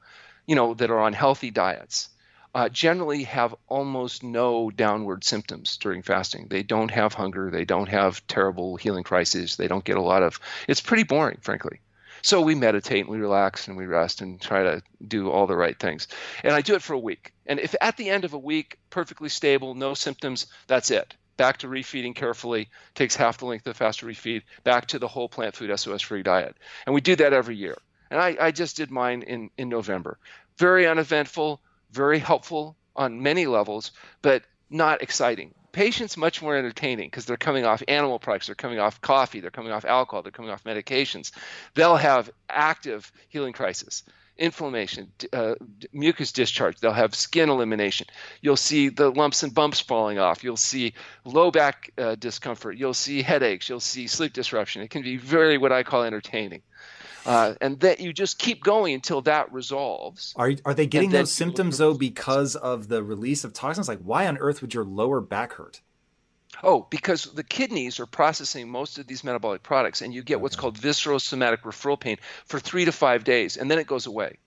you 0.47 0.55
know, 0.57 0.75
that 0.75 0.91
are 0.91 1.01
on 1.01 1.13
healthy 1.13 1.51
diets. 1.51 2.09
uh, 2.55 2.69
generally 2.69 3.25
have 3.25 3.55
almost 3.69 4.23
no 4.23 4.71
downward 4.71 5.25
symptoms 5.25 5.77
during 5.77 6.03
fasting. 6.03 6.49
They 6.51 6.63
don't 6.63 6.91
have 6.91 7.15
hunger. 7.15 7.51
They 7.51 7.65
don't 7.65 7.89
have 7.89 8.27
terrible 8.27 8.77
healing 8.77 9.05
crises. 9.05 9.57
They 9.57 9.69
don't 9.69 9.85
get 9.85 9.97
a 9.97 10.03
lot 10.03 10.23
of. 10.23 10.41
It's 10.69 10.81
pretty 10.81 11.05
boring, 11.05 11.39
frankly. 11.43 11.81
So 12.23 12.41
we 12.43 12.55
meditate 12.55 13.03
and 13.07 13.09
we 13.11 13.19
relax 13.19 13.69
and 13.69 13.77
we 13.77 13.87
rest 13.87 14.21
and 14.21 14.41
try 14.41 14.63
to 14.65 14.83
do 15.07 15.31
all 15.31 15.47
the 15.47 15.57
right 15.57 15.79
things. 15.79 16.09
And 16.45 16.53
I 16.55 16.61
do 16.61 16.75
it 16.75 16.83
for 16.83 16.93
a 16.95 16.99
week. 16.99 17.33
And 17.47 17.59
if 17.61 17.75
at 17.81 17.97
the 17.97 18.11
end 18.11 18.25
of 18.25 18.35
a 18.35 18.39
week, 18.39 18.79
perfectly 18.91 19.29
stable, 19.29 19.75
no 19.75 19.95
symptoms, 19.95 20.47
that's 20.67 20.91
it. 20.91 21.15
Back 21.41 21.57
to 21.61 21.69
refeeding 21.69 22.15
carefully, 22.15 22.69
takes 22.95 23.17
half 23.17 23.39
the 23.39 23.47
length 23.47 23.67
of 23.67 23.73
the 23.73 23.79
fast 23.79 24.01
to 24.01 24.07
refeed, 24.07 24.43
back 24.63 24.89
to 24.89 24.99
the 24.99 25.09
whole 25.09 25.27
plant 25.27 25.57
food 25.57 25.71
SOS 25.81 26.03
free 26.03 26.23
diet. 26.23 26.55
And 26.85 26.95
we 26.95 27.01
do 27.01 27.17
that 27.17 27.33
every 27.33 27.57
year. 27.57 27.79
And 28.11 28.21
I, 28.21 28.37
I 28.39 28.51
just 28.51 28.77
did 28.77 28.91
mine 28.91 29.23
in, 29.23 29.49
in 29.57 29.71
November. 29.71 30.19
Very 30.59 30.87
uneventful, 30.87 31.63
very 31.93 32.19
helpful 32.19 32.77
on 32.95 33.23
many 33.23 33.47
levels, 33.47 33.93
but 34.21 34.43
not 34.69 35.01
exciting. 35.01 35.55
Patients 35.73 36.19
much 36.19 36.43
more 36.43 36.59
entertaining 36.59 37.07
because 37.07 37.25
they're 37.25 37.39
coming 37.39 37.65
off 37.65 37.83
animal 37.89 38.19
products, 38.19 38.45
they're 38.45 38.55
coming 38.55 38.79
off 38.79 39.01
coffee, 39.01 39.41
they're 39.41 39.51
coming 39.51 39.73
off 39.73 39.87
alcohol, 39.87 40.21
they're 40.21 40.33
coming 40.33 40.51
off 40.51 40.65
medications. 40.65 41.33
They'll 41.73 41.97
have 41.97 42.31
active 42.51 43.11
healing 43.31 43.55
crisis, 43.55 44.03
inflammation, 44.37 45.13
uh, 45.33 45.55
mucus 45.93 46.33
discharge. 46.33 46.79
They'll 46.79 46.93
have 46.93 47.15
skin 47.15 47.49
elimination. 47.49 48.07
You'll 48.41 48.57
see 48.57 48.89
the 48.89 49.11
lumps 49.11 49.43
and 49.43 49.55
bumps 49.55 49.81
falling 49.81 50.19
off. 50.19 50.43
You'll 50.43 50.57
see 50.57 50.95
low 51.25 51.51
back 51.51 51.93
uh, 51.99 52.15
discomfort. 52.15 52.77
You'll 52.77 52.95
see 52.95 53.23
headaches. 53.23 53.69
You'll 53.69 53.81
see 53.81 54.07
sleep 54.07 54.33
disruption. 54.33 54.83
It 54.83 54.91
can 54.91 55.03
be 55.03 55.17
very 55.17 55.59
what 55.59 55.73
I 55.73 55.83
call 55.83 56.03
entertaining. 56.03 56.63
Uh, 57.27 57.55
and 57.61 57.79
that 57.81 58.01
you 58.01 58.13
just 58.13 58.39
keep 58.39 58.65
going 58.65 58.95
until 58.95 59.21
that 59.23 59.53
resolves. 59.53 60.33
Are 60.37 60.53
are 60.65 60.73
they 60.73 60.87
getting 60.87 61.11
those 61.11 61.31
symptoms 61.31 61.77
though 61.79 61.93
because 61.93 62.57
of 62.57 62.89
the 62.89 63.03
release 63.03 63.45
of 63.45 63.53
toxins? 63.53 63.89
Like, 63.89 64.01
why 64.01 64.27
on 64.27 64.39
earth 64.39 64.63
would 64.63 64.73
your 64.73 64.85
lower 64.85 65.21
back 65.21 65.53
hurt? 65.55 65.83
Oh, 66.63 66.87
because 66.91 67.25
the 67.25 67.45
kidneys 67.45 68.01
are 68.01 68.07
processing 68.07 68.69
most 68.69 68.99
of 68.99 69.07
these 69.07 69.25
metabolic 69.25 69.63
products, 69.63 70.03
and 70.03 70.13
you 70.13 70.23
get 70.23 70.37
okay. 70.37 70.43
what's 70.43 70.57
called 70.57 70.77
visceral 70.77 71.19
somatic 71.19 71.63
referral 71.63 71.99
pain 71.99 72.19
for 72.45 72.61
three 72.61 72.85
to 72.85 72.93
five 72.93 73.25
days, 73.25 73.57
and 73.57 73.71
then 73.71 73.79
it 73.79 73.87
goes 73.87 74.07
away. 74.07 74.39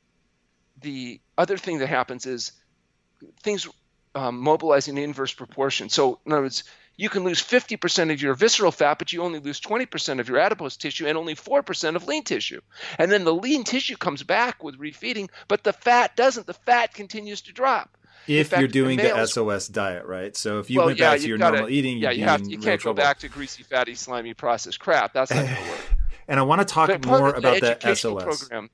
The 0.82 1.20
other 1.38 1.58
thing 1.58 1.80
that 1.80 1.88
happens 1.88 2.26
is 2.26 2.52
things 3.42 3.68
um, 4.16 4.40
mobilize 4.40 4.88
in 4.88 4.98
inverse 4.98 5.34
proportion. 5.34 5.90
So, 5.90 6.20
in 6.26 6.32
other 6.32 6.44
words, 6.44 6.64
you 6.96 7.10
can 7.10 7.24
lose 7.24 7.42
50% 7.42 8.12
of 8.12 8.22
your 8.22 8.36
visceral 8.36 8.72
fat, 8.72 9.00
but 9.00 9.12
you 9.12 9.24
only 9.24 9.40
lose 9.40 9.60
20% 9.60 10.20
of 10.20 10.30
your 10.30 10.38
adipose 10.38 10.78
tissue 10.78 11.08
and 11.08 11.18
only 11.18 11.36
4% 11.36 11.96
of 11.96 12.08
lean 12.08 12.24
tissue. 12.24 12.62
And 13.00 13.12
then 13.12 13.24
the 13.24 13.34
lean 13.34 13.64
tissue 13.64 13.98
comes 13.98 14.22
back 14.22 14.64
with 14.64 14.80
refeeding, 14.80 15.30
but 15.48 15.64
the 15.64 15.74
fat 15.74 16.16
doesn't. 16.16 16.46
The 16.46 16.54
fat 16.54 16.94
continues 16.94 17.42
to 17.44 17.54
drop. 17.54 17.98
If 18.28 18.50
fact, 18.50 18.62
you're 18.62 18.68
doing 18.68 18.98
the, 18.98 19.26
SOS 19.26 19.68
diet, 19.68 20.06
right? 20.06 20.36
So 20.36 20.60
if 20.60 20.70
you 20.70 20.80
well, 20.80 20.88
went 20.88 21.00
yeah, 21.00 21.12
back 21.12 21.22
to 21.22 21.28
your 21.28 21.38
gotta, 21.38 21.58
normal 21.58 21.74
eating, 21.74 21.98
yeah, 21.98 22.12
you 22.12 22.24
have 22.26 22.48
you 22.48 22.58
can't 22.58 22.82
go 22.82 22.94
back 22.94 23.20
to 23.20 23.30
greasy, 23.30 23.64
fatty, 23.64 23.96
slimy, 23.96 24.34
processed 24.34 24.80
crap. 24.80 25.14
That's 25.14 25.32
not 25.32 25.46
going 25.46 25.56
to 25.56 25.62
work. 25.70 25.80
and 26.28 26.40
I 26.40 26.44
want 26.44 26.62
to 26.62 26.66
talk 26.66 26.90
but 26.90 27.06
more 27.06 27.30
about 27.30 27.60
the 27.60 27.78
that 27.82 27.98
SOS 27.98 28.24
program. 28.24 28.70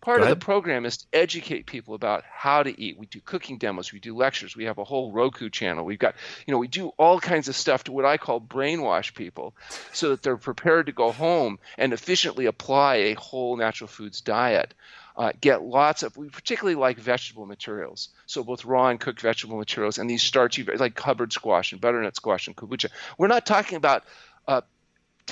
Part 0.00 0.22
of 0.22 0.28
the 0.28 0.36
program 0.36 0.86
is 0.86 0.98
to 0.98 1.06
educate 1.12 1.66
people 1.66 1.94
about 1.94 2.22
how 2.24 2.62
to 2.62 2.80
eat. 2.80 2.96
We 2.96 3.06
do 3.06 3.20
cooking 3.20 3.58
demos, 3.58 3.92
we 3.92 3.98
do 3.98 4.16
lectures, 4.16 4.56
we 4.56 4.64
have 4.64 4.78
a 4.78 4.84
whole 4.84 5.10
Roku 5.10 5.50
channel. 5.50 5.84
We've 5.84 5.98
got, 5.98 6.14
you 6.46 6.52
know, 6.52 6.58
we 6.58 6.68
do 6.68 6.92
all 6.98 7.18
kinds 7.18 7.48
of 7.48 7.56
stuff 7.56 7.84
to 7.84 7.92
what 7.92 8.04
I 8.04 8.16
call 8.16 8.40
brainwash 8.40 9.14
people 9.14 9.54
so 9.92 10.10
that 10.10 10.22
they're 10.22 10.36
prepared 10.36 10.86
to 10.86 10.92
go 10.92 11.10
home 11.10 11.58
and 11.76 11.92
efficiently 11.92 12.46
apply 12.46 12.94
a 12.96 13.14
whole 13.14 13.56
natural 13.56 13.88
foods 13.88 14.20
diet. 14.20 14.72
Uh, 15.18 15.32
get 15.40 15.64
lots 15.64 16.04
of, 16.04 16.16
we 16.16 16.28
particularly 16.28 16.76
like 16.76 16.96
vegetable 16.96 17.44
materials. 17.44 18.10
So 18.26 18.44
both 18.44 18.64
raw 18.64 18.86
and 18.86 19.00
cooked 19.00 19.20
vegetable 19.20 19.58
materials 19.58 19.98
and 19.98 20.08
these 20.08 20.22
starchy, 20.22 20.62
like 20.62 20.96
Hubbard 20.96 21.32
squash 21.32 21.72
and 21.72 21.80
butternut 21.80 22.14
squash 22.14 22.46
and 22.46 22.54
kabocha. 22.54 22.88
We're 23.18 23.26
not 23.26 23.44
talking 23.44 23.76
about 23.76 24.04
uh, 24.46 24.60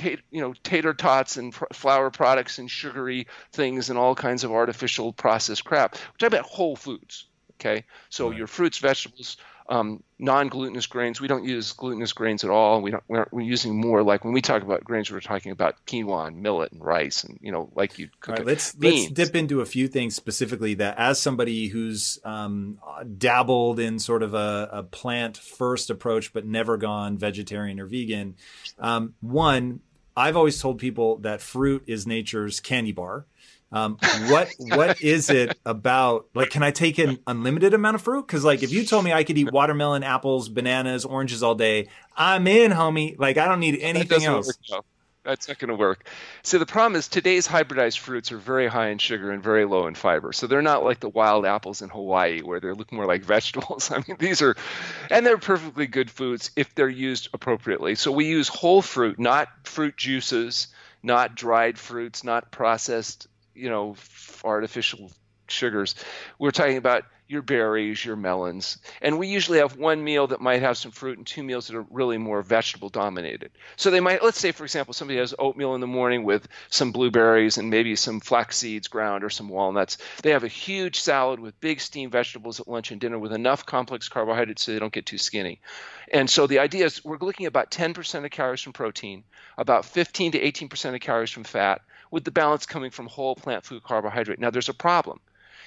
you 0.03 0.41
know 0.41 0.55
tater 0.65 0.93
tots 0.93 1.37
and 1.37 1.53
pr- 1.53 1.73
flour 1.73 2.11
products 2.11 2.59
and 2.59 2.69
sugary 2.69 3.29
things 3.53 3.89
and 3.89 3.97
all 3.97 4.17
kinds 4.17 4.43
of 4.43 4.51
artificial 4.51 5.13
processed 5.13 5.65
crap. 5.65 5.95
We're 5.95 6.29
talking 6.29 6.39
about 6.39 6.51
whole 6.51 6.75
foods. 6.75 7.27
Okay, 7.55 7.85
so 8.11 8.29
right. 8.29 8.37
your 8.37 8.49
fruits, 8.49 8.79
vegetables, 8.79 9.37
um, 9.69 10.03
non-glutinous 10.19 10.87
grains. 10.87 11.21
We 11.21 11.29
don't 11.29 11.45
use 11.45 11.73
glutinous 11.73 12.13
grains 12.13 12.45
at 12.45 12.51
all. 12.51 12.81
We 12.81 12.91
don't. 12.93 13.03
We're, 13.09 13.27
we're, 13.31 13.41
using 13.41 13.81
more 13.81 14.03
like 14.03 14.25
when 14.25 14.33
we 14.33 14.41
talk 14.41 14.63
about 14.63 14.85
grains, 14.85 15.11
we're 15.11 15.21
talking 15.21 15.53
about 15.53 15.85
quinoa 15.87 16.29
and 16.29 16.43
millet 16.43 16.73
and 16.73 16.85
rice 16.85 17.25
and 17.25 17.39
you 17.43 17.53
know 17.53 17.71
like 17.75 17.99
you 17.99 18.09
cook. 18.21 18.39
Right, 18.39 18.47
let's 18.47 18.77
let's 18.79 19.11
dip 19.11 19.35
into 19.35 19.61
a 19.61 19.67
few 19.67 19.89
things 19.89 20.15
specifically 20.15 20.75
that 20.75 20.99
as 20.99 21.21
somebody 21.21 21.69
who's 21.69 22.19
um, 22.25 22.79
dabbled 23.19 23.81
in 23.81 23.99
sort 23.99 24.23
of 24.23 24.35
a, 24.35 24.69
a, 24.73 24.83
plant 24.83 25.37
first 25.37 25.91
approach 25.91 26.33
but 26.33 26.47
never 26.47 26.77
gone 26.77 27.19
vegetarian 27.19 27.81
or 27.81 27.87
vegan. 27.87 28.37
Um, 28.79 29.15
one, 29.21 29.81
I've 30.17 30.37
always 30.37 30.61
told 30.61 30.79
people 30.79 31.19
that 31.19 31.41
fruit 31.41 31.85
is 31.87 32.07
nature's 32.07 32.61
candy 32.61 32.93
bar. 32.93 33.27
Um, 33.73 33.99
what 34.29 34.49
what 34.59 35.03
is 35.03 35.29
it 35.29 35.59
about? 35.67 36.29
Like, 36.35 36.51
can 36.51 36.63
I 36.63 36.71
take 36.71 36.99
an 36.99 37.19
unlimited 37.27 37.75
amount 37.75 37.97
of 37.97 38.03
fruit? 38.03 38.27
Because 38.27 38.45
like, 38.45 38.63
if 38.63 38.73
you 38.73 38.85
told 38.85 39.05
me 39.05 39.13
I 39.13 39.25
could 39.25 39.37
eat 39.37 39.53
watermelon, 39.53 40.03
apples, 40.03 40.49
bananas, 40.49 41.05
oranges 41.05 41.43
all 41.43 41.55
day, 41.55 41.89
I'm 42.17 42.47
in, 42.47 42.71
homie. 42.71 43.19
Like, 43.19 43.39
I 43.39 43.47
don't 43.47 43.61
need 43.61 43.79
anything 43.81 44.25
else. 44.25 44.57
That's 45.27 45.49
not 45.49 45.59
going 45.59 45.71
to 45.71 45.75
work. 45.75 46.09
So 46.45 46.61
the 46.61 46.67
problem 46.67 46.97
is 46.97 47.09
today's 47.09 47.49
hybridized 47.49 47.99
fruits 47.99 48.31
are 48.31 48.39
very 48.39 48.69
high 48.69 48.91
in 48.91 48.99
sugar 48.99 49.33
and 49.33 49.43
very 49.43 49.65
low 49.65 49.89
in 49.89 49.97
fiber. 49.97 50.33
So 50.33 50.47
they're 50.47 50.63
not 50.63 50.85
like 50.85 51.01
the 51.01 51.09
wild 51.09 51.45
apples 51.45 51.83
in 51.83 51.89
Hawaii 51.89 52.43
where 52.43 52.61
they 52.61 52.71
look 52.71 52.93
more 52.93 53.07
like 53.07 53.25
vegetables. 53.25 53.91
I 53.91 54.05
mean, 54.07 54.17
these 54.21 54.41
are, 54.41 54.57
and 55.11 55.27
they're 55.27 55.37
perfectly 55.37 55.89
good 55.89 56.13
foods 56.13 56.53
if 56.55 56.73
they're 56.77 56.89
used 56.89 57.31
appropriately. 57.33 57.97
So 57.97 58.13
we 58.13 58.27
use 58.27 58.47
whole 58.47 58.83
fruit, 58.83 59.19
not 59.19 59.49
fruit 59.65 59.97
juices, 59.97 60.69
not 61.03 61.35
dried 61.35 61.77
fruits, 61.77 62.23
not 62.23 62.53
processed, 62.53 63.27
you 63.57 63.71
know, 63.71 63.97
artificial 64.45 65.11
sugars. 65.49 65.95
We're 66.39 66.51
talking 66.51 66.77
about 66.77 67.05
your 67.29 67.43
berries, 67.43 68.05
your 68.05 68.15
melons. 68.15 68.79
And 69.03 69.19
we 69.19 69.27
usually 69.27 69.59
have 69.59 69.77
one 69.77 70.03
meal 70.05 70.29
that 70.29 70.41
might 70.41 70.63
have 70.63 70.79
some 70.79 70.93
fruit 70.93 71.19
and 71.19 71.27
two 71.27 71.43
meals 71.43 71.67
that 71.67 71.77
are 71.77 71.87
really 71.91 72.19
more 72.19 72.41
vegetable 72.41 72.89
dominated. 72.89 73.51
So 73.75 73.91
they 73.91 74.01
might, 74.01 74.23
let's 74.23 74.39
say, 74.39 74.53
for 74.53 74.63
example, 74.63 74.95
somebody 74.95 75.19
has 75.19 75.35
oatmeal 75.37 75.75
in 75.75 75.81
the 75.81 75.89
morning 75.89 76.23
with 76.23 76.47
some 76.71 76.93
blueberries 76.93 77.59
and 77.59 77.69
maybe 77.69 77.97
some 77.97 78.21
flax 78.21 78.59
seeds 78.59 78.87
ground 78.87 79.25
or 79.25 79.31
some 79.31 79.49
walnuts. 79.49 79.99
They 80.23 80.31
have 80.31 80.45
a 80.45 80.49
huge 80.49 81.01
salad 81.01 81.41
with 81.41 81.61
big 81.61 81.81
steamed 81.81 82.13
vegetables 82.13 82.61
at 82.61 82.69
lunch 82.69 82.93
and 82.93 83.01
dinner 83.01 83.19
with 83.19 83.33
enough 83.33 83.67
complex 83.67 84.09
carbohydrates 84.09 84.63
so 84.63 84.73
they 84.73 84.79
don't 84.79 84.93
get 84.93 85.07
too 85.07 85.19
skinny. 85.19 85.61
And 86.13 86.31
so 86.31 86.47
the 86.47 86.61
idea 86.61 86.85
is 86.85 87.05
we're 87.05 87.19
looking 87.19 87.47
at 87.47 87.51
about 87.51 87.73
10% 87.73 88.25
of 88.25 88.31
calories 88.31 88.63
from 88.63 88.73
protein, 88.73 89.25
about 89.59 89.85
15 89.85 90.33
to 90.33 90.41
18% 90.41 90.95
of 90.95 91.01
calories 91.01 91.31
from 91.31 91.43
fat, 91.43 91.81
with 92.11 92.25
the 92.25 92.31
balance 92.31 92.67
coming 92.67 92.91
from 92.91 93.07
whole 93.07 93.35
plant 93.35 93.65
food 93.65 93.83
carbohydrate. 93.83 94.39
Now, 94.39 94.51
there's 94.51 94.69
a 94.69 94.75
problem 94.75 95.21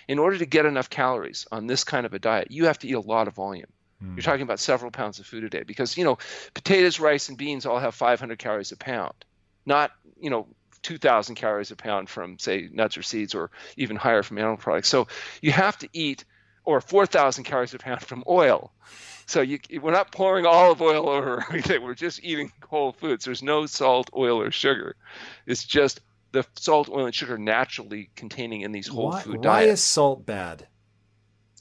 in 0.10 0.18
order 0.18 0.40
to 0.40 0.46
get 0.48 0.66
enough 0.66 0.90
calories 0.90 1.46
on 1.52 1.68
this 1.68 1.84
kind 1.84 2.06
of 2.06 2.16
a 2.16 2.20
diet, 2.20 2.50
you 2.50 2.66
have 2.66 2.80
to 2.80 2.88
eat 2.88 2.94
a 2.94 3.00
lot 3.00 3.28
of 3.28 3.36
volume. 3.36 3.68
Mm. 4.04 4.16
You're 4.16 4.24
talking 4.24 4.42
about 4.42 4.60
several 4.60 4.90
pounds 4.90 5.20
of 5.20 5.28
food 5.28 5.44
a 5.44 5.50
day 5.50 5.62
because, 5.62 5.96
you 5.98 6.04
know, 6.04 6.18
potatoes, 6.56 7.00
rice, 7.00 7.30
and 7.30 7.38
beans 7.38 7.68
all 7.68 7.78
have 7.78 7.94
500 7.94 8.40
calories 8.40 8.72
a 8.72 8.78
pound, 8.78 9.14
not, 9.68 9.92
you 10.20 10.32
know, 10.32 10.48
2,000 10.82 11.36
calories 11.36 11.70
a 11.70 11.76
pound 11.76 12.10
from, 12.10 12.40
say, 12.40 12.70
nuts 12.72 12.98
or 12.98 13.04
seeds 13.04 13.36
or 13.36 13.52
even 13.78 13.98
higher 13.98 14.24
from 14.24 14.40
animal 14.40 14.58
products. 14.58 14.90
So 14.90 15.08
you 15.44 15.52
have 15.52 15.78
to 15.80 15.90
eat, 15.94 16.26
or 16.66 16.82
4,000 16.82 17.44
calories 17.44 17.76
a 17.76 17.78
pound 17.78 18.02
from 18.02 18.24
oil. 18.28 18.72
So 19.28 19.42
you, 19.42 19.60
we're 19.80 19.92
not 19.92 20.12
pouring 20.12 20.48
olive 20.48 20.82
oil 20.82 21.08
over 21.08 21.44
everything. 21.48 21.84
We're 21.84 21.94
just 21.94 22.24
eating 22.24 22.52
whole 22.68 22.94
foods. 22.94 23.26
There's 23.26 23.44
no 23.44 23.68
salt, 23.68 24.10
oil, 24.16 24.42
or 24.42 24.50
sugar. 24.50 24.96
It's 25.46 25.64
just 25.64 26.02
the 26.32 26.46
salt, 26.56 26.90
oil, 26.90 27.06
and 27.06 27.16
sugar 27.16 27.38
naturally 27.38 28.10
containing 28.16 28.62
in 28.62 28.72
these 28.72 28.88
whole 28.88 29.10
why, 29.10 29.22
food 29.22 29.42
diets. 29.42 29.46
Why 29.46 29.64
is 29.64 29.84
salt 29.84 30.26
bad? 30.26 30.68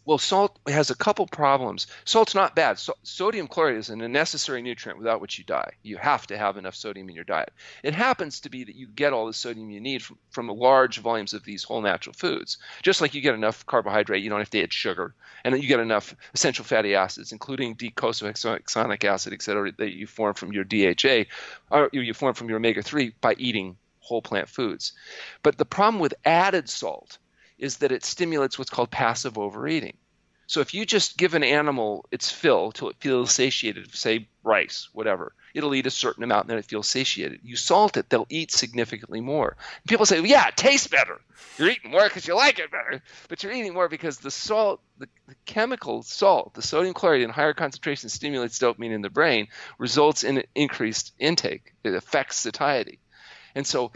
Well, 0.08 0.16
salt 0.16 0.58
has 0.66 0.88
a 0.88 0.96
couple 0.96 1.26
problems. 1.26 1.86
Salt's 2.06 2.34
not 2.34 2.56
bad. 2.56 2.78
So, 2.78 2.94
sodium 3.02 3.46
chloride 3.46 3.76
is 3.76 3.90
a 3.90 3.96
necessary 3.96 4.62
nutrient 4.62 4.98
without 4.98 5.20
which 5.20 5.36
you 5.36 5.44
die. 5.44 5.72
You 5.82 5.98
have 5.98 6.26
to 6.28 6.38
have 6.38 6.56
enough 6.56 6.76
sodium 6.76 7.10
in 7.10 7.14
your 7.14 7.24
diet. 7.24 7.52
It 7.82 7.92
happens 7.92 8.40
to 8.40 8.48
be 8.48 8.64
that 8.64 8.74
you 8.74 8.88
get 8.88 9.12
all 9.12 9.26
the 9.26 9.34
sodium 9.34 9.68
you 9.68 9.82
need 9.82 10.02
from, 10.02 10.16
from 10.30 10.48
large 10.48 10.96
volumes 11.00 11.34
of 11.34 11.44
these 11.44 11.62
whole 11.62 11.82
natural 11.82 12.14
foods. 12.14 12.56
Just 12.82 13.02
like 13.02 13.12
you 13.12 13.20
get 13.20 13.34
enough 13.34 13.66
carbohydrate, 13.66 14.22
you 14.22 14.30
don't 14.30 14.38
have 14.38 14.48
to 14.48 14.62
add 14.62 14.72
sugar, 14.72 15.14
and 15.44 15.52
then 15.52 15.60
you 15.60 15.68
get 15.68 15.78
enough 15.78 16.16
essential 16.32 16.64
fatty 16.64 16.94
acids, 16.94 17.32
including 17.32 17.76
docosahexaenoic 17.76 19.04
acid, 19.04 19.34
et 19.34 19.42
cetera, 19.42 19.72
that 19.76 19.92
you 19.92 20.06
form 20.06 20.32
from 20.32 20.54
your 20.54 20.64
DHA, 20.64 21.24
or 21.70 21.90
you 21.92 22.14
form 22.14 22.32
from 22.32 22.48
your 22.48 22.56
omega-3 22.56 23.12
by 23.20 23.34
eating 23.36 23.76
whole 24.01 24.22
plant 24.22 24.49
foods. 24.49 24.92
But 25.42 25.59
the 25.59 25.64
problem 25.64 26.01
with 26.01 26.14
added 26.24 26.68
salt 26.68 27.18
is 27.59 27.78
that 27.78 27.92
it 27.92 28.05
stimulates 28.05 28.59
what's 28.59 28.70
called 28.70 28.90
passive 28.90 29.38
overeating. 29.38 29.96
So 30.49 30.61
if 30.61 30.72
you 30.72 30.86
just 30.86 31.18
give 31.18 31.34
an 31.34 31.44
animal 31.44 32.07
its 32.11 32.30
fill 32.30 32.72
till 32.72 32.88
it 32.88 32.96
feels 33.01 33.32
satiated, 33.32 33.94
say 33.94 34.28
rice, 34.42 34.88
whatever, 34.94 35.34
it'll 35.55 35.74
eat 35.74 35.86
a 35.86 35.90
certain 35.90 36.24
amount 36.24 36.44
and 36.44 36.51
then 36.51 36.59
it 36.59 36.64
feels 36.64 36.88
satiated. 36.88 37.40
You 37.42 37.55
salt 37.55 37.99
it, 37.99 38.09
they'll 38.09 38.26
eat 38.30 38.51
significantly 38.51 39.20
more. 39.20 39.59
And 39.59 39.88
people 39.88 40.07
say, 40.07 40.20
well, 40.20 40.30
yeah, 40.30 40.49
it 40.49 40.57
tastes 40.57 40.86
better. 40.86 41.20
You're 41.59 41.68
eating 41.68 41.90
more 41.90 42.05
because 42.05 42.26
you 42.26 42.34
like 42.34 42.59
it 42.59 42.70
better. 42.70 43.03
But 43.28 43.42
you're 43.42 43.53
eating 43.53 43.74
more 43.74 43.90
because 43.90 44.20
the 44.20 44.30
salt, 44.30 44.80
the, 44.96 45.09
the 45.26 45.34
chemical 45.44 46.03
salt, 46.03 46.55
the 46.55 46.62
sodium 46.62 46.94
chloride 46.94 47.20
in 47.20 47.28
higher 47.28 47.53
concentrations 47.53 48.14
stimulates 48.14 48.59
dopamine 48.59 48.94
in 48.94 49.03
the 49.03 49.11
brain, 49.11 49.49
results 49.76 50.24
in 50.24 50.44
increased 50.55 51.12
intake. 51.18 51.74
It 51.84 51.92
affects 51.92 52.38
satiety. 52.38 53.01
And 53.59 53.66
so 53.66 53.90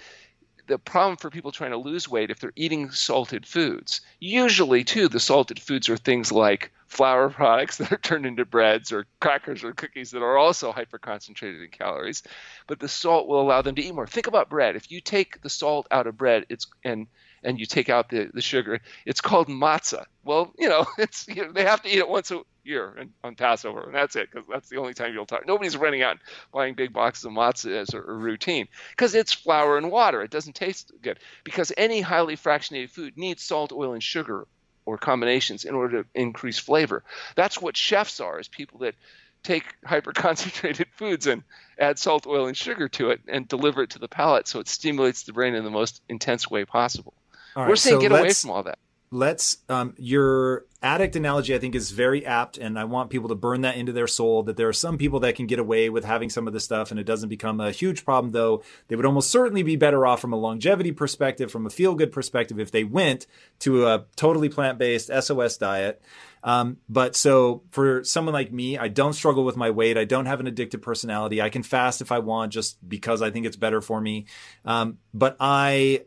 the 0.66 0.76
problem 0.76 1.16
for 1.16 1.30
people 1.30 1.52
trying 1.52 1.70
to 1.70 1.76
lose 1.76 2.08
weight 2.08 2.32
if 2.32 2.40
they're 2.40 2.52
eating 2.56 2.90
salted 2.90 3.46
foods. 3.46 4.00
Usually, 4.18 4.82
too, 4.82 5.06
the 5.06 5.20
salted 5.20 5.62
foods 5.62 5.88
are 5.88 5.96
things 5.96 6.32
like 6.32 6.72
flour 6.88 7.30
products 7.30 7.76
that 7.78 7.92
are 7.92 7.98
turned 7.98 8.26
into 8.26 8.44
breads 8.44 8.90
or 8.90 9.06
crackers 9.20 9.62
or 9.62 9.72
cookies 9.72 10.10
that 10.10 10.22
are 10.22 10.36
also 10.36 10.72
hyperconcentrated 10.72 11.62
in 11.62 11.70
calories. 11.70 12.24
But 12.66 12.80
the 12.80 12.88
salt 12.88 13.28
will 13.28 13.40
allow 13.40 13.62
them 13.62 13.76
to 13.76 13.82
eat 13.82 13.94
more. 13.94 14.06
Think 14.08 14.26
about 14.26 14.50
bread. 14.50 14.74
If 14.74 14.90
you 14.90 15.00
take 15.00 15.40
the 15.42 15.50
salt 15.50 15.86
out 15.92 16.08
of 16.08 16.18
bread, 16.18 16.44
it's 16.48 16.66
and 16.82 17.06
and 17.44 17.60
you 17.60 17.66
take 17.66 17.88
out 17.88 18.08
the, 18.08 18.30
the 18.34 18.42
sugar, 18.42 18.80
it's 19.06 19.20
called 19.20 19.48
matzah. 19.48 20.06
Well, 20.24 20.52
you 20.58 20.68
know, 20.68 20.86
it's 20.98 21.28
you 21.28 21.46
know, 21.46 21.52
they 21.52 21.64
have 21.64 21.82
to 21.82 21.88
eat 21.88 21.98
it 21.98 22.08
once 22.08 22.32
a 22.32 22.42
year 22.64 22.94
and, 22.98 23.10
on 23.22 23.34
Passover, 23.34 23.82
and 23.82 23.94
that's 23.94 24.16
it 24.16 24.30
because 24.30 24.46
that's 24.48 24.68
the 24.68 24.76
only 24.76 24.94
time 24.94 25.12
you'll 25.12 25.26
talk. 25.26 25.46
Nobody's 25.46 25.76
running 25.76 26.02
out 26.02 26.18
buying 26.52 26.74
big 26.74 26.92
boxes 26.92 27.24
of 27.24 27.32
matzah 27.32 27.76
as 27.76 27.94
a, 27.94 27.98
a 27.98 28.12
routine 28.12 28.68
because 28.90 29.14
it's 29.14 29.32
flour 29.32 29.76
and 29.76 29.90
water. 29.90 30.22
It 30.22 30.30
doesn't 30.30 30.54
taste 30.54 30.92
good 31.02 31.18
because 31.44 31.72
any 31.76 32.00
highly 32.00 32.36
fractionated 32.36 32.90
food 32.90 33.16
needs 33.16 33.42
salt, 33.42 33.72
oil, 33.72 33.92
and 33.92 34.02
sugar 34.02 34.46
or 34.84 34.98
combinations 34.98 35.64
in 35.64 35.74
order 35.74 36.02
to 36.02 36.08
increase 36.14 36.58
flavor. 36.58 37.04
That's 37.36 37.60
what 37.60 37.76
chefs 37.76 38.20
are, 38.20 38.40
is 38.40 38.48
people 38.48 38.80
that 38.80 38.94
take 39.42 39.64
hyper 39.84 40.12
concentrated 40.12 40.88
foods 40.96 41.26
and 41.26 41.42
add 41.78 41.98
salt, 41.98 42.26
oil, 42.26 42.46
and 42.46 42.56
sugar 42.56 42.88
to 42.88 43.10
it 43.10 43.20
and 43.28 43.46
deliver 43.46 43.82
it 43.82 43.90
to 43.90 43.98
the 43.98 44.08
palate 44.08 44.48
so 44.48 44.60
it 44.60 44.68
stimulates 44.68 45.24
the 45.24 45.32
brain 45.32 45.54
in 45.54 45.64
the 45.64 45.70
most 45.70 46.02
intense 46.08 46.50
way 46.50 46.64
possible. 46.64 47.14
We're 47.54 47.76
saying 47.76 47.96
so 47.96 48.00
get 48.00 48.12
away 48.12 48.32
from 48.32 48.50
all 48.50 48.62
that 48.62 48.78
let's 49.12 49.58
um, 49.68 49.94
your 49.98 50.64
addict 50.82 51.14
analogy 51.14 51.54
i 51.54 51.58
think 51.58 51.76
is 51.76 51.92
very 51.92 52.26
apt 52.26 52.58
and 52.58 52.76
i 52.76 52.82
want 52.82 53.10
people 53.10 53.28
to 53.28 53.34
burn 53.36 53.60
that 53.60 53.76
into 53.76 53.92
their 53.92 54.08
soul 54.08 54.42
that 54.42 54.56
there 54.56 54.66
are 54.66 54.72
some 54.72 54.98
people 54.98 55.20
that 55.20 55.36
can 55.36 55.46
get 55.46 55.60
away 55.60 55.88
with 55.88 56.04
having 56.04 56.28
some 56.28 56.48
of 56.48 56.52
this 56.52 56.64
stuff 56.64 56.90
and 56.90 56.98
it 56.98 57.04
doesn't 57.04 57.28
become 57.28 57.60
a 57.60 57.70
huge 57.70 58.04
problem 58.04 58.32
though. 58.32 58.62
They 58.88 58.96
would 58.96 59.06
almost 59.06 59.30
certainly 59.30 59.62
be 59.62 59.76
better 59.76 60.06
off 60.06 60.20
from 60.20 60.32
a 60.32 60.36
longevity 60.36 60.92
perspective 60.92 61.52
from 61.52 61.66
a 61.66 61.70
feel 61.70 61.94
good 61.94 62.10
perspective 62.10 62.58
if 62.58 62.70
they 62.70 62.84
went 62.84 63.26
to 63.60 63.86
a 63.86 64.06
totally 64.16 64.48
plant-based 64.48 65.10
sos 65.22 65.56
diet. 65.56 66.02
Um, 66.42 66.78
but 66.88 67.14
so 67.14 67.62
for 67.70 68.02
someone 68.02 68.32
like 68.32 68.50
me 68.50 68.76
i 68.76 68.88
don't 68.88 69.12
struggle 69.12 69.44
with 69.44 69.56
my 69.56 69.70
weight. 69.70 69.98
I 69.98 70.04
don't 70.04 70.26
have 70.26 70.40
an 70.40 70.46
addictive 70.46 70.82
personality. 70.82 71.40
I 71.40 71.50
can 71.50 71.62
fast 71.62 72.00
if 72.00 72.10
i 72.10 72.18
want 72.18 72.52
just 72.52 72.76
because 72.88 73.22
i 73.22 73.30
think 73.30 73.46
it's 73.46 73.56
better 73.56 73.80
for 73.80 74.00
me. 74.00 74.26
Um, 74.64 74.98
but 75.12 75.36
i 75.38 76.06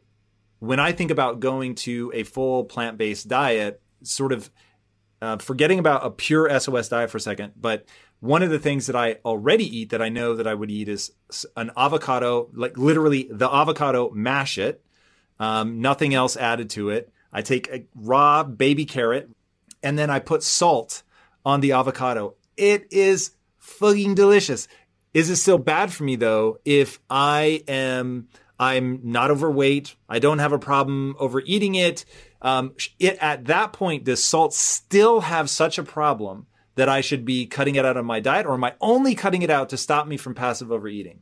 when 0.60 0.80
I 0.80 0.92
think 0.92 1.12
about 1.12 1.40
going 1.40 1.76
to 1.76 2.12
a 2.14 2.24
full 2.24 2.64
plant 2.64 2.98
based 2.98 3.28
diet, 3.28 3.82
sort 4.04 4.32
of 4.32 4.50
uh, 5.22 5.38
forgetting 5.38 5.80
about 5.80 6.06
a 6.06 6.12
pure 6.12 6.60
SOS 6.60 6.90
diet 6.90 7.10
for 7.10 7.18
a 7.18 7.22
second, 7.22 7.54
but 7.60 7.86
one 8.20 8.44
of 8.44 8.50
the 8.50 8.60
things 8.60 8.88
that 8.88 8.96
I 8.96 9.18
already 9.26 9.66
eat 9.78 9.90
that 9.90 10.02
I 10.02 10.10
know 10.10 10.36
that 10.36 10.48
I 10.48 10.54
would 10.54 10.72
eat 10.72 10.90
is 10.90 11.12
an 11.56 11.72
avocado, 11.78 12.50
like 12.54 12.78
literally 12.78 13.28
the 13.30 13.50
avocado, 13.54 14.10
mash 14.12 14.58
it, 14.58 14.84
um, 15.40 15.82
nothing 15.82 16.14
else 16.14 16.38
added 16.38 16.70
to 16.72 16.90
it. 16.90 17.12
I 17.32 17.42
take 17.42 17.68
a 17.70 17.86
raw 17.94 18.44
baby 18.44 18.86
carrot 18.86 19.30
and 19.84 20.00
then 20.00 20.10
I 20.10 20.20
put 20.20 20.42
salt 20.42 21.04
on 21.46 21.60
the 21.62 21.74
avocado. 21.74 22.36
It 22.58 22.88
is 22.92 23.32
fucking 23.58 24.16
delicious. 24.16 24.68
Is 25.14 25.30
it 25.30 25.36
still 25.36 25.58
bad 25.58 25.92
for 25.92 26.04
me 26.04 26.16
though 26.16 26.60
if 26.66 27.00
I 27.10 27.64
am 27.68 28.28
I'm 28.60 29.00
not 29.04 29.32
overweight. 29.32 29.96
I 30.08 30.20
don't 30.20 30.40
have 30.40 30.54
a 30.54 30.60
problem 30.60 31.16
overeating 31.20 31.76
it. 31.76 32.06
Um, 32.42 32.74
it 33.00 33.18
at 33.20 33.46
that 33.46 33.74
point, 33.74 34.04
does 34.04 34.24
salt 34.24 34.54
still 34.54 35.22
have 35.22 35.50
such 35.50 35.78
a 35.78 35.84
problem 35.84 36.48
that 36.76 36.90
I 36.90 37.02
should 37.02 37.26
be 37.26 37.46
cutting 37.46 37.76
it 37.76 37.86
out 37.86 37.98
of 37.98 38.06
my 38.06 38.20
diet, 38.20 38.46
or 38.46 38.54
am 38.54 38.64
I 38.64 38.76
only 38.82 39.16
cutting 39.16 39.42
it 39.42 39.50
out 39.50 39.70
to 39.70 39.78
stop 39.78 40.08
me 40.08 40.18
from 40.18 40.36
passive 40.36 40.72
overeating? 40.72 41.22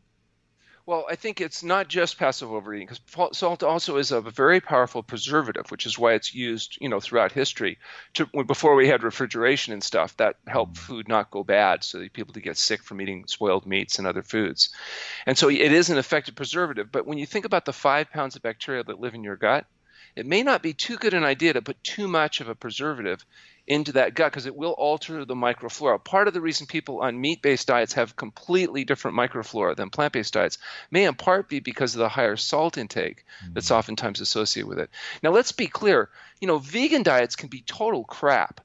Well, 0.85 1.05
I 1.09 1.15
think 1.15 1.39
it's 1.39 1.63
not 1.63 1.87
just 1.87 2.17
passive 2.17 2.51
overeating 2.51 2.87
because 2.87 3.37
salt 3.37 3.63
also 3.63 3.95
is 3.95 4.11
a 4.11 4.19
very 4.19 4.59
powerful 4.59 5.01
preservative, 5.01 5.71
which 5.71 5.85
is 5.85 5.97
why 5.97 6.13
it's 6.13 6.35
used, 6.35 6.77
you 6.81 6.89
know, 6.89 6.99
throughout 6.99 7.31
history. 7.31 7.77
To, 8.15 8.25
before 8.43 8.75
we 8.75 8.89
had 8.89 9.01
refrigeration 9.01 9.71
and 9.71 9.81
stuff, 9.81 10.17
that 10.17 10.35
helped 10.45 10.73
mm. 10.73 10.79
food 10.79 11.07
not 11.07 11.31
go 11.31 11.41
bad, 11.45 11.85
so 11.85 11.99
that 11.99 12.11
people 12.11 12.33
to 12.33 12.41
get 12.41 12.57
sick 12.57 12.83
from 12.83 12.99
eating 12.99 13.25
spoiled 13.27 13.65
meats 13.65 13.97
and 13.97 14.05
other 14.05 14.23
foods. 14.23 14.71
And 15.25 15.37
so 15.37 15.49
it 15.49 15.71
is 15.71 15.89
an 15.89 15.97
effective 15.97 16.35
preservative. 16.35 16.91
But 16.91 17.07
when 17.07 17.17
you 17.17 17.25
think 17.25 17.45
about 17.45 17.63
the 17.63 17.71
five 17.71 18.11
pounds 18.11 18.35
of 18.35 18.41
bacteria 18.41 18.83
that 18.83 18.99
live 18.99 19.13
in 19.13 19.23
your 19.23 19.37
gut, 19.37 19.65
it 20.17 20.25
may 20.25 20.43
not 20.43 20.61
be 20.61 20.73
too 20.73 20.97
good 20.97 21.13
an 21.13 21.23
idea 21.23 21.53
to 21.53 21.61
put 21.61 21.81
too 21.83 22.09
much 22.09 22.41
of 22.41 22.49
a 22.49 22.55
preservative 22.55 23.25
into 23.65 23.93
that 23.93 24.13
gut 24.13 24.31
because 24.31 24.45
it 24.45 24.55
will 24.55 24.71
alter 24.71 25.23
the 25.23 25.35
microflora. 25.35 26.03
Part 26.03 26.27
of 26.27 26.33
the 26.33 26.41
reason 26.41 26.67
people 26.67 27.01
on 27.01 27.19
meat 27.19 27.41
based 27.41 27.67
diets 27.67 27.93
have 27.93 28.15
completely 28.15 28.83
different 28.83 29.15
microflora 29.15 29.75
than 29.75 29.89
plant 29.89 30.13
based 30.13 30.33
diets 30.33 30.57
may 30.91 31.05
in 31.05 31.15
part 31.15 31.47
be 31.47 31.59
because 31.59 31.95
of 31.95 31.99
the 31.99 32.09
higher 32.09 32.35
salt 32.35 32.77
intake 32.77 33.25
mm-hmm. 33.41 33.53
that's 33.53 33.71
oftentimes 33.71 34.19
associated 34.19 34.67
with 34.67 34.79
it. 34.79 34.89
Now, 35.21 35.31
let's 35.31 35.53
be 35.53 35.67
clear 35.67 36.09
you 36.43 36.47
know, 36.47 36.57
vegan 36.57 37.03
diets 37.03 37.37
can 37.37 37.47
be 37.47 37.61
total 37.61 38.03
crap. 38.03 38.59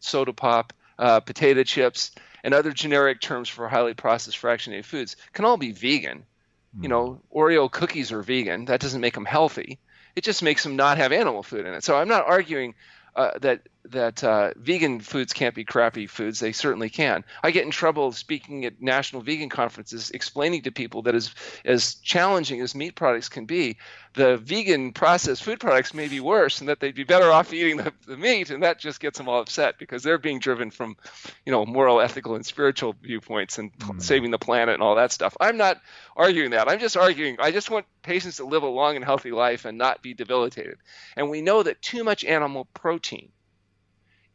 Soda 0.00 0.32
pop, 0.32 0.72
uh, 0.98 1.20
potato 1.20 1.62
chips, 1.62 2.10
and 2.42 2.52
other 2.52 2.72
generic 2.72 3.20
terms 3.20 3.48
for 3.48 3.68
highly 3.68 3.94
processed 3.94 4.42
fractionated 4.42 4.84
foods 4.84 5.16
can 5.32 5.44
all 5.44 5.56
be 5.56 5.70
vegan. 5.70 6.18
Mm-hmm. 6.18 6.82
You 6.82 6.88
know, 6.88 7.20
Oreo 7.32 7.70
cookies 7.70 8.10
are 8.10 8.22
vegan. 8.22 8.64
That 8.64 8.80
doesn't 8.80 9.00
make 9.00 9.14
them 9.14 9.24
healthy. 9.24 9.78
It 10.16 10.24
just 10.24 10.42
makes 10.42 10.64
them 10.64 10.74
not 10.74 10.98
have 10.98 11.12
animal 11.12 11.44
food 11.44 11.64
in 11.64 11.74
it. 11.74 11.84
So 11.84 11.96
I'm 11.96 12.08
not 12.08 12.26
arguing 12.26 12.74
uh, 13.14 13.38
that 13.40 13.60
that 13.90 14.22
uh, 14.24 14.52
vegan 14.56 15.00
foods 15.00 15.32
can't 15.32 15.54
be 15.54 15.64
crappy 15.64 16.06
foods. 16.06 16.40
They 16.40 16.52
certainly 16.52 16.90
can. 16.90 17.24
I 17.42 17.50
get 17.50 17.64
in 17.64 17.70
trouble 17.70 18.12
speaking 18.12 18.64
at 18.64 18.80
national 18.80 19.22
vegan 19.22 19.48
conferences, 19.48 20.10
explaining 20.10 20.62
to 20.62 20.72
people 20.72 21.02
that 21.02 21.14
as 21.14 21.34
as 21.64 21.94
challenging 21.96 22.60
as 22.60 22.74
meat 22.74 22.94
products 22.94 23.28
can 23.28 23.46
be, 23.46 23.76
the 24.14 24.38
vegan 24.38 24.92
processed 24.92 25.42
food 25.42 25.60
products 25.60 25.94
may 25.94 26.08
be 26.08 26.20
worse, 26.20 26.60
and 26.60 26.68
that 26.68 26.80
they'd 26.80 26.94
be 26.94 27.04
better 27.04 27.30
off 27.30 27.52
eating 27.52 27.76
the, 27.76 27.92
the 28.06 28.16
meat, 28.16 28.50
and 28.50 28.62
that 28.62 28.78
just 28.78 28.98
gets 29.00 29.18
them 29.18 29.28
all 29.28 29.40
upset 29.40 29.78
because 29.78 30.02
they're 30.02 30.18
being 30.18 30.38
driven 30.38 30.70
from, 30.70 30.96
you 31.44 31.52
know, 31.52 31.66
moral, 31.66 32.00
ethical, 32.00 32.34
and 32.34 32.44
spiritual 32.44 32.94
viewpoints 33.02 33.58
and 33.58 33.72
mm. 33.78 34.02
saving 34.02 34.30
the 34.30 34.38
planet 34.38 34.74
and 34.74 34.82
all 34.82 34.96
that 34.96 35.12
stuff. 35.12 35.36
I'm 35.38 35.56
not 35.56 35.80
arguing 36.16 36.50
that. 36.52 36.68
I'm 36.68 36.78
just 36.78 36.96
arguing. 36.96 37.36
I 37.40 37.50
just 37.50 37.70
want 37.70 37.86
patients 38.02 38.36
to 38.36 38.46
live 38.46 38.62
a 38.62 38.68
long 38.68 38.96
and 38.96 39.04
healthy 39.04 39.32
life 39.32 39.64
and 39.64 39.76
not 39.76 40.02
be 40.02 40.14
debilitated. 40.14 40.78
And 41.16 41.30
we 41.30 41.42
know 41.42 41.62
that 41.62 41.82
too 41.82 42.02
much 42.02 42.24
animal 42.24 42.66
protein 42.72 43.30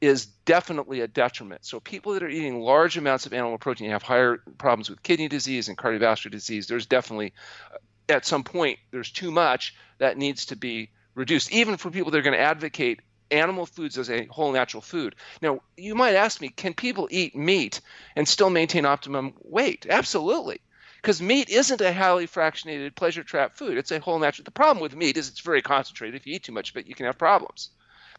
is 0.01 0.25
definitely 0.25 1.01
a 1.01 1.07
detriment. 1.07 1.63
So 1.63 1.79
people 1.79 2.13
that 2.13 2.23
are 2.23 2.29
eating 2.29 2.59
large 2.59 2.97
amounts 2.97 3.27
of 3.27 3.33
animal 3.33 3.59
protein 3.59 3.91
have 3.91 4.01
higher 4.01 4.39
problems 4.57 4.89
with 4.89 5.03
kidney 5.03 5.27
disease 5.27 5.69
and 5.69 5.77
cardiovascular 5.77 6.31
disease. 6.31 6.67
There's 6.67 6.87
definitely 6.87 7.33
uh, 7.71 7.77
at 8.09 8.25
some 8.25 8.43
point 8.43 8.79
there's 8.89 9.11
too 9.11 9.31
much 9.31 9.75
that 9.99 10.17
needs 10.17 10.47
to 10.47 10.55
be 10.55 10.89
reduced 11.13 11.51
even 11.51 11.77
for 11.77 11.91
people 11.91 12.11
that 12.11 12.17
are 12.17 12.23
going 12.23 12.37
to 12.37 12.43
advocate 12.43 12.99
animal 13.29 13.65
foods 13.65 13.97
as 13.97 14.09
a 14.09 14.25
whole 14.25 14.51
natural 14.51 14.81
food. 14.81 15.15
Now, 15.41 15.61
you 15.77 15.95
might 15.95 16.15
ask 16.15 16.41
me, 16.41 16.49
can 16.49 16.73
people 16.73 17.07
eat 17.11 17.35
meat 17.35 17.79
and 18.15 18.27
still 18.27 18.49
maintain 18.49 18.85
optimum 18.85 19.33
weight? 19.41 19.85
Absolutely. 19.89 20.59
Because 20.97 21.21
meat 21.21 21.49
isn't 21.49 21.81
a 21.81 21.93
highly 21.93 22.27
fractionated 22.27 22.95
pleasure 22.95 23.23
trap 23.23 23.55
food. 23.55 23.77
It's 23.77 23.91
a 23.91 23.99
whole 23.99 24.19
natural. 24.19 24.43
The 24.45 24.51
problem 24.51 24.81
with 24.81 24.95
meat 24.95 25.17
is 25.17 25.29
it's 25.29 25.39
very 25.39 25.61
concentrated. 25.61 26.19
If 26.19 26.27
you 26.27 26.35
eat 26.35 26.43
too 26.43 26.51
much 26.51 26.71
of 26.71 26.77
it, 26.77 26.87
you 26.87 26.95
can 26.95 27.05
have 27.05 27.17
problems. 27.17 27.69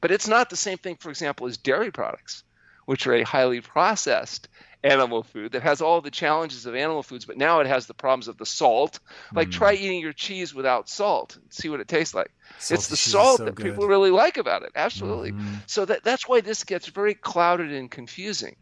But 0.02 0.10
it's 0.10 0.28
not 0.28 0.50
the 0.50 0.56
same 0.56 0.76
thing, 0.76 0.96
for 0.96 1.08
example, 1.08 1.46
as 1.46 1.56
dairy 1.56 1.90
products, 1.90 2.42
which 2.84 3.06
are 3.06 3.14
a 3.14 3.22
highly 3.22 3.62
processed 3.62 4.48
animal 4.84 5.22
food 5.22 5.52
that 5.52 5.62
has 5.62 5.80
all 5.80 6.00
the 6.00 6.10
challenges 6.10 6.66
of 6.66 6.74
animal 6.74 7.04
foods, 7.04 7.24
but 7.24 7.36
now 7.36 7.60
it 7.60 7.68
has 7.68 7.86
the 7.86 7.94
problems 7.94 8.26
of 8.26 8.36
the 8.36 8.44
salt. 8.44 8.98
Like 9.32 9.48
mm. 9.48 9.52
try 9.52 9.74
eating 9.74 10.00
your 10.00 10.12
cheese 10.12 10.52
without 10.52 10.88
salt, 10.88 11.36
and 11.36 11.52
see 11.52 11.68
what 11.68 11.78
it 11.78 11.86
tastes 11.86 12.14
like. 12.14 12.32
Salty 12.58 12.80
it's 12.80 12.88
the 12.88 12.96
salt 12.96 13.38
so 13.38 13.44
that 13.44 13.54
good. 13.54 13.64
people 13.64 13.86
really 13.86 14.10
like 14.10 14.38
about 14.38 14.64
it. 14.64 14.72
Absolutely. 14.74 15.32
Mm. 15.32 15.62
So 15.66 15.84
that 15.84 16.02
that's 16.02 16.28
why 16.28 16.40
this 16.40 16.64
gets 16.64 16.88
very 16.88 17.14
clouded 17.14 17.72
and 17.72 17.88
confusing. 17.88 18.56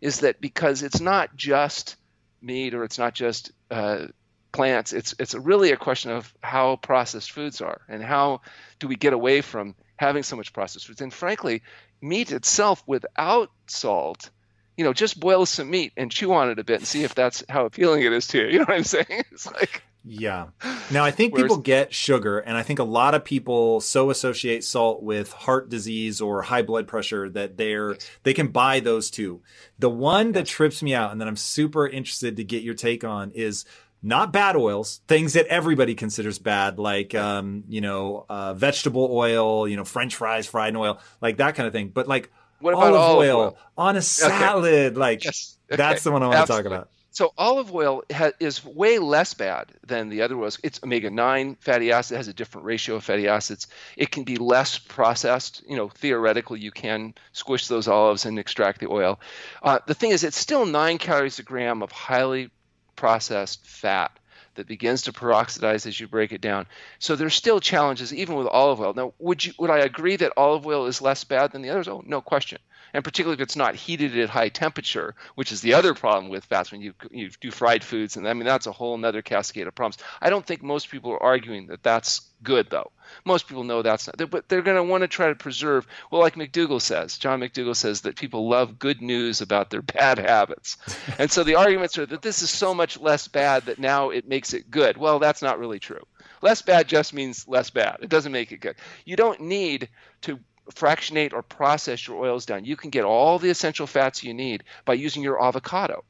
Is 0.00 0.20
that 0.20 0.40
because 0.40 0.82
it's 0.82 1.00
not 1.00 1.36
just 1.36 1.96
meat 2.42 2.74
or 2.74 2.82
it's 2.82 2.98
not 2.98 3.14
just 3.14 3.52
uh, 3.70 4.08
plants. 4.54 4.94
It's 4.94 5.14
it's 5.18 5.34
really 5.34 5.72
a 5.72 5.76
question 5.76 6.12
of 6.12 6.32
how 6.42 6.76
processed 6.76 7.32
foods 7.32 7.60
are 7.60 7.82
and 7.88 8.02
how 8.02 8.40
do 8.78 8.88
we 8.88 8.96
get 8.96 9.12
away 9.12 9.42
from 9.42 9.74
having 9.96 10.22
so 10.22 10.36
much 10.36 10.54
processed 10.54 10.86
foods. 10.86 11.02
And 11.02 11.12
frankly, 11.12 11.62
meat 12.00 12.32
itself 12.32 12.82
without 12.86 13.50
salt, 13.66 14.30
you 14.76 14.84
know, 14.84 14.92
just 14.92 15.20
boil 15.20 15.44
some 15.44 15.70
meat 15.70 15.92
and 15.96 16.10
chew 16.10 16.32
on 16.32 16.48
it 16.50 16.58
a 16.58 16.64
bit 16.64 16.80
and 16.80 16.86
see 16.86 17.04
if 17.04 17.14
that's 17.14 17.44
how 17.48 17.66
appealing 17.66 18.02
it 18.02 18.12
is 18.12 18.28
to 18.28 18.38
you. 18.38 18.46
You 18.52 18.58
know 18.60 18.66
what 18.66 18.76
I'm 18.76 18.84
saying? 18.84 19.06
It's 19.32 19.46
like 19.46 19.82
Yeah. 20.04 20.48
Now 20.90 21.04
I 21.04 21.10
think 21.10 21.34
people 21.34 21.56
get 21.56 21.94
sugar, 21.94 22.38
and 22.38 22.56
I 22.56 22.62
think 22.62 22.78
a 22.78 22.84
lot 22.84 23.14
of 23.14 23.24
people 23.24 23.80
so 23.80 24.10
associate 24.10 24.62
salt 24.62 25.02
with 25.02 25.32
heart 25.32 25.68
disease 25.68 26.20
or 26.20 26.42
high 26.42 26.62
blood 26.62 26.86
pressure 26.86 27.28
that 27.30 27.56
they're 27.56 27.92
yes. 27.92 28.10
they 28.22 28.34
can 28.34 28.48
buy 28.48 28.80
those 28.80 29.10
two. 29.10 29.42
The 29.78 29.90
one 29.90 30.26
yes. 30.26 30.34
that 30.34 30.46
trips 30.46 30.82
me 30.82 30.94
out, 30.94 31.10
and 31.10 31.20
that 31.20 31.28
I'm 31.28 31.36
super 31.36 31.88
interested 31.88 32.36
to 32.36 32.44
get 32.44 32.62
your 32.62 32.74
take 32.74 33.02
on, 33.02 33.30
is 33.32 33.64
not 34.04 34.32
bad 34.32 34.54
oils, 34.54 35.00
things 35.08 35.32
that 35.32 35.46
everybody 35.46 35.94
considers 35.94 36.38
bad, 36.38 36.78
like 36.78 37.14
um, 37.14 37.64
you 37.68 37.80
know 37.80 38.26
uh, 38.28 38.54
vegetable 38.54 39.08
oil, 39.10 39.66
you 39.66 39.76
know 39.76 39.84
French 39.84 40.14
fries 40.14 40.46
fried 40.46 40.68
in 40.68 40.76
oil, 40.76 41.00
like 41.20 41.38
that 41.38 41.54
kind 41.54 41.66
of 41.66 41.72
thing. 41.72 41.88
But 41.88 42.06
like 42.06 42.30
what 42.60 42.74
about 42.74 42.92
olive, 42.92 43.00
olive 43.00 43.28
oil, 43.28 43.40
oil, 43.40 43.58
on 43.76 43.96
a 43.96 44.02
salad, 44.02 44.92
okay. 44.92 44.96
like 44.96 45.24
yes. 45.24 45.56
okay. 45.70 45.76
that's 45.76 46.04
the 46.04 46.12
one 46.12 46.22
I 46.22 46.26
want 46.26 46.38
Absolutely. 46.40 46.62
to 46.64 46.68
talk 46.68 46.78
about. 46.78 46.90
So 47.14 47.32
olive 47.38 47.72
oil 47.72 48.02
ha- 48.12 48.32
is 48.40 48.64
way 48.64 48.98
less 48.98 49.34
bad 49.34 49.70
than 49.86 50.08
the 50.08 50.22
other 50.22 50.36
oils. 50.36 50.58
It's 50.64 50.80
omega 50.82 51.10
nine 51.10 51.56
fatty 51.60 51.92
acid. 51.92 52.14
It 52.14 52.18
has 52.18 52.28
a 52.28 52.34
different 52.34 52.64
ratio 52.66 52.96
of 52.96 53.04
fatty 53.04 53.28
acids. 53.28 53.68
It 53.96 54.10
can 54.10 54.24
be 54.24 54.36
less 54.36 54.78
processed. 54.78 55.62
You 55.68 55.76
know, 55.76 55.88
theoretically, 55.88 56.58
you 56.58 56.72
can 56.72 57.14
squish 57.32 57.68
those 57.68 57.86
olives 57.86 58.26
and 58.26 58.36
extract 58.36 58.80
the 58.80 58.90
oil. 58.90 59.20
Uh, 59.62 59.78
the 59.86 59.94
thing 59.94 60.10
is, 60.10 60.24
it's 60.24 60.36
still 60.36 60.66
nine 60.66 60.98
calories 60.98 61.38
a 61.38 61.44
gram 61.44 61.84
of 61.84 61.92
highly 61.92 62.50
processed 62.96 63.66
fat 63.66 64.10
that 64.54 64.66
begins 64.66 65.02
to 65.02 65.12
peroxidize 65.12 65.86
as 65.86 65.98
you 65.98 66.06
break 66.06 66.32
it 66.32 66.40
down. 66.40 66.66
So 66.98 67.16
there's 67.16 67.34
still 67.34 67.60
challenges 67.60 68.14
even 68.14 68.36
with 68.36 68.46
olive 68.46 68.80
oil. 68.80 68.94
Now, 68.94 69.12
would 69.18 69.44
you 69.44 69.52
would 69.58 69.70
I 69.70 69.78
agree 69.80 70.16
that 70.16 70.32
olive 70.36 70.66
oil 70.66 70.86
is 70.86 71.02
less 71.02 71.24
bad 71.24 71.52
than 71.52 71.62
the 71.62 71.70
others? 71.70 71.88
Oh, 71.88 72.02
no 72.06 72.20
question 72.20 72.58
and 72.94 73.02
particularly 73.02 73.34
if 73.34 73.40
it's 73.40 73.56
not 73.56 73.74
heated 73.74 74.16
at 74.16 74.30
high 74.30 74.48
temperature, 74.48 75.16
which 75.34 75.50
is 75.50 75.60
the 75.60 75.74
other 75.74 75.94
problem 75.94 76.30
with 76.30 76.44
fats 76.44 76.70
when 76.70 76.80
you 76.80 76.94
you 77.10 77.28
do 77.40 77.50
fried 77.50 77.82
foods, 77.82 78.16
and 78.16 78.26
I 78.26 78.32
mean 78.32 78.46
that's 78.46 78.68
a 78.68 78.72
whole 78.72 78.94
another 78.94 79.20
cascade 79.20 79.66
of 79.66 79.74
problems. 79.74 79.98
I 80.22 80.30
don't 80.30 80.46
think 80.46 80.62
most 80.62 80.88
people 80.90 81.10
are 81.10 81.22
arguing 81.22 81.66
that 81.66 81.82
that's 81.82 82.20
good 82.42 82.70
though. 82.70 82.92
Most 83.24 83.48
people 83.48 83.64
know 83.64 83.82
that's 83.82 84.06
not, 84.06 84.30
but 84.30 84.48
they're 84.48 84.62
going 84.62 84.76
to 84.76 84.84
want 84.84 85.02
to 85.02 85.08
try 85.08 85.28
to 85.28 85.34
preserve. 85.34 85.86
Well, 86.10 86.20
like 86.20 86.36
McDougall 86.36 86.80
says, 86.80 87.18
John 87.18 87.40
McDougall 87.40 87.76
says 87.76 88.02
that 88.02 88.16
people 88.16 88.48
love 88.48 88.78
good 88.78 89.02
news 89.02 89.40
about 89.40 89.70
their 89.70 89.82
bad 89.82 90.18
habits, 90.18 90.78
and 91.18 91.30
so 91.30 91.42
the 91.42 91.56
arguments 91.56 91.98
are 91.98 92.06
that 92.06 92.22
this 92.22 92.42
is 92.42 92.50
so 92.50 92.72
much 92.72 92.98
less 93.00 93.26
bad 93.26 93.66
that 93.66 93.80
now 93.80 94.10
it 94.10 94.28
makes 94.28 94.54
it 94.54 94.70
good. 94.70 94.96
Well, 94.96 95.18
that's 95.18 95.42
not 95.42 95.58
really 95.58 95.80
true. 95.80 96.02
Less 96.42 96.62
bad 96.62 96.88
just 96.88 97.12
means 97.12 97.48
less 97.48 97.70
bad. 97.70 97.98
It 98.02 98.10
doesn't 98.10 98.30
make 98.30 98.52
it 98.52 98.60
good. 98.60 98.76
You 99.04 99.16
don't 99.16 99.40
need 99.40 99.88
to 100.22 100.38
fractionate 100.72 101.32
or 101.32 101.42
process 101.42 102.06
your 102.06 102.24
oils 102.24 102.46
down. 102.46 102.64
You 102.64 102.76
can 102.76 102.90
get 102.90 103.04
all 103.04 103.38
the 103.38 103.50
essential 103.50 103.86
fats 103.86 104.22
you 104.22 104.34
need 104.34 104.64
by 104.84 104.94
using 104.94 105.22
your 105.22 105.42
avocado 105.42 106.04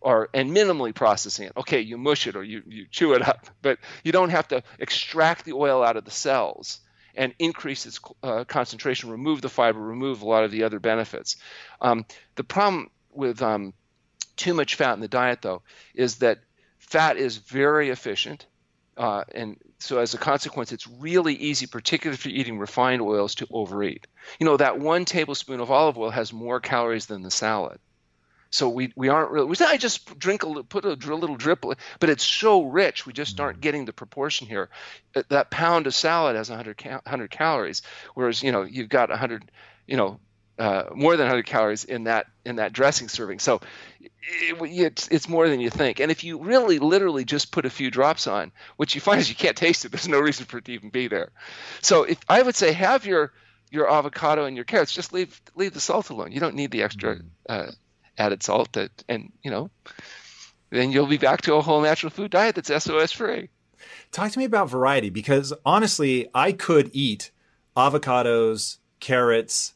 or 0.00 0.28
and 0.34 0.50
minimally 0.50 0.94
processing 0.94 1.46
it. 1.46 1.52
Okay, 1.56 1.80
you 1.80 1.96
mush 1.96 2.26
it 2.26 2.36
or 2.36 2.44
you, 2.44 2.62
you 2.66 2.86
chew 2.90 3.14
it 3.14 3.26
up, 3.26 3.48
but 3.62 3.78
you 4.04 4.12
don't 4.12 4.30
have 4.30 4.48
to 4.48 4.62
extract 4.78 5.44
the 5.44 5.52
oil 5.52 5.82
out 5.82 5.96
of 5.96 6.04
the 6.04 6.10
cells 6.10 6.80
and 7.14 7.34
increase 7.38 7.86
its 7.86 7.98
uh, 8.22 8.44
concentration, 8.44 9.10
remove 9.10 9.40
the 9.40 9.48
fiber, 9.48 9.80
remove 9.80 10.20
a 10.20 10.26
lot 10.26 10.44
of 10.44 10.50
the 10.50 10.64
other 10.64 10.78
benefits. 10.78 11.36
Um, 11.80 12.04
the 12.34 12.44
problem 12.44 12.90
with 13.10 13.40
um, 13.40 13.72
too 14.36 14.52
much 14.52 14.74
fat 14.74 14.92
in 14.92 15.00
the 15.00 15.08
diet, 15.08 15.40
though, 15.40 15.62
is 15.94 16.16
that 16.16 16.40
fat 16.78 17.16
is 17.16 17.38
very 17.38 17.88
efficient 17.88 18.46
uh, 18.96 19.24
and 19.34 19.56
so 19.78 19.98
as 19.98 20.14
a 20.14 20.18
consequence, 20.18 20.72
it's 20.72 20.86
really 20.86 21.34
easy, 21.34 21.66
particularly 21.66 22.14
if 22.14 22.24
you're 22.24 22.34
eating 22.34 22.58
refined 22.58 23.02
oils, 23.02 23.34
to 23.36 23.46
overeat. 23.50 24.06
You 24.40 24.46
know, 24.46 24.56
that 24.56 24.78
one 24.78 25.04
tablespoon 25.04 25.60
of 25.60 25.70
olive 25.70 25.98
oil 25.98 26.10
has 26.10 26.32
more 26.32 26.60
calories 26.60 27.06
than 27.06 27.22
the 27.22 27.30
salad. 27.30 27.78
So 28.50 28.68
we, 28.68 28.92
we 28.96 29.08
aren't 29.08 29.32
really, 29.32 29.46
we 29.46 29.56
say, 29.56 29.66
I 29.66 29.76
just 29.76 30.18
drink 30.18 30.44
a 30.44 30.46
little, 30.46 30.64
put 30.64 30.84
a, 30.84 30.92
a 30.92 31.14
little 31.14 31.36
drip, 31.36 31.62
but 31.62 32.08
it's 32.08 32.24
so 32.24 32.64
rich, 32.64 33.04
we 33.04 33.12
just 33.12 33.38
aren't 33.38 33.58
mm. 33.58 33.62
getting 33.62 33.84
the 33.84 33.92
proportion 33.92 34.46
here. 34.46 34.70
That 35.28 35.50
pound 35.50 35.86
of 35.86 35.94
salad 35.94 36.36
has 36.36 36.48
100, 36.48 36.80
100 36.80 37.30
calories, 37.30 37.82
whereas, 38.14 38.42
you 38.42 38.52
know, 38.52 38.62
you've 38.62 38.88
got 38.88 39.10
100, 39.10 39.50
you 39.86 39.96
know, 39.96 40.20
uh, 40.58 40.84
more 40.94 41.16
than 41.16 41.26
100 41.26 41.44
calories 41.44 41.84
in 41.84 42.04
that 42.04 42.26
in 42.44 42.56
that 42.56 42.72
dressing 42.72 43.08
serving. 43.08 43.38
So 43.38 43.60
it, 44.00 44.56
it's 44.60 45.08
it's 45.08 45.28
more 45.28 45.48
than 45.48 45.60
you 45.60 45.70
think. 45.70 46.00
And 46.00 46.10
if 46.10 46.24
you 46.24 46.42
really 46.42 46.78
literally 46.78 47.24
just 47.24 47.52
put 47.52 47.66
a 47.66 47.70
few 47.70 47.90
drops 47.90 48.26
on, 48.26 48.52
what 48.76 48.94
you 48.94 49.00
find 49.00 49.20
is 49.20 49.28
you 49.28 49.34
can't 49.34 49.56
taste 49.56 49.84
it. 49.84 49.92
There's 49.92 50.08
no 50.08 50.18
reason 50.18 50.46
for 50.46 50.58
it 50.58 50.64
to 50.66 50.72
even 50.72 50.90
be 50.90 51.08
there. 51.08 51.30
So 51.82 52.04
if 52.04 52.18
I 52.28 52.42
would 52.42 52.56
say 52.56 52.72
have 52.72 53.06
your 53.06 53.32
your 53.70 53.90
avocado 53.90 54.44
and 54.44 54.56
your 54.56 54.64
carrots, 54.64 54.92
just 54.92 55.12
leave 55.12 55.40
leave 55.54 55.74
the 55.74 55.80
salt 55.80 56.10
alone. 56.10 56.32
You 56.32 56.40
don't 56.40 56.54
need 56.54 56.70
the 56.70 56.82
extra 56.82 57.16
mm. 57.16 57.24
uh, 57.48 57.72
added 58.16 58.42
salt. 58.42 58.72
That 58.72 58.90
and 59.08 59.32
you 59.42 59.50
know, 59.50 59.70
then 60.70 60.90
you'll 60.90 61.06
be 61.06 61.18
back 61.18 61.42
to 61.42 61.54
a 61.54 61.62
whole 61.62 61.82
natural 61.82 62.10
food 62.10 62.30
diet 62.30 62.54
that's 62.54 62.84
SOS 62.84 63.12
free. 63.12 63.50
Talk 64.10 64.32
to 64.32 64.38
me 64.38 64.44
about 64.44 64.70
variety 64.70 65.10
because 65.10 65.52
honestly, 65.64 66.28
I 66.34 66.52
could 66.52 66.90
eat 66.92 67.30
avocados, 67.76 68.78
carrots, 69.00 69.74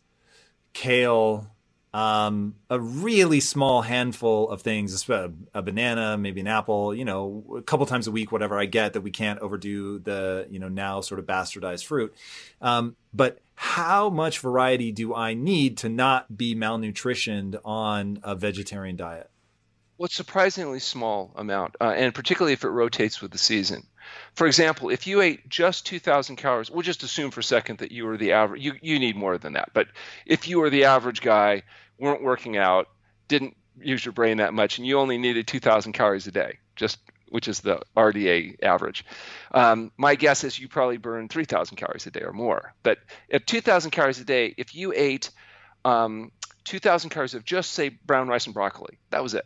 kale, 0.72 1.50
um, 1.92 2.54
a 2.68 2.78
really 2.78 3.40
small 3.40 3.82
handful 3.82 4.48
of 4.48 4.62
things, 4.62 5.08
a, 5.08 5.32
a, 5.52 5.62
banana, 5.62 6.16
maybe 6.16 6.40
an 6.40 6.46
apple, 6.46 6.94
you 6.94 7.04
know, 7.04 7.44
a 7.56 7.62
couple 7.62 7.84
times 7.86 8.06
a 8.06 8.12
week, 8.12 8.30
whatever 8.30 8.58
I 8.58 8.66
get 8.66 8.92
that 8.92 9.00
we 9.00 9.10
can't 9.10 9.40
overdo 9.40 9.98
the, 9.98 10.46
you 10.50 10.60
know, 10.60 10.68
now 10.68 11.00
sort 11.00 11.18
of 11.18 11.26
bastardized 11.26 11.84
fruit. 11.84 12.14
Um, 12.60 12.94
but 13.12 13.40
how 13.56 14.08
much 14.08 14.38
variety 14.38 14.92
do 14.92 15.14
I 15.14 15.34
need 15.34 15.78
to 15.78 15.88
not 15.88 16.36
be 16.36 16.54
malnutritioned 16.54 17.60
on 17.64 18.20
a 18.22 18.36
vegetarian 18.36 18.96
diet? 18.96 19.28
Well, 20.00 20.08
surprisingly 20.08 20.80
small 20.80 21.30
amount, 21.36 21.76
uh, 21.78 21.92
and 21.94 22.14
particularly 22.14 22.54
if 22.54 22.64
it 22.64 22.70
rotates 22.70 23.20
with 23.20 23.32
the 23.32 23.36
season. 23.36 23.86
For 24.32 24.46
example, 24.46 24.88
if 24.88 25.06
you 25.06 25.20
ate 25.20 25.46
just 25.46 25.84
2,000 25.84 26.36
calories, 26.36 26.70
we'll 26.70 26.80
just 26.80 27.02
assume 27.02 27.30
for 27.30 27.40
a 27.40 27.44
second 27.44 27.80
that 27.80 27.92
you 27.92 28.06
were 28.06 28.16
the 28.16 28.32
average. 28.32 28.62
You 28.62 28.72
you 28.80 28.98
need 28.98 29.14
more 29.14 29.36
than 29.36 29.52
that, 29.52 29.72
but 29.74 29.88
if 30.24 30.48
you 30.48 30.58
were 30.58 30.70
the 30.70 30.84
average 30.84 31.20
guy, 31.20 31.64
weren't 31.98 32.22
working 32.22 32.56
out, 32.56 32.88
didn't 33.28 33.58
use 33.78 34.02
your 34.02 34.14
brain 34.14 34.38
that 34.38 34.54
much, 34.54 34.78
and 34.78 34.86
you 34.86 34.98
only 34.98 35.18
needed 35.18 35.46
2,000 35.46 35.92
calories 35.92 36.26
a 36.26 36.32
day, 36.32 36.60
just 36.76 36.98
which 37.28 37.46
is 37.46 37.60
the 37.60 37.82
RDA 37.94 38.62
average. 38.62 39.04
Um, 39.52 39.92
my 39.98 40.14
guess 40.14 40.44
is 40.44 40.58
you 40.58 40.66
probably 40.68 40.96
burn 40.96 41.28
3,000 41.28 41.76
calories 41.76 42.06
a 42.06 42.10
day 42.10 42.22
or 42.22 42.32
more. 42.32 42.72
But 42.82 43.00
at 43.30 43.46
2,000 43.46 43.90
calories 43.90 44.18
a 44.18 44.24
day, 44.24 44.54
if 44.56 44.74
you 44.74 44.94
ate 44.96 45.30
um, 45.84 46.32
2,000 46.64 47.10
calories 47.10 47.34
of 47.34 47.44
just 47.44 47.72
say 47.72 47.90
brown 47.90 48.28
rice 48.28 48.46
and 48.46 48.54
broccoli, 48.54 48.98
that 49.10 49.22
was 49.22 49.34
it, 49.34 49.44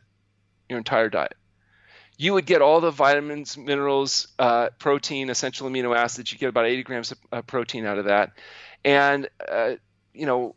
your 0.68 0.78
entire 0.78 1.08
diet 1.08 1.36
you 2.16 2.32
would 2.34 2.46
get 2.46 2.62
all 2.62 2.80
the 2.80 2.90
vitamins, 2.90 3.56
minerals, 3.56 4.28
uh, 4.38 4.68
protein, 4.78 5.30
essential 5.30 5.68
amino 5.68 5.96
acids. 5.96 6.32
You 6.32 6.38
get 6.38 6.48
about 6.48 6.66
80 6.66 6.82
grams 6.84 7.12
of 7.12 7.18
uh, 7.32 7.42
protein 7.42 7.86
out 7.86 7.98
of 7.98 8.04
that, 8.04 8.32
and 8.84 9.28
uh, 9.48 9.74
you 10.12 10.26
know, 10.26 10.54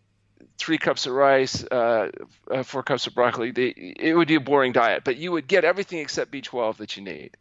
three 0.58 0.78
cups 0.78 1.08
of 1.08 1.14
rice, 1.14 1.64
uh, 1.64 2.12
uh, 2.51 2.64
four 2.64 2.84
cups 2.84 3.08
of 3.08 3.16
broccoli. 3.16 3.51
They, 3.51 3.74
it 3.76 4.16
would 4.16 4.28
be 4.28 4.36
a 4.36 4.39
boring 4.39 4.72
diet, 4.72 5.03
but 5.03 5.18
you 5.18 5.32
would 5.32 5.47
get 5.47 5.66
everything 5.66 5.99
except 5.99 6.32
B12 6.32 6.78
that 6.78 6.95
you 6.95 7.03
need. 7.03 7.36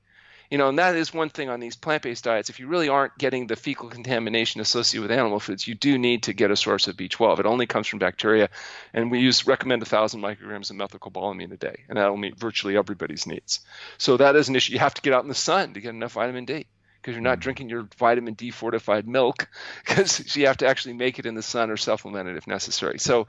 You 0.51 0.59
know, 0.59 0.68
and 0.68 0.78
that 0.78 0.94
is 0.94 1.12
one 1.12 1.28
thing 1.28 1.49
on 1.49 1.61
these 1.61 1.76
plant-based 1.76 2.24
diets. 2.24 2.51
If 2.51 2.61
you 2.61 2.68
really 2.68 2.88
aren't 2.88 3.18
getting 3.18 3.47
the 3.47 3.57
fecal 3.57 3.88
contamination 3.88 4.61
associated 4.61 5.09
with 5.09 5.18
animal 5.18 5.40
foods, 5.40 5.66
you 5.66 5.74
do 5.74 5.99
need 5.99 6.24
to 6.24 6.32
get 6.32 6.51
a 6.51 6.57
source 6.57 6.86
of 6.88 6.97
B12. 6.97 7.40
It 7.40 7.47
only 7.47 7.66
comes 7.66 7.86
from 7.86 7.99
bacteria, 7.99 8.49
and 8.92 9.11
we 9.11 9.20
use 9.20 9.47
recommend 9.47 9.82
1,000 9.82 10.20
micrograms 10.20 10.70
of 10.70 10.76
methylcobalamin 10.76 11.53
a 11.53 11.57
day, 11.57 11.84
and 11.88 11.99
that'll 11.99 12.16
meet 12.16 12.38
virtually 12.38 12.76
everybody's 12.76 13.26
needs. 13.26 13.61
So 13.99 14.16
that 14.16 14.36
is 14.36 14.49
an 14.49 14.57
issue. 14.57 14.72
You 14.72 14.78
have 14.78 14.94
to 14.94 15.03
get 15.03 15.12
out 15.12 15.22
in 15.22 15.28
the 15.28 15.34
sun 15.34 15.74
to 15.74 15.80
get 15.80 15.90
enough 15.90 16.12
vitamin 16.12 16.44
D 16.44 16.66
because 17.07 17.14
you're 17.14 17.22
not 17.22 17.38
mm. 17.38 17.42
drinking 17.42 17.68
your 17.68 17.88
vitamin 17.99 18.34
D 18.34 18.51
fortified 18.51 19.07
milk 19.07 19.49
because 19.86 20.34
you 20.36 20.49
have 20.49 20.57
to 20.59 20.66
actually 20.66 20.94
make 20.94 21.20
it 21.20 21.26
in 21.26 21.36
the 21.36 21.42
sun 21.42 21.70
or 21.70 21.76
supplement 21.76 22.28
it 22.28 22.36
if 22.36 22.49
necessary. 22.49 22.99
So, 22.99 23.28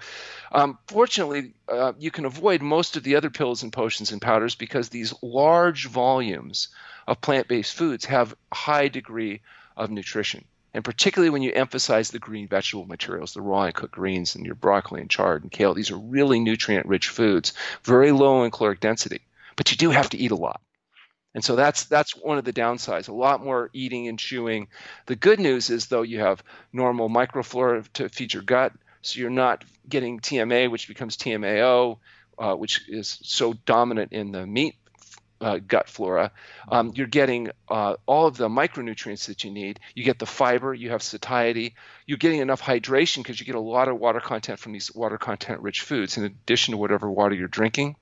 um, 0.51 0.80
fortunately, 0.88 1.53
uh, 1.68 1.93
you 1.99 2.09
can 2.09 2.26
avoid 2.26 2.63
most 2.63 2.97
of 2.97 3.03
the 3.03 3.15
other 3.18 3.30
pills 3.30 3.61
and 3.61 3.72
potions 3.72 4.11
and 4.11 4.20
powders 4.20 4.55
because 4.55 4.89
these 4.89 5.13
large 5.22 5.88
volumes 5.88 6.70
of 7.08 7.22
plant-based 7.22 7.74
foods 7.74 8.05
have 8.05 8.36
a 8.51 8.55
high 8.55 8.89
degree 8.89 9.41
of 9.76 9.89
nutrition. 9.89 10.43
And 10.74 10.84
particularly 10.84 11.30
when 11.30 11.41
you 11.41 11.51
emphasize 11.53 12.12
the 12.12 12.20
green 12.20 12.47
vegetable 12.47 12.86
materials, 12.86 13.34
the 13.34 13.41
raw 13.41 13.64
and 13.64 13.74
cooked 13.74 13.93
greens 13.93 14.36
and 14.36 14.45
your 14.45 14.55
broccoli 14.55 15.01
and 15.01 15.10
chard 15.10 15.41
and 15.41 15.51
kale, 15.51 15.74
these 15.74 15.89
are 15.89 15.97
really 15.97 16.39
nutrient 16.39 16.86
rich 16.86 17.08
foods, 17.08 17.53
very 17.84 18.12
low 18.12 18.43
in 18.43 18.51
caloric 18.51 18.80
density. 18.80 19.22
But 19.55 19.72
you 19.72 19.78
do 19.78 19.89
have 19.89 20.10
to 20.10 20.18
eat 20.18 20.32
a 20.32 20.36
lot. 20.36 20.62
And 21.34 21.43
so 21.43 21.55
that's 21.55 21.86
that's 21.86 22.16
one 22.16 22.38
of 22.38 22.45
the 22.45 22.53
downsides. 22.53 23.10
A 23.10 23.14
lot 23.14 23.43
more 23.43 23.70
eating 23.74 24.08
and 24.08 24.18
chewing. 24.18 24.68
The 25.05 25.16
good 25.16 25.39
news 25.39 25.70
is 25.70 25.88
though 25.88 26.01
you 26.01 26.20
have 26.20 26.43
normal 26.74 27.10
microflora 27.10 27.88
to 27.93 28.10
feed 28.10 28.34
your 28.34 28.43
gut, 28.43 28.74
so 29.01 29.20
you're 29.20 29.30
not 29.30 29.64
getting 29.88 30.20
TMA, 30.20 30.70
which 30.70 30.88
becomes 30.88 31.18
TMAO, 31.18 31.97
uh, 32.39 32.55
which 32.55 32.88
is 32.89 33.20
so 33.24 33.53
dominant 33.53 34.14
in 34.14 34.32
the 34.32 34.45
meat 34.45 34.76
uh, 35.42 35.60
gut 35.66 35.90
flora. 35.90 36.32
Um, 36.70 36.92
you're 36.96 37.08
getting 37.08 37.50
uh, 37.70 37.96
all 38.06 38.28
of 38.28 38.38
the 38.38 38.50
micronutrients 38.50 39.28
that 39.28 39.44
you 39.44 39.52
need. 39.52 39.80
You 39.96 40.04
get 40.04 40.20
the 40.20 40.26
fiber, 40.26 40.74
you 40.74 40.92
have 40.92 41.04
satiety, 41.04 41.76
you're 42.06 42.18
getting 42.18 42.40
enough 42.40 42.62
hydration 42.62 43.18
because 43.18 43.40
you 43.40 43.46
get 43.46 43.56
a 43.56 43.60
lot 43.60 43.88
of 43.88 44.00
water 44.00 44.20
content 44.20 44.60
from 44.60 44.74
these 44.74 44.94
water 44.94 45.18
content 45.18 45.62
rich 45.62 45.82
foods 45.82 46.18
in 46.18 46.24
addition 46.24 46.74
to 46.74 46.78
whatever 46.78 47.10
water 47.10 47.36
you're 47.36 47.48
drinking. 47.48 47.96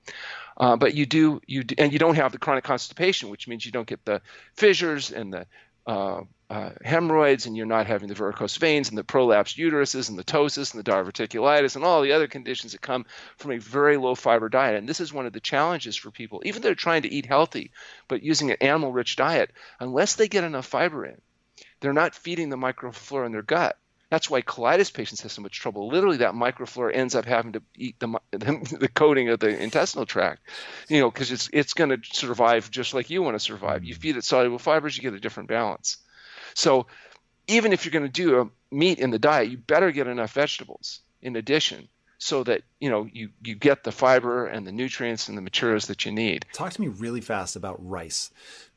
Uh, 0.58 0.76
but 0.76 0.94
you 0.94 1.04
do 1.04 1.40
you 1.46 1.64
do, 1.64 1.74
and 1.76 1.92
you 1.92 1.98
don't 1.98 2.14
have 2.14 2.32
the 2.32 2.38
chronic 2.38 2.64
constipation, 2.64 3.28
which 3.28 3.46
means 3.46 3.66
you 3.66 3.72
don't 3.72 3.86
get 3.86 4.04
the 4.06 4.22
fissures 4.54 5.12
and 5.12 5.32
the 5.32 5.46
uh, 5.86 6.22
uh, 6.48 6.70
hemorrhoids, 6.84 7.46
and 7.46 7.56
you're 7.56 7.66
not 7.66 7.86
having 7.86 8.08
the 8.08 8.14
varicose 8.14 8.56
veins 8.56 8.88
and 8.88 8.96
the 8.96 9.04
prolapsed 9.04 9.56
uteruses 9.56 10.08
and 10.08 10.18
the 10.18 10.24
ptosis 10.24 10.74
and 10.74 10.84
the 10.84 10.90
diverticulitis 10.90 11.74
and 11.74 11.84
all 11.84 12.02
the 12.02 12.12
other 12.12 12.28
conditions 12.28 12.72
that 12.72 12.80
come 12.80 13.04
from 13.36 13.52
a 13.52 13.58
very 13.58 13.96
low 13.96 14.14
fiber 14.14 14.48
diet. 14.48 14.76
And 14.76 14.88
this 14.88 15.00
is 15.00 15.12
one 15.12 15.26
of 15.26 15.32
the 15.32 15.40
challenges 15.40 15.96
for 15.96 16.10
people, 16.10 16.42
even 16.44 16.62
though 16.62 16.68
they're 16.68 16.74
trying 16.74 17.02
to 17.02 17.12
eat 17.12 17.26
healthy, 17.26 17.72
but 18.06 18.22
using 18.22 18.50
an 18.50 18.58
animal 18.60 18.92
rich 18.92 19.16
diet, 19.16 19.50
unless 19.80 20.14
they 20.14 20.28
get 20.28 20.44
enough 20.44 20.66
fiber 20.66 21.04
in, 21.04 21.20
they're 21.80 21.92
not 21.92 22.14
feeding 22.14 22.48
the 22.48 22.56
microflora 22.56 23.26
in 23.26 23.32
their 23.32 23.42
gut. 23.42 23.76
That's 24.08 24.30
why 24.30 24.40
colitis 24.40 24.92
patients 24.92 25.22
have 25.22 25.32
so 25.32 25.42
much 25.42 25.58
trouble. 25.58 25.88
Literally, 25.88 26.18
that 26.18 26.34
microflora 26.34 26.94
ends 26.94 27.16
up 27.16 27.24
having 27.24 27.54
to 27.54 27.62
eat 27.74 27.98
the 27.98 28.08
the, 28.30 28.76
the 28.80 28.88
coating 28.88 29.30
of 29.30 29.40
the 29.40 29.60
intestinal 29.60 30.06
tract, 30.06 30.42
you 30.88 31.00
know, 31.00 31.10
because 31.10 31.32
it's 31.32 31.50
it's 31.52 31.74
going 31.74 31.90
to 31.90 31.98
survive 32.12 32.70
just 32.70 32.94
like 32.94 33.10
you 33.10 33.22
want 33.22 33.34
to 33.34 33.40
survive. 33.40 33.84
You 33.84 33.94
mm. 33.94 33.98
feed 33.98 34.16
it 34.16 34.24
soluble 34.24 34.58
fibers, 34.58 34.96
you 34.96 35.02
get 35.02 35.14
a 35.14 35.20
different 35.20 35.48
balance. 35.48 35.98
So, 36.54 36.86
even 37.48 37.72
if 37.72 37.84
you're 37.84 37.92
going 37.92 38.04
to 38.04 38.08
do 38.08 38.40
a 38.40 38.74
meat 38.74 39.00
in 39.00 39.10
the 39.10 39.18
diet, 39.18 39.50
you 39.50 39.58
better 39.58 39.90
get 39.90 40.06
enough 40.06 40.32
vegetables 40.32 41.00
in 41.20 41.34
addition, 41.34 41.88
so 42.18 42.44
that 42.44 42.62
you 42.78 42.90
know 42.90 43.08
you 43.12 43.30
you 43.42 43.56
get 43.56 43.82
the 43.82 43.92
fiber 43.92 44.46
and 44.46 44.64
the 44.64 44.72
nutrients 44.72 45.28
and 45.28 45.36
the 45.36 45.42
materials 45.42 45.86
that 45.86 46.06
you 46.06 46.12
need. 46.12 46.46
Talk 46.52 46.72
to 46.74 46.80
me 46.80 46.86
really 46.86 47.20
fast 47.20 47.56
about 47.56 47.84
rice. 47.84 48.30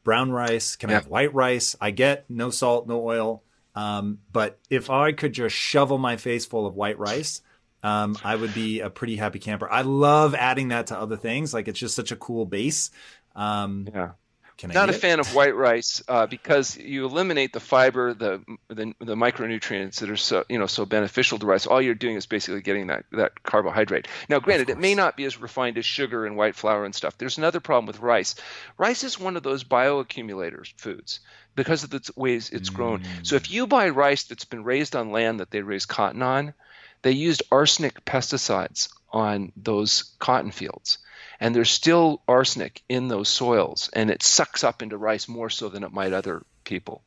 Brown 0.03 0.31
rice. 0.31 0.75
Can 0.75 0.89
yeah. 0.89 0.95
I 0.95 0.99
have 0.99 1.07
white 1.07 1.35
rice? 1.35 1.75
I 1.79 1.91
get 1.91 2.25
no 2.29 2.49
salt, 2.49 2.87
no 2.87 3.05
oil 3.05 3.43
um, 3.79 4.19
but 4.33 4.59
if 4.69 4.89
I 4.89 5.13
could 5.13 5.31
just 5.31 5.55
shovel 5.55 5.97
my 5.97 6.17
face 6.17 6.45
full 6.45 6.67
of 6.67 6.75
white 6.75 6.99
rice, 6.99 7.41
um, 7.81 8.17
I 8.25 8.35
would 8.35 8.53
be 8.53 8.81
a 8.81 8.89
pretty 8.89 9.15
happy 9.15 9.39
camper. 9.39 9.71
I 9.71 9.83
love 9.83 10.35
adding 10.35 10.67
that 10.67 10.87
to 10.87 10.99
other 10.99 11.15
things. 11.15 11.53
Like 11.53 11.69
it's 11.69 11.79
just 11.79 11.95
such 11.95 12.11
a 12.11 12.17
cool 12.17 12.45
base. 12.45 12.91
Um, 13.37 13.87
yeah. 13.93 14.11
Can 14.59 14.71
Not 14.71 14.89
a 14.89 14.93
fan 14.93 15.21
of 15.21 15.33
white 15.33 15.55
rice 15.55 16.03
uh, 16.09 16.27
because 16.27 16.75
you 16.75 17.05
eliminate 17.05 17.53
the 17.53 17.61
fiber, 17.61 18.13
the, 18.13 18.43
the, 18.67 18.93
the 18.99 19.15
micronutrients 19.15 20.01
that 20.01 20.09
are 20.09 20.17
so 20.17 20.43
you 20.49 20.59
know 20.59 20.65
so 20.65 20.85
beneficial 20.85 21.39
to 21.39 21.45
rice. 21.45 21.65
All 21.65 21.81
you're 21.81 21.95
doing 21.95 22.17
is 22.17 22.25
basically 22.25 22.59
getting 22.59 22.87
that 22.87 23.05
that 23.13 23.41
carbohydrate. 23.41 24.09
Now, 24.27 24.41
granted, 24.41 24.69
it 24.69 24.77
may 24.77 24.95
not 24.95 25.15
be 25.15 25.23
as 25.23 25.39
refined 25.39 25.77
as 25.77 25.85
sugar 25.85 26.25
and 26.25 26.35
white 26.35 26.57
flour 26.57 26.83
and 26.83 26.93
stuff. 26.93 27.17
There's 27.17 27.37
another 27.37 27.61
problem 27.61 27.85
with 27.85 28.01
rice. 28.01 28.35
Rice 28.77 29.05
is 29.05 29.17
one 29.17 29.37
of 29.37 29.43
those 29.43 29.63
bioaccumulators 29.63 30.73
foods 30.75 31.21
because 31.55 31.85
of 31.85 31.89
the 31.89 32.11
ways 32.17 32.49
it's 32.49 32.69
grown. 32.69 32.99
Mm. 32.99 33.25
So 33.25 33.37
if 33.37 33.49
you 33.49 33.65
buy 33.65 33.87
rice 33.87 34.25
that's 34.25 34.43
been 34.43 34.65
raised 34.65 34.93
on 34.93 35.13
land 35.13 35.39
that 35.39 35.51
they 35.51 35.61
raise 35.61 35.85
cotton 35.85 36.21
on, 36.21 36.53
they 37.01 37.11
used 37.13 37.43
arsenic 37.49 38.03
pesticides 38.03 38.89
on 39.09 39.53
those 39.55 40.15
cotton 40.19 40.51
fields. 40.51 40.97
And 41.39 41.55
there's 41.55 41.71
still 41.71 42.21
arsenic 42.27 42.83
in 42.89 43.07
those 43.07 43.29
soils, 43.29 43.89
and 43.93 44.09
it 44.09 44.23
sucks 44.23 44.63
up 44.63 44.81
into 44.81 44.97
rice 44.97 45.27
more 45.27 45.49
so 45.49 45.69
than 45.69 45.83
it 45.83 45.93
might 45.93 46.13
other 46.13 46.43
people. 46.63 47.01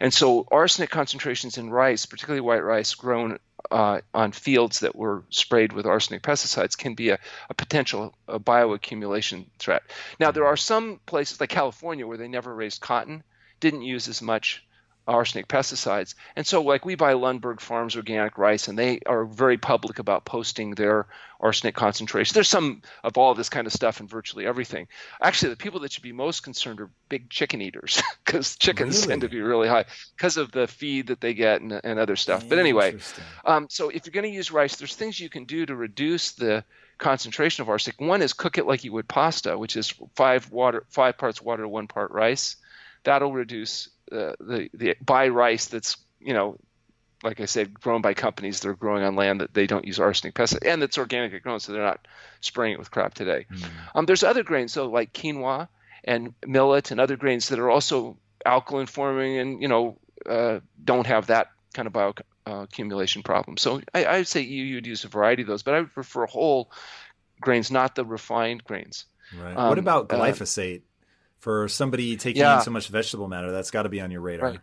And 0.00 0.12
so, 0.12 0.46
arsenic 0.50 0.90
concentrations 0.90 1.58
in 1.58 1.70
rice, 1.70 2.06
particularly 2.06 2.40
white 2.40 2.64
rice 2.64 2.94
grown 2.94 3.38
uh, 3.70 4.00
on 4.12 4.32
fields 4.32 4.80
that 4.80 4.96
were 4.96 5.24
sprayed 5.30 5.72
with 5.72 5.86
arsenic 5.86 6.22
pesticides, 6.22 6.76
can 6.76 6.94
be 6.94 7.10
a, 7.10 7.18
a 7.48 7.54
potential 7.54 8.14
a 8.26 8.40
bioaccumulation 8.40 9.46
threat. 9.58 9.82
Now, 10.18 10.30
there 10.30 10.46
are 10.46 10.56
some 10.56 11.00
places 11.06 11.40
like 11.40 11.50
California 11.50 12.06
where 12.06 12.18
they 12.18 12.28
never 12.28 12.54
raised 12.54 12.80
cotton, 12.80 13.22
didn't 13.60 13.82
use 13.82 14.08
as 14.08 14.20
much 14.20 14.64
arsenic 15.06 15.48
pesticides. 15.48 16.14
And 16.36 16.46
so, 16.46 16.62
like, 16.62 16.84
we 16.84 16.94
buy 16.94 17.14
Lundberg 17.14 17.60
Farms 17.60 17.96
organic 17.96 18.38
rice, 18.38 18.68
and 18.68 18.78
they 18.78 19.00
are 19.06 19.24
very 19.24 19.58
public 19.58 19.98
about 19.98 20.24
posting 20.24 20.74
their 20.74 21.06
arsenic 21.40 21.74
concentration. 21.74 22.32
There's 22.32 22.48
some 22.48 22.80
of 23.02 23.18
all 23.18 23.34
this 23.34 23.50
kind 23.50 23.66
of 23.66 23.72
stuff 23.72 24.00
in 24.00 24.08
virtually 24.08 24.46
everything. 24.46 24.88
Actually, 25.20 25.50
the 25.50 25.56
people 25.56 25.80
that 25.80 25.92
should 25.92 26.02
be 26.02 26.12
most 26.12 26.42
concerned 26.42 26.80
are 26.80 26.90
big 27.08 27.28
chicken 27.28 27.60
eaters, 27.60 28.02
because 28.24 28.56
chickens 28.56 28.96
really? 28.96 29.08
tend 29.08 29.20
to 29.22 29.28
be 29.28 29.40
really 29.40 29.68
high 29.68 29.84
because 30.16 30.36
of 30.36 30.52
the 30.52 30.66
feed 30.66 31.08
that 31.08 31.20
they 31.20 31.34
get 31.34 31.60
and, 31.60 31.80
and 31.84 31.98
other 31.98 32.16
stuff. 32.16 32.48
But 32.48 32.58
anyway, 32.58 32.96
um, 33.44 33.66
so 33.68 33.90
if 33.90 34.06
you're 34.06 34.12
going 34.12 34.30
to 34.30 34.36
use 34.36 34.50
rice, 34.50 34.76
there's 34.76 34.96
things 34.96 35.20
you 35.20 35.28
can 35.28 35.44
do 35.44 35.66
to 35.66 35.76
reduce 35.76 36.32
the 36.32 36.64
concentration 36.96 37.60
of 37.62 37.68
arsenic. 37.68 38.00
One 38.00 38.22
is 38.22 38.32
cook 38.32 38.56
it 38.56 38.66
like 38.66 38.84
you 38.84 38.92
would 38.92 39.08
pasta, 39.08 39.58
which 39.58 39.76
is 39.76 39.92
five 40.14 40.50
water, 40.50 40.84
five 40.88 41.18
parts 41.18 41.42
water, 41.42 41.68
one 41.68 41.88
part 41.88 42.10
rice 42.12 42.56
that'll 43.04 43.32
reduce 43.32 43.88
uh, 44.12 44.32
the 44.40 44.68
the 44.74 44.96
buy 45.00 45.28
rice 45.28 45.66
that's 45.66 45.96
you 46.20 46.34
know 46.34 46.58
like 47.24 47.40
I 47.40 47.46
said, 47.46 47.72
grown 47.72 48.02
by 48.02 48.12
companies 48.12 48.60
that 48.60 48.68
are 48.68 48.74
growing 48.74 49.02
on 49.02 49.16
land 49.16 49.40
that 49.40 49.54
they 49.54 49.66
don't 49.66 49.86
use 49.86 49.98
arsenic 49.98 50.34
pesticides 50.34 50.66
and 50.66 50.82
it's 50.82 50.98
organically 50.98 51.38
grown, 51.38 51.58
so 51.58 51.72
they're 51.72 51.82
not 51.82 52.06
spraying 52.42 52.74
it 52.74 52.78
with 52.78 52.90
crap 52.90 53.14
today. 53.14 53.46
Mm. 53.50 53.68
Um, 53.94 54.06
there's 54.06 54.22
other 54.22 54.42
grains 54.42 54.74
though, 54.74 54.90
like 54.90 55.14
quinoa 55.14 55.68
and 56.04 56.34
millet 56.46 56.90
and 56.90 57.00
other 57.00 57.16
grains 57.16 57.48
that 57.48 57.58
are 57.58 57.70
also 57.70 58.18
alkaline 58.44 58.86
forming 58.86 59.38
and 59.38 59.62
you 59.62 59.68
know 59.68 59.98
uh, 60.28 60.60
don't 60.84 61.06
have 61.06 61.28
that 61.28 61.48
kind 61.72 61.86
of 61.86 61.94
bioaccumulation 61.94 63.18
uh, 63.18 63.22
problem. 63.22 63.56
So 63.56 63.80
I, 63.94 64.04
I 64.04 64.16
would 64.18 64.28
say 64.28 64.42
you 64.42 64.74
would 64.76 64.86
use 64.86 65.04
a 65.04 65.08
variety 65.08 65.42
of 65.42 65.48
those, 65.48 65.62
but 65.62 65.74
I 65.74 65.80
would 65.80 65.94
prefer 65.94 66.26
whole 66.26 66.70
grains, 67.40 67.70
not 67.70 67.94
the 67.94 68.04
refined 68.04 68.64
grains. 68.64 69.06
Right. 69.36 69.56
Um, 69.56 69.70
what 69.70 69.78
about 69.78 70.12
uh, 70.12 70.16
glyphosate? 70.16 70.82
For 71.44 71.68
somebody 71.68 72.16
taking 72.16 72.40
yeah. 72.40 72.56
in 72.56 72.62
so 72.62 72.70
much 72.70 72.88
vegetable 72.88 73.28
matter. 73.28 73.52
That's 73.52 73.70
got 73.70 73.82
to 73.82 73.90
be 73.90 74.00
on 74.00 74.10
your 74.10 74.22
radar. 74.22 74.48
Right. 74.52 74.60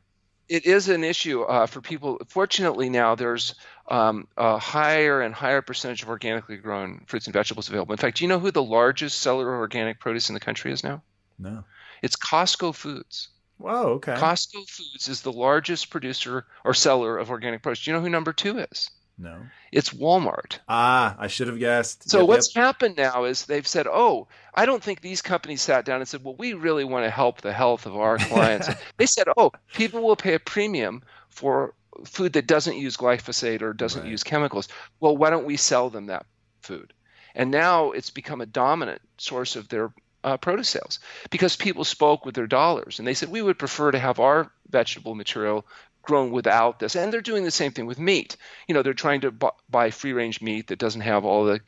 It 0.50 0.66
is 0.66 0.90
an 0.90 1.04
issue 1.04 1.44
uh, 1.44 1.68
for 1.68 1.80
people. 1.80 2.18
Fortunately, 2.28 2.90
now 2.90 3.14
there's 3.14 3.54
um, 3.88 4.28
a 4.36 4.58
higher 4.58 5.22
and 5.22 5.32
higher 5.32 5.62
percentage 5.62 6.02
of 6.02 6.10
organically 6.10 6.58
grown 6.58 7.04
fruits 7.06 7.28
and 7.28 7.34
vegetables 7.34 7.70
available. 7.70 7.94
In 7.94 8.00
fact, 8.00 8.18
do 8.18 8.24
you 8.24 8.28
know 8.28 8.40
who 8.40 8.50
the 8.50 8.64
largest 8.64 9.20
seller 9.20 9.54
of 9.54 9.60
organic 9.60 10.00
produce 10.00 10.30
in 10.30 10.34
the 10.34 10.40
country 10.40 10.72
is 10.72 10.84
now? 10.84 11.04
No. 11.38 11.64
It's 12.02 12.16
Costco 12.16 12.74
Foods. 12.74 13.30
Whoa, 13.60 13.84
okay. 13.98 14.16
Costco 14.16 14.68
Foods 14.68 15.08
is 15.08 15.22
the 15.22 15.32
largest 15.32 15.92
producer 15.92 16.48
or 16.66 16.74
seller 16.74 17.16
of 17.16 17.30
organic 17.30 17.62
produce. 17.62 17.86
Do 17.86 17.92
you 17.92 17.96
know 17.96 18.02
who 18.02 18.10
number 18.10 18.34
two 18.34 18.58
is? 18.58 18.90
No. 19.22 19.44
It's 19.72 19.92
Walmart. 19.92 20.60
Ah, 20.68 21.16
I 21.20 21.28
should 21.28 21.48
have 21.48 21.60
guessed. 21.60 22.10
So 22.10 22.20
yep, 22.20 22.28
what's 22.28 22.56
yep. 22.56 22.64
happened 22.64 22.98
now 22.98 23.26
is 23.26 23.46
they've 23.46 23.68
said, 23.68 23.86
"Oh, 23.88 24.28
I 24.54 24.66
don't 24.66 24.84
think 24.84 25.02
these 25.02 25.22
companies 25.22 25.62
sat 25.62 25.86
down 25.86 26.02
and 26.02 26.08
said, 26.08 26.24
well, 26.24 26.36
we 26.36 26.54
really 26.54 26.84
want 26.84 27.06
to 27.06 27.12
help 27.12 27.42
the 27.42 27.54
health 27.54 27.86
of 27.86 27.96
our 27.96 28.18
clients." 28.18 28.70
they 28.98 29.06
said, 29.06 29.28
"Oh, 29.38 29.52
people 29.74 30.02
will 30.02 30.16
pay 30.16 30.34
a 30.34 30.40
premium 30.40 31.04
for 31.30 31.76
food 32.06 32.34
that 32.34 32.48
doesn't 32.48 32.78
use 32.78 32.98
glyphosate 32.98 33.62
or 33.62 33.74
doesn't 33.74 34.02
right. 34.02 34.10
use 34.10 34.24
chemicals. 34.24 34.68
Well, 35.00 35.16
why 35.16 35.30
don't 35.30 35.46
we 35.46 35.58
sell 35.58 35.90
them 35.92 36.08
that 36.08 36.26
food?" 36.62 36.92
And 37.36 37.52
now 37.52 37.92
it's 37.92 38.10
become 38.10 38.42
a 38.42 38.48
dominant 38.48 39.02
source 39.18 39.56
of 39.56 39.70
their 39.70 39.94
uh, 40.24 40.38
produce 40.38 40.70
sales 40.70 41.00
because 41.30 41.56
people 41.56 41.84
spoke 41.84 42.26
with 42.26 42.36
their 42.36 42.48
dollars 42.48 43.00
and 43.00 43.08
they 43.08 43.14
said 43.16 43.30
we 43.30 43.42
would 43.42 43.58
prefer 43.58 43.90
to 43.90 43.98
have 43.98 44.20
our 44.20 44.52
vegetable 44.70 45.16
material 45.16 45.66
grown 46.02 46.32
without 46.32 46.80
this. 46.80 46.96
And 46.96 47.12
they're 47.12 47.22
doing 47.22 47.44
the 47.44 47.52
same 47.52 47.72
thing 47.72 47.86
with 47.86 48.00
meat. 48.00 48.38
You 48.68 48.74
know, 48.74 48.84
they're 48.84 48.94
trying 48.94 49.22
to 49.22 49.32
buy 49.70 49.92
free 49.92 50.14
range 50.14 50.42
meat 50.42 50.68
that 50.68 50.80
doesn't 50.80 51.02
have 51.02 51.26
all 51.26 51.46
the 51.46 51.62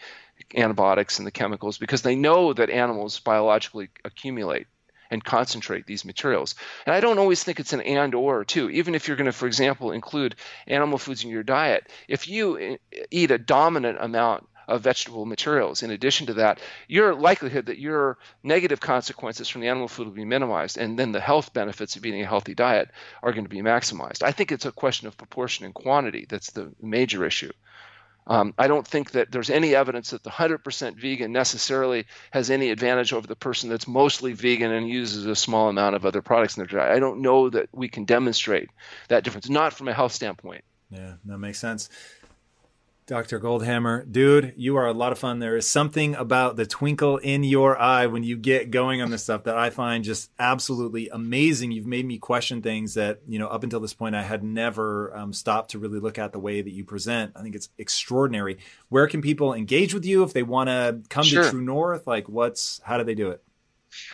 antibiotics 0.55 1.19
and 1.19 1.27
the 1.27 1.31
chemicals 1.31 1.77
because 1.77 2.01
they 2.01 2.15
know 2.15 2.53
that 2.53 2.69
animals 2.69 3.19
biologically 3.19 3.89
accumulate 4.03 4.67
and 5.11 5.23
concentrate 5.23 5.85
these 5.85 6.05
materials. 6.05 6.55
And 6.85 6.95
I 6.95 6.99
don't 6.99 7.19
always 7.19 7.43
think 7.43 7.59
it's 7.59 7.73
an 7.73 7.81
and 7.81 8.15
or 8.15 8.43
too. 8.43 8.69
Even 8.71 8.95
if 8.95 9.07
you're 9.07 9.17
going 9.17 9.25
to, 9.25 9.31
for 9.31 9.45
example, 9.45 9.91
include 9.91 10.35
animal 10.67 10.97
foods 10.97 11.23
in 11.23 11.29
your 11.29 11.43
diet, 11.43 11.87
if 12.07 12.27
you 12.27 12.57
eh, 12.57 12.77
eat 13.11 13.29
a 13.29 13.37
dominant 13.37 13.99
amount 14.01 14.47
of 14.67 14.81
vegetable 14.81 15.25
materials. 15.25 15.83
In 15.83 15.91
addition 15.91 16.27
to 16.27 16.35
that, 16.35 16.59
your 16.87 17.13
likelihood 17.15 17.67
that 17.67 17.79
your 17.79 18.17
negative 18.43 18.79
consequences 18.79 19.49
from 19.49 19.61
the 19.61 19.67
animal 19.67 19.87
food 19.87 20.07
will 20.07 20.13
be 20.13 20.25
minimized, 20.25 20.77
and 20.77 20.97
then 20.97 21.11
the 21.11 21.19
health 21.19 21.53
benefits 21.53 21.95
of 21.95 22.05
eating 22.05 22.21
a 22.21 22.27
healthy 22.27 22.55
diet 22.55 22.89
are 23.21 23.31
going 23.31 23.45
to 23.45 23.49
be 23.49 23.61
maximized. 23.61 24.23
I 24.23 24.31
think 24.31 24.51
it's 24.51 24.65
a 24.65 24.71
question 24.71 25.07
of 25.07 25.17
proportion 25.17 25.65
and 25.65 25.73
quantity 25.73 26.25
that's 26.27 26.51
the 26.51 26.71
major 26.81 27.25
issue. 27.25 27.51
Um, 28.25 28.53
I 28.57 28.67
don't 28.67 28.87
think 28.87 29.11
that 29.11 29.31
there's 29.31 29.49
any 29.49 29.75
evidence 29.75 30.11
that 30.11 30.23
the 30.23 30.29
100% 30.29 30.95
vegan 30.95 31.33
necessarily 31.33 32.05
has 32.31 32.49
any 32.49 32.69
advantage 32.69 33.11
over 33.11 33.27
the 33.27 33.35
person 33.35 33.69
that's 33.69 33.87
mostly 33.87 34.31
vegan 34.31 34.71
and 34.71 34.87
uses 34.87 35.25
a 35.25 35.35
small 35.35 35.67
amount 35.67 35.95
of 35.95 36.05
other 36.05 36.21
products 36.21 36.55
in 36.55 36.61
their 36.61 36.79
diet. 36.79 36.95
I 36.95 36.99
don't 36.99 37.21
know 37.21 37.49
that 37.49 37.67
we 37.73 37.89
can 37.89 38.05
demonstrate 38.05 38.69
that 39.09 39.25
difference, 39.25 39.49
not 39.49 39.73
from 39.73 39.89
a 39.89 39.93
health 39.93 40.13
standpoint. 40.13 40.63
Yeah, 40.89 41.15
that 41.25 41.37
makes 41.37 41.59
sense. 41.59 41.89
Dr. 43.05 43.39
Goldhamer, 43.39 44.09
dude, 44.09 44.53
you 44.55 44.77
are 44.77 44.87
a 44.87 44.93
lot 44.93 45.11
of 45.11 45.19
fun. 45.19 45.39
There 45.39 45.57
is 45.57 45.67
something 45.67 46.15
about 46.15 46.55
the 46.55 46.65
twinkle 46.65 47.17
in 47.17 47.43
your 47.43 47.77
eye 47.77 48.07
when 48.07 48.23
you 48.23 48.37
get 48.37 48.71
going 48.71 49.01
on 49.01 49.11
this 49.11 49.23
stuff 49.23 49.43
that 49.43 49.57
I 49.57 49.71
find 49.71 50.05
just 50.05 50.31
absolutely 50.39 51.09
amazing. 51.09 51.71
You've 51.71 51.85
made 51.85 52.05
me 52.05 52.17
question 52.17 52.61
things 52.61 52.93
that, 52.93 53.19
you 53.27 53.39
know, 53.39 53.47
up 53.47 53.63
until 53.63 53.81
this 53.81 53.93
point 53.93 54.15
I 54.15 54.21
had 54.21 54.41
never 54.41 55.15
um, 55.17 55.33
stopped 55.33 55.71
to 55.71 55.79
really 55.79 55.99
look 55.99 56.17
at 56.17 56.31
the 56.31 56.39
way 56.39 56.61
that 56.61 56.71
you 56.71 56.85
present. 56.85 57.33
I 57.35 57.41
think 57.41 57.55
it's 57.55 57.69
extraordinary. 57.77 58.59
Where 58.87 59.07
can 59.07 59.21
people 59.21 59.53
engage 59.53 59.93
with 59.93 60.05
you 60.05 60.23
if 60.23 60.31
they 60.31 60.43
want 60.43 60.69
to 60.69 61.01
come 61.09 61.25
sure. 61.25 61.43
to 61.43 61.49
True 61.49 61.61
North? 61.61 62.07
Like, 62.07 62.29
what's, 62.29 62.79
how 62.85 62.97
do 62.97 63.03
they 63.03 63.15
do 63.15 63.31
it? 63.31 63.43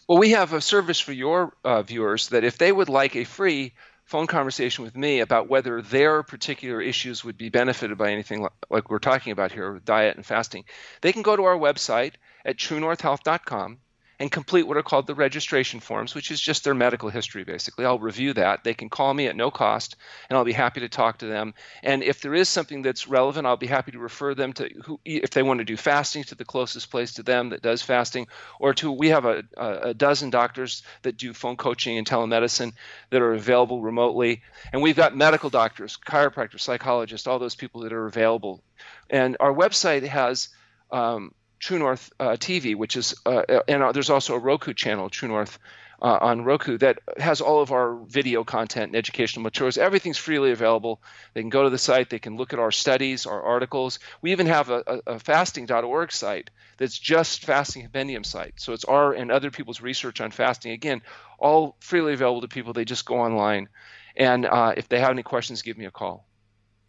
Well, 0.08 0.18
we 0.18 0.32
have 0.32 0.54
a 0.54 0.62
service 0.62 1.00
for 1.00 1.14
your 1.14 1.54
uh, 1.64 1.84
viewers 1.84 2.30
that 2.30 2.44
if 2.44 2.58
they 2.58 2.72
would 2.72 2.90
like 2.90 3.16
a 3.16 3.24
free 3.24 3.74
phone 4.10 4.26
conversation 4.26 4.84
with 4.84 4.98
me 4.98 5.20
about 5.20 5.48
whether 5.48 5.84
their 5.84 6.24
particular 6.24 6.82
issues 6.82 7.24
would 7.24 7.38
be 7.38 7.50
benefited 7.50 7.96
by 7.96 8.12
anything 8.12 8.48
like 8.72 8.90
we're 8.90 8.98
talking 8.98 9.32
about 9.32 9.52
here, 9.52 9.80
diet 9.86 10.16
and 10.16 10.26
fasting, 10.26 10.66
they 11.02 11.14
can 11.14 11.22
go 11.22 11.36
to 11.36 11.44
our 11.44 11.56
website, 11.56 12.14
at 12.44 12.58
truenorthhealth.com 12.58 13.78
and 14.20 14.30
complete 14.32 14.68
what 14.68 14.76
are 14.76 14.84
called 14.84 15.08
the 15.08 15.16
registration 15.16 15.80
forms, 15.80 16.14
which 16.14 16.30
is 16.30 16.42
just 16.42 16.66
their 16.66 16.76
medical 16.76 17.10
history, 17.10 17.46
basically. 17.46 17.86
I'll 17.86 18.00
review 18.00 18.34
that. 18.34 18.64
They 18.64 18.74
can 18.74 18.90
call 18.90 19.14
me 19.14 19.28
at 19.28 19.36
no 19.36 19.50
cost, 19.50 19.96
and 20.30 20.38
I'll 20.38 20.44
be 20.44 20.52
happy 20.52 20.82
to 20.82 20.90
talk 20.90 21.20
to 21.20 21.26
them. 21.26 21.54
And 21.84 22.04
if 22.04 22.22
there 22.22 22.34
is 22.34 22.50
something 22.50 22.82
that's 22.82 23.08
relevant, 23.08 23.48
I'll 23.48 23.56
be 23.56 23.68
happy 23.68 23.92
to 23.92 24.00
refer 24.00 24.36
them 24.36 24.52
to 24.54 24.70
who, 24.84 25.00
if 25.06 25.30
they 25.30 25.44
want 25.44 25.60
to 25.60 25.66
do 25.66 25.78
fasting, 25.78 26.26
to 26.26 26.36
the 26.36 26.44
closest 26.44 26.92
place 26.92 27.14
to 27.14 27.24
them 27.24 27.50
that 27.50 27.62
does 27.62 27.82
fasting, 27.82 28.28
or 28.60 28.74
to 28.76 28.92
we 28.92 29.10
have 29.10 29.26
a, 29.26 29.44
a 29.58 29.94
dozen 29.94 30.30
doctors 30.30 30.84
that 31.04 31.16
do 31.16 31.34
phone 31.34 31.56
coaching 31.56 31.98
and 31.98 32.06
telemedicine 32.06 32.74
that 33.12 33.22
are 33.22 33.34
available 33.34 33.82
remotely, 33.82 34.42
and 34.74 34.82
we've 34.82 34.98
got 34.98 35.16
medical 35.16 35.50
doctors, 35.50 35.98
chiropractors, 36.06 36.60
psychologists, 36.60 37.26
all 37.26 37.40
those 37.40 37.56
people 37.56 37.82
that 37.82 37.94
are 37.94 38.06
available. 38.06 38.62
And 39.10 39.38
our 39.40 39.54
website 39.54 40.04
has 40.04 40.50
um, 40.92 41.34
True 41.60 41.80
North 41.80 42.12
uh, 42.20 42.32
TV, 42.32 42.76
which 42.76 42.96
is, 42.96 43.16
uh, 43.26 43.44
and 43.68 43.84
uh, 43.84 43.92
there's 43.92 44.10
also 44.10 44.36
a 44.36 44.40
Roku 44.40 44.74
channel, 44.74 45.10
True 45.10 45.28
North, 45.28 45.60
uh, 46.02 46.18
on 46.22 46.44
Roku 46.44 46.78
that 46.78 47.00
has 47.18 47.42
all 47.42 47.62
of 47.62 47.72
our 47.72 47.96
video 47.96 48.44
content 48.44 48.88
and 48.88 48.96
educational 48.96 49.44
materials. 49.44 49.78
Everything's 49.78 50.18
freely 50.18 50.52
available. 50.52 51.02
They 51.34 51.42
can 51.42 51.50
go 51.50 51.64
to 51.64 51.70
the 51.70 51.78
site, 51.78 52.10
they 52.10 52.20
can 52.20 52.38
look 52.38 52.54
at 52.54 52.60
our 52.60 52.72
studies, 52.72 53.26
our 53.26 53.42
articles. 53.42 54.00
We 54.22 54.32
even 54.32 54.48
have 54.48 54.70
a, 54.70 54.84
a, 54.88 55.14
a 55.14 55.20
fasting.org 55.20 56.12
site 56.12 56.50
that's 56.78 56.98
just 56.98 57.44
fasting 57.44 57.84
compendium 57.84 58.24
site. 58.24 58.54
So 58.58 58.74
it's 58.74 58.86
our 58.86 59.12
and 59.12 59.32
other 59.32 59.52
people's 59.52 59.82
research 59.82 60.22
on 60.22 60.32
fasting. 60.32 60.72
Again, 60.72 61.02
all 61.38 61.76
freely 61.82 62.14
available 62.14 62.42
to 62.42 62.48
people. 62.48 62.74
They 62.74 62.86
just 62.86 63.06
go 63.06 63.20
online. 63.20 63.68
And 64.16 64.46
uh, 64.46 64.74
if 64.78 64.88
they 64.88 65.00
have 65.00 65.12
any 65.12 65.24
questions, 65.24 65.62
give 65.62 65.78
me 65.78 65.86
a 65.86 65.92
call. 65.92 66.26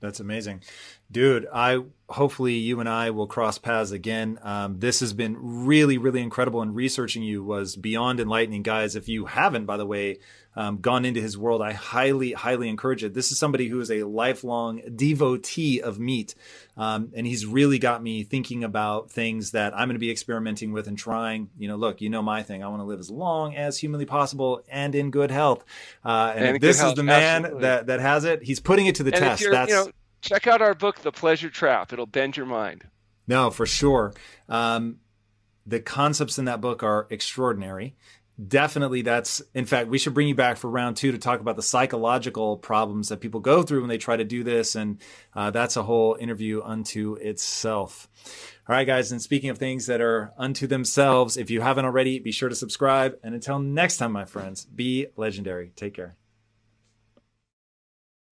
That's 0.00 0.20
amazing. 0.20 0.62
Dude, 1.12 1.48
I 1.52 1.82
hopefully 2.08 2.54
you 2.54 2.80
and 2.80 2.88
I 2.88 3.10
will 3.10 3.26
cross 3.26 3.58
paths 3.58 3.90
again. 3.90 4.38
Um, 4.42 4.78
this 4.78 5.00
has 5.00 5.12
been 5.12 5.36
really, 5.66 5.98
really 5.98 6.20
incredible, 6.20 6.62
and 6.62 6.74
researching 6.74 7.22
you 7.22 7.42
was 7.42 7.74
beyond 7.74 8.20
enlightening, 8.20 8.62
guys. 8.62 8.94
If 8.94 9.08
you 9.08 9.26
haven't, 9.26 9.66
by 9.66 9.76
the 9.76 9.86
way, 9.86 10.18
um, 10.54 10.78
gone 10.78 11.04
into 11.04 11.20
his 11.20 11.36
world, 11.38 11.62
I 11.62 11.72
highly, 11.72 12.32
highly 12.32 12.68
encourage 12.68 13.02
it. 13.02 13.14
This 13.14 13.32
is 13.32 13.38
somebody 13.38 13.68
who 13.68 13.80
is 13.80 13.90
a 13.90 14.04
lifelong 14.04 14.82
devotee 14.94 15.80
of 15.80 15.98
meat, 15.98 16.36
um, 16.76 17.10
and 17.14 17.26
he's 17.26 17.44
really 17.44 17.80
got 17.80 18.02
me 18.02 18.22
thinking 18.22 18.62
about 18.62 19.10
things 19.10 19.52
that 19.52 19.72
I'm 19.72 19.88
going 19.88 19.94
to 19.96 20.00
be 20.00 20.10
experimenting 20.12 20.72
with 20.72 20.86
and 20.86 20.96
trying. 20.96 21.50
You 21.58 21.66
know, 21.66 21.76
look, 21.76 22.00
you 22.00 22.08
know 22.08 22.22
my 22.22 22.44
thing. 22.44 22.62
I 22.62 22.68
want 22.68 22.82
to 22.82 22.86
live 22.86 23.00
as 23.00 23.10
long 23.10 23.56
as 23.56 23.78
humanly 23.78 24.06
possible 24.06 24.62
and 24.68 24.94
in 24.94 25.10
good 25.10 25.32
health. 25.32 25.64
Uh, 26.04 26.32
and, 26.36 26.44
and 26.44 26.60
this 26.60 26.80
health, 26.80 26.92
is 26.92 26.96
the 26.96 27.02
man 27.02 27.58
that 27.60 27.86
that 27.86 27.98
has 27.98 28.24
it, 28.24 28.44
he's 28.44 28.60
putting 28.60 28.86
it 28.86 28.96
to 28.96 29.02
the 29.02 29.12
and 29.12 29.20
test. 29.20 29.44
That's 29.50 29.70
you 29.70 29.74
know, 29.76 29.90
check 30.20 30.46
out 30.46 30.62
our 30.62 30.74
book, 30.74 31.00
The 31.00 31.12
Pleasure 31.12 31.50
Trap. 31.50 31.92
It'll 31.92 32.06
bend 32.06 32.36
your 32.36 32.46
mind. 32.46 32.84
No, 33.26 33.50
for 33.50 33.66
sure. 33.66 34.12
Um, 34.48 34.96
the 35.66 35.80
concepts 35.80 36.38
in 36.38 36.46
that 36.46 36.60
book 36.60 36.82
are 36.82 37.06
extraordinary. 37.10 37.96
Definitely, 38.48 39.02
that's 39.02 39.42
in 39.52 39.66
fact, 39.66 39.88
we 39.88 39.98
should 39.98 40.14
bring 40.14 40.26
you 40.26 40.34
back 40.34 40.56
for 40.56 40.70
round 40.70 40.96
two 40.96 41.12
to 41.12 41.18
talk 41.18 41.40
about 41.40 41.56
the 41.56 41.62
psychological 41.62 42.56
problems 42.56 43.10
that 43.10 43.20
people 43.20 43.40
go 43.40 43.62
through 43.62 43.80
when 43.80 43.90
they 43.90 43.98
try 43.98 44.16
to 44.16 44.24
do 44.24 44.42
this. 44.42 44.74
And 44.74 44.98
uh, 45.34 45.50
that's 45.50 45.76
a 45.76 45.82
whole 45.82 46.16
interview 46.18 46.62
unto 46.62 47.16
itself. 47.16 48.08
All 48.66 48.74
right, 48.74 48.86
guys. 48.86 49.12
And 49.12 49.20
speaking 49.20 49.50
of 49.50 49.58
things 49.58 49.86
that 49.86 50.00
are 50.00 50.32
unto 50.38 50.66
themselves, 50.66 51.36
if 51.36 51.50
you 51.50 51.60
haven't 51.60 51.84
already, 51.84 52.18
be 52.18 52.32
sure 52.32 52.48
to 52.48 52.54
subscribe. 52.54 53.18
And 53.22 53.34
until 53.34 53.58
next 53.58 53.98
time, 53.98 54.12
my 54.12 54.24
friends, 54.24 54.64
be 54.64 55.08
legendary. 55.16 55.72
Take 55.76 55.94
care. 55.94 56.16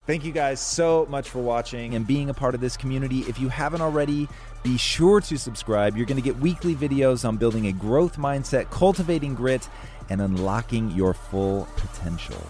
Thank 0.09 0.25
you 0.25 0.33
guys 0.33 0.59
so 0.59 1.07
much 1.11 1.29
for 1.29 1.41
watching 1.41 1.95
and 1.95 2.07
being 2.07 2.31
a 2.31 2.35
part 2.35 2.55
of 2.55 2.63
this 2.63 2.79
community. 2.79 3.27
If 3.29 3.39
you 3.39 3.51
haven't 3.51 3.83
already, 3.83 4.27
be 4.63 4.79
sure 4.79 5.21
to 5.21 5.37
subscribe. 5.37 5.99
You're 5.99 6.07
going 6.07 6.17
to 6.17 6.23
get 6.23 6.39
weekly 6.39 6.75
videos 6.75 7.29
on 7.29 7.37
building 7.37 7.67
a 7.67 7.73
growth 7.73 8.17
mindset, 8.17 8.71
cultivating 8.71 9.35
grit, 9.35 9.69
and 10.09 10.23
unlocking 10.23 10.93
your 10.93 11.13
full 11.13 11.69
potential. 11.77 12.43